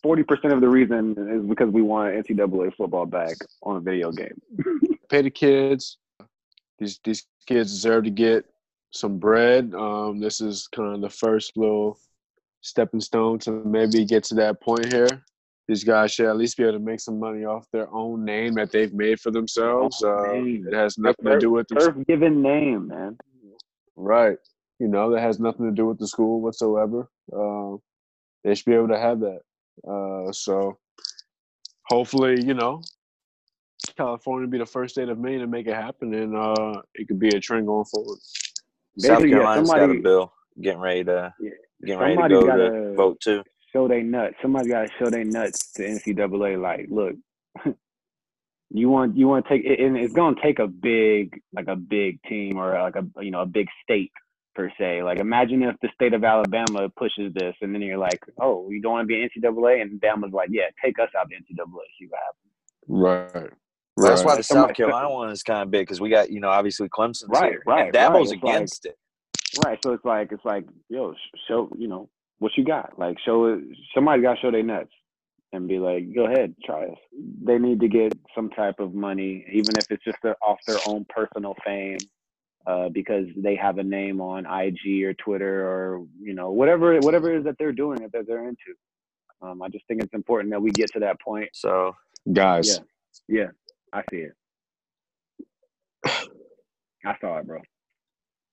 forty 0.03 0.23
percent 0.23 0.53
of 0.53 0.61
the 0.61 0.69
reason 0.69 1.17
is 1.31 1.49
because 1.49 1.71
we 1.71 1.83
want 1.83 2.15
NCAA 2.15 2.75
football 2.77 3.07
back 3.07 3.37
on 3.63 3.77
a 3.77 3.81
video 3.81 4.11
game. 4.13 4.41
pay 5.09 5.23
the 5.23 5.31
kids. 5.31 5.99
These 6.79 7.01
these 7.05 7.27
kids 7.47 7.73
deserve 7.73 8.05
to 8.05 8.11
get 8.11 8.45
some 8.91 9.19
bread. 9.19 9.75
Um, 9.75 10.21
this 10.21 10.41
is 10.41 10.69
kind 10.69 10.95
of 10.95 11.01
the 11.01 11.11
first 11.11 11.57
little 11.57 11.99
stepping 12.61 13.01
stone 13.01 13.39
to 13.41 13.63
maybe 13.65 14.05
get 14.05 14.25
to 14.25 14.35
that 14.37 14.61
point 14.61 14.93
here. 14.93 15.25
These 15.69 15.83
guys 15.83 16.13
should 16.13 16.27
at 16.27 16.37
least 16.37 16.57
be 16.57 16.63
able 16.63 16.75
to 16.75 16.79
make 16.79 17.01
some 17.01 17.19
money 17.19 17.45
off 17.45 17.67
their 17.73 17.93
own 17.93 18.25
name 18.25 18.55
that 18.55 18.71
they've 18.71 18.93
made 18.93 19.19
for 19.19 19.33
themselves. 19.33 20.03
Uh, 20.03 20.33
it 20.33 20.73
has 20.73 20.97
nothing 20.97 21.25
to 21.25 21.39
do 21.39 21.51
with 21.51 21.67
the 21.69 22.05
given 22.07 22.41
name, 22.41 22.89
man. 22.89 23.17
Right. 23.97 24.39
You 24.79 24.89
know, 24.89 25.11
that 25.13 25.21
has 25.21 25.41
nothing 25.41 25.67
to 25.67 25.73
do 25.73 25.87
with 25.87 25.99
the 25.99 26.07
school 26.07 26.41
whatsoever. 26.41 27.09
Um, 27.33 27.81
they 28.45 28.55
should 28.55 28.67
be 28.67 28.75
able 28.75 28.89
to 28.89 28.99
have 28.99 29.21
that. 29.21 29.41
Uh, 29.89 30.33
so 30.33 30.79
hopefully, 31.87 32.43
you 32.45 32.55
know, 32.55 32.83
California 33.97 34.49
be 34.49 34.59
the 34.59 34.67
first 34.67 34.95
state 34.95 35.09
of 35.09 35.19
Maine 35.19 35.41
to 35.41 35.47
make 35.47 35.67
it 35.67 35.75
happen, 35.75 36.13
and 36.15 36.37
uh, 36.37 36.83
it 36.95 37.09
could 37.09 37.19
be 37.19 37.29
a 37.29 37.41
trend 37.41 37.67
going 37.67 37.85
forward. 37.87 38.19
South 38.99 39.21
Basically, 39.21 39.31
yeah, 39.31 39.37
Carolina's 39.37 39.71
got 39.71 39.91
a 39.91 39.95
bill 40.01 40.33
getting 40.61 40.81
ready 40.81 41.05
to 41.05 41.35
Yeah. 41.41 41.51
getting 41.85 41.99
ready 42.01 42.17
to 42.17 42.29
go 42.29 42.47
gotta- 42.47 42.71
to 42.71 42.95
vote 42.95 43.21
too. 43.21 43.43
Show 43.73 43.89
they 43.89 44.03
nuts. 44.03 44.35
Somebody's 44.41 44.73
got 44.73 44.87
to 44.87 44.93
show 44.99 45.11
they 45.11 45.25
nuts 45.25 45.73
to 45.73 45.83
NCAA. 45.87 46.59
Like, 46.61 46.87
look, 46.89 47.15
you 48.71 48.89
want 48.89 49.17
you 49.17 49.29
want 49.29 49.47
to 49.47 49.49
take, 49.51 49.65
it 49.65 49.81
and 49.81 49.97
it's 49.97 50.13
gonna 50.15 50.37
take 50.43 50.59
a 50.59 50.67
big 50.67 51.41
like 51.55 51.69
a 51.69 51.77
big 51.77 52.21
team 52.29 52.57
or 52.59 52.73
like 52.81 52.97
a 52.97 53.07
you 53.23 53.31
know 53.31 53.41
a 53.43 53.47
big 53.47 53.69
state 53.83 54.13
per 54.55 54.71
se. 54.79 55.03
Like, 55.03 55.19
imagine 55.19 55.63
if 55.63 55.77
the 55.83 55.89
state 55.95 56.15
of 56.15 56.25
Alabama 56.25 56.89
pushes 56.99 57.33
this, 57.35 57.55
and 57.61 57.75
then 57.75 57.83
you're 57.83 57.99
like, 57.99 58.19
oh, 58.41 58.69
you 58.71 58.81
don't 58.81 58.93
want 58.93 59.05
to 59.05 59.07
be 59.07 59.17
NCAA, 59.41 59.83
and 59.83 60.01
Bama's 60.01 60.33
like, 60.33 60.49
yeah, 60.51 60.65
take 60.83 60.99
us 60.99 61.11
out 61.19 61.27
of 61.27 61.31
NCAA. 61.31 61.83
See 62.01 62.07
what 62.09 62.21
happens. 62.25 63.33
Right. 63.45 63.53
Well, 63.99 64.09
that's 64.11 64.25
why 64.25 64.31
Right. 64.33 64.37
the 64.39 64.43
Somebody- 64.43 64.69
South 64.73 64.77
Carolina 64.77 65.11
one 65.11 65.31
is 65.31 65.43
kind 65.43 65.63
of 65.63 65.71
big 65.71 65.83
because 65.87 66.01
we 66.01 66.09
got 66.11 66.31
you 66.31 66.41
know 66.41 66.49
obviously 66.51 66.89
Clemson's 66.89 67.27
Right, 67.29 67.53
here 67.53 67.63
right, 67.67 67.85
and 67.87 67.93
Dabo's 67.95 68.13
right. 68.15 68.21
It's 68.23 68.31
like- 68.43 68.55
against 68.55 68.87
it. 68.87 68.97
Right. 69.65 69.79
So 69.83 69.93
it's 69.93 70.05
like 70.05 70.33
it's 70.33 70.45
like 70.45 70.65
yo, 70.89 71.15
show 71.49 71.71
you 71.79 71.89
know 71.89 72.09
what 72.39 72.53
you 72.57 72.65
got. 72.65 72.99
Like 72.99 73.19
show. 73.25 73.61
Somebody 73.95 74.23
got 74.23 74.35
to 74.35 74.41
show 74.41 74.51
they 74.51 74.63
nuts 74.63 74.91
and 75.53 75.69
be 75.69 75.79
like, 75.79 76.15
go 76.15 76.27
ahead, 76.27 76.55
try 76.65 76.87
us. 76.87 76.99
They 77.45 77.59
need 77.59 77.81
to 77.81 77.89
get 77.89 78.17
some 78.35 78.51
type 78.51 78.81
of 78.81 78.95
money, 78.95 79.47
even 79.53 79.77
if 79.77 79.87
it's 79.91 80.05
just 80.05 80.19
off 80.43 80.59
their 80.67 80.87
own 80.87 81.07
personal 81.09 81.55
fame, 81.65 82.09
uh, 82.67 82.89
because 82.91 83.27
they 83.37 83.57
have 83.57 83.79
a 83.79 83.85
name 83.85 84.21
on 84.21 84.47
IG 84.47 85.05
or 85.05 85.15
Twitter 85.15 85.67
or 85.69 86.05
you 86.21 86.35
know 86.35 86.53
whatever 86.53 87.01
whatever 87.03 87.33
it 87.35 87.39
is 87.41 87.45
that 87.45 87.57
they're 87.59 87.73
doing 87.73 88.01
that 88.13 88.27
they're 88.27 88.49
into. 88.49 88.75
Um, 89.43 89.63
I 89.63 89.69
just 89.69 89.87
think 89.89 90.03
it's 90.03 90.15
important 90.15 90.53
that 90.53 90.63
we 90.63 90.73
get 90.73 90.93
to 90.95 91.01
that 91.01 91.21
point. 91.21 91.51
So 91.55 91.93
Guys, 92.33 92.67
Yeah. 92.67 92.81
Yeah, 93.29 93.49
I 93.93 94.03
see 94.11 94.19
it. 94.19 94.35
I 97.07 97.17
saw 97.21 97.39
it, 97.39 97.47
bro. 97.47 97.61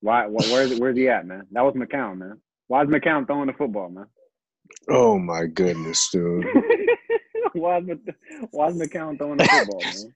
Why? 0.02 0.26
wh- 0.28 0.50
Where's 0.50 0.74
where's 0.76 0.98
he 0.98 1.10
at, 1.10 1.28
man? 1.28 1.48
That 1.52 1.64
was 1.64 1.76
McCown, 1.76 2.20
man. 2.20 2.42
Why 2.68 2.84
is 2.84 2.90
McCown 2.90 3.28
throwing 3.28 3.48
the 3.48 3.54
football, 3.54 3.90
man? 3.90 4.08
Oh 4.90 5.18
my 5.20 5.46
goodness, 5.46 6.10
dude. 6.10 6.46
why 7.54 7.78
is 7.80 7.86
Mc- 7.86 8.16
why 8.52 8.68
is 8.68 8.76
McCown 8.76 9.18
throwing 9.18 9.38
the 9.38 9.46
football, 9.46 9.82
man? 9.82 10.14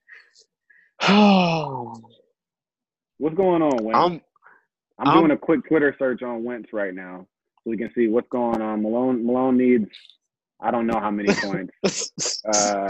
I'm 1.01 2.01
What's 3.19 3.35
going 3.35 3.61
on, 3.61 3.83
Wentz? 3.83 3.97
I'm, 3.97 4.21
I'm- 5.07 5.17
doing 5.19 5.31
a 5.31 5.37
quick 5.37 5.67
Twitter 5.67 5.95
search 5.97 6.21
on 6.21 6.43
Wentz 6.43 6.69
right 6.73 6.93
now, 6.93 7.27
so 7.63 7.69
we 7.69 7.77
can 7.77 7.91
see 7.95 8.07
what's 8.07 8.29
going 8.29 8.61
on. 8.61 8.81
Malone 8.81 9.25
Malone 9.25 9.57
needs 9.57 9.89
I 10.59 10.71
don't 10.71 10.87
know 10.87 10.99
how 10.99 11.11
many 11.11 11.33
points, 11.35 11.71
uh, 12.45 12.49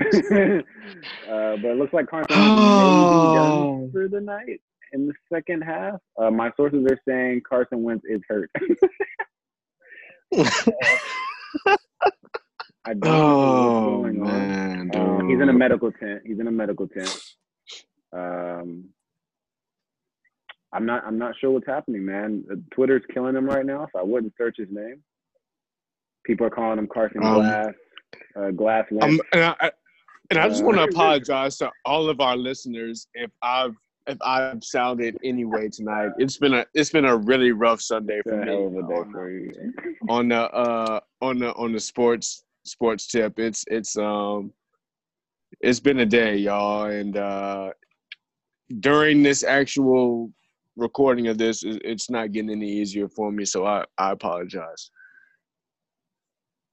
uh, 0.00 1.56
but 1.56 1.70
it 1.70 1.76
looks 1.76 1.92
like 1.92 2.08
Carson 2.08 2.36
may 2.36 3.28
be 3.28 3.34
done 3.34 3.90
for 3.92 4.08
the 4.08 4.20
night 4.20 4.60
in 4.92 5.06
the 5.06 5.12
second 5.32 5.62
half. 5.62 6.00
Uh, 6.18 6.30
my 6.30 6.50
sources 6.56 6.84
are 6.90 6.98
saying 7.06 7.42
Carson 7.48 7.82
Wentz 7.82 8.04
is 8.08 8.20
hurt. 8.28 8.50
I 12.86 12.92
don't 12.92 13.00
know 13.04 13.10
oh 13.12 13.98
what's 14.00 14.14
going 14.16 14.22
on. 14.22 14.26
man, 14.26 14.90
Um, 14.94 15.28
he's 15.28 15.40
in 15.40 15.48
a 15.48 15.52
medical 15.52 15.90
tent. 15.92 16.22
He's 16.26 16.38
in 16.38 16.46
a 16.46 16.50
medical 16.50 16.86
tent. 16.86 17.18
Um, 18.12 18.84
I'm 20.72 20.84
not. 20.86 21.04
I'm 21.06 21.18
not 21.18 21.34
sure 21.40 21.50
what's 21.50 21.66
happening, 21.66 22.04
man. 22.04 22.44
Uh, 22.50 22.56
Twitter's 22.74 23.02
killing 23.12 23.36
him 23.36 23.46
right 23.46 23.64
now, 23.64 23.86
so 23.92 24.00
I 24.00 24.02
wouldn't 24.02 24.34
search 24.36 24.56
his 24.58 24.68
name. 24.70 25.02
People 26.24 26.46
are 26.46 26.50
calling 26.50 26.78
him 26.78 26.88
Carson 26.92 27.22
Um, 27.24 27.34
Glass. 27.34 27.72
Uh, 28.36 28.50
Glass 28.50 28.84
Um, 29.00 29.20
and 29.32 29.42
I, 29.60 29.70
and 30.30 30.38
I 30.38 30.48
just 30.48 30.64
want 30.64 30.76
to 30.78 30.82
Uh, 30.82 30.86
apologize 30.86 31.58
to 31.58 31.70
all 31.84 32.08
of 32.08 32.20
our 32.20 32.36
listeners 32.36 33.06
if 33.14 33.30
I've 33.42 33.74
if 34.06 34.18
I've 34.22 34.62
sounded 34.62 35.16
any 35.24 35.44
way 35.44 35.68
tonight. 35.68 36.10
It's 36.18 36.36
been 36.36 36.54
a 36.54 36.66
it's 36.74 36.90
been 36.90 37.04
a 37.04 37.16
really 37.16 37.52
rough 37.52 37.80
Sunday 37.80 38.20
for 38.22 38.36
me 38.36 38.52
hell 38.52 38.66
of 38.66 38.76
a 38.76 38.82
day 38.88 38.94
on, 38.94 39.12
for 39.12 39.30
on 40.08 40.28
the 40.28 40.50
uh 40.52 41.00
on 41.20 41.38
the 41.38 41.52
on 41.54 41.72
the 41.72 41.80
sports 41.80 42.44
sports 42.64 43.06
tip. 43.06 43.38
It's 43.38 43.64
it's 43.68 43.96
um 43.96 44.52
it's 45.60 45.80
been 45.80 46.00
a 46.00 46.06
day, 46.06 46.36
y'all, 46.36 46.86
and 46.86 47.16
uh 47.16 47.70
during 48.80 49.22
this 49.22 49.44
actual 49.44 50.32
recording 50.76 51.28
of 51.28 51.38
this, 51.38 51.62
it's 51.64 52.10
not 52.10 52.32
getting 52.32 52.50
any 52.50 52.68
easier 52.68 53.08
for 53.08 53.30
me. 53.30 53.44
So 53.44 53.64
I 53.64 53.84
I 53.98 54.10
apologize. 54.10 54.90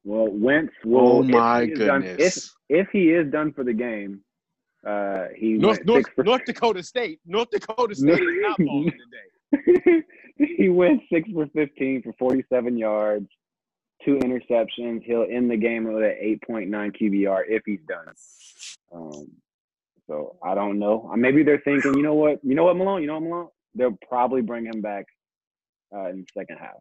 Well, 0.03 0.29
Wentz 0.29 0.73
will. 0.83 1.19
Oh 1.19 1.23
my 1.23 1.65
he 1.65 1.71
is 1.73 1.79
done- 1.79 2.01
goodness. 2.01 2.37
if 2.69 2.85
if 2.87 2.87
he 2.91 3.11
is 3.11 3.31
done 3.31 3.53
for 3.53 3.63
the 3.63 3.73
game, 3.73 4.21
uh, 4.87 5.25
he 5.35 5.53
North 5.53 5.83
North 5.85 6.05
for 6.15 6.23
North 6.23 6.45
Dakota 6.45 6.81
State. 6.83 7.19
North 7.25 7.49
Dakota 7.51 7.95
State 7.95 8.13
is 8.13 8.19
not 8.41 8.57
balling 8.59 8.91
today. 9.51 10.03
he 10.57 10.69
went 10.69 11.01
six 11.11 11.29
for 11.31 11.45
15 11.47 12.01
for 12.03 12.13
47 12.13 12.77
yards, 12.77 13.27
two 14.03 14.17
interceptions. 14.19 15.03
He'll 15.03 15.27
end 15.29 15.51
the 15.51 15.57
game 15.57 15.83
with 15.83 15.97
an 16.03 16.15
8.9 16.49 16.69
QBR 16.69 17.41
if 17.47 17.63
he's 17.65 17.81
done. 17.87 18.07
Um, 18.93 19.27
so 20.07 20.37
I 20.43 20.55
don't 20.55 20.79
know. 20.79 21.09
Uh, 21.11 21.15
Maybe 21.17 21.43
they're 21.43 21.61
thinking, 21.63 21.93
you 21.95 22.01
know 22.03 22.15
what, 22.15 22.39
you 22.43 22.55
know 22.55 22.63
what, 22.63 22.75
Malone, 22.77 23.01
you 23.01 23.07
know 23.07 23.15
what, 23.19 23.23
Malone, 23.23 23.47
they'll 23.75 23.97
probably 24.09 24.41
bring 24.41 24.65
him 24.65 24.81
back 24.81 25.05
uh, 25.95 26.09
in 26.09 26.21
the 26.21 26.25
second 26.33 26.57
half. 26.57 26.79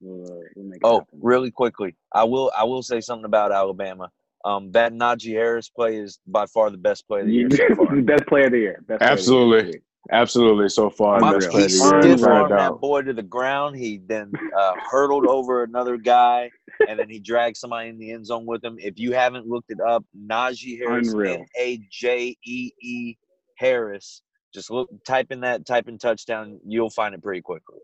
We'll, 0.00 0.24
uh, 0.24 0.40
we'll 0.54 0.66
make 0.66 0.80
Oh, 0.84 0.98
happen. 0.98 1.20
really 1.22 1.50
quickly, 1.50 1.94
I 2.12 2.24
will 2.24 2.52
I 2.56 2.64
will 2.64 2.82
say 2.82 3.00
something 3.00 3.24
about 3.24 3.52
Alabama. 3.52 4.10
Um, 4.44 4.70
that 4.72 4.92
Najee 4.92 5.32
Harris 5.32 5.68
play 5.70 5.96
is 5.96 6.18
by 6.26 6.44
far 6.46 6.70
the 6.70 6.76
best 6.76 7.06
play 7.08 7.20
of 7.20 7.26
the 7.26 7.32
year 7.32 7.48
so 7.50 7.74
far. 7.76 7.96
best 8.02 8.26
player 8.26 8.46
of 8.46 8.52
the 8.52 8.58
year. 8.58 8.84
Best 8.86 8.98
player 8.98 9.08
the 9.08 9.12
Absolutely. 9.12 9.70
year. 9.72 9.82
Absolutely, 10.12 10.68
so 10.68 10.90
far, 10.90 11.18
My- 11.18 11.32
best 11.32 11.46
he 11.46 11.50
player 11.52 11.66
He 11.68 11.74
of 11.76 11.80
the 12.02 12.08
year, 12.08 12.18
stiff 12.18 12.28
armed 12.28 12.50
that 12.52 12.72
boy 12.78 13.00
to 13.02 13.14
the 13.14 13.22
ground. 13.22 13.76
He 13.76 14.02
then 14.06 14.32
uh, 14.58 14.72
hurdled 14.90 15.26
over 15.26 15.62
another 15.64 15.96
guy, 15.96 16.50
and 16.86 16.98
then 16.98 17.08
he 17.08 17.18
dragged 17.20 17.56
somebody 17.56 17.88
in 17.88 17.98
the 17.98 18.10
end 18.12 18.26
zone 18.26 18.44
with 18.44 18.62
him. 18.62 18.76
If 18.78 18.98
you 18.98 19.12
haven't 19.12 19.46
looked 19.46 19.70
it 19.70 19.80
up, 19.80 20.04
Najee 20.14 20.78
Harris, 20.78 21.08
Unreal. 21.08 21.32
N 21.36 21.46
A 21.58 21.80
J 21.90 22.36
E 22.44 22.70
E 22.82 23.16
Harris. 23.56 24.20
Just 24.52 24.70
look, 24.70 24.90
type 25.06 25.28
in 25.32 25.40
that, 25.40 25.64
type 25.64 25.88
in 25.88 25.96
touchdown. 25.96 26.60
You'll 26.66 26.90
find 26.90 27.14
it 27.14 27.22
pretty 27.22 27.40
quickly. 27.40 27.78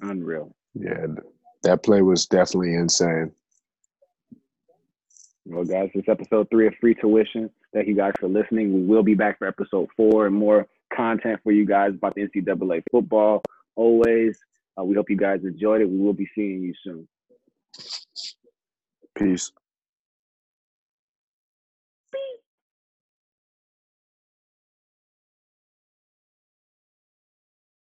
Unreal. 0.00 0.54
Yeah, 0.74 1.06
that 1.62 1.84
play 1.84 2.02
was 2.02 2.26
definitely 2.26 2.74
insane. 2.74 3.30
Well, 5.44 5.64
guys, 5.64 5.90
this 5.92 6.04
is 6.04 6.08
episode 6.08 6.48
three 6.50 6.68
of 6.68 6.74
Free 6.80 6.94
Tuition. 6.94 7.50
Thank 7.74 7.88
you 7.88 7.96
guys 7.96 8.12
for 8.20 8.28
listening. 8.28 8.72
We 8.72 8.86
will 8.86 9.02
be 9.02 9.14
back 9.14 9.38
for 9.38 9.48
episode 9.48 9.88
four 9.96 10.26
and 10.26 10.34
more 10.34 10.68
content 10.94 11.40
for 11.42 11.50
you 11.50 11.66
guys 11.66 11.90
about 11.94 12.14
the 12.14 12.28
NCAA 12.28 12.82
football. 12.92 13.42
Always, 13.74 14.38
uh, 14.78 14.84
we 14.84 14.94
hope 14.94 15.10
you 15.10 15.16
guys 15.16 15.40
enjoyed 15.42 15.80
it. 15.80 15.90
We 15.90 15.98
will 15.98 16.12
be 16.12 16.28
seeing 16.34 16.62
you 16.62 16.74
soon. 16.84 17.08
Peace. 19.18 19.50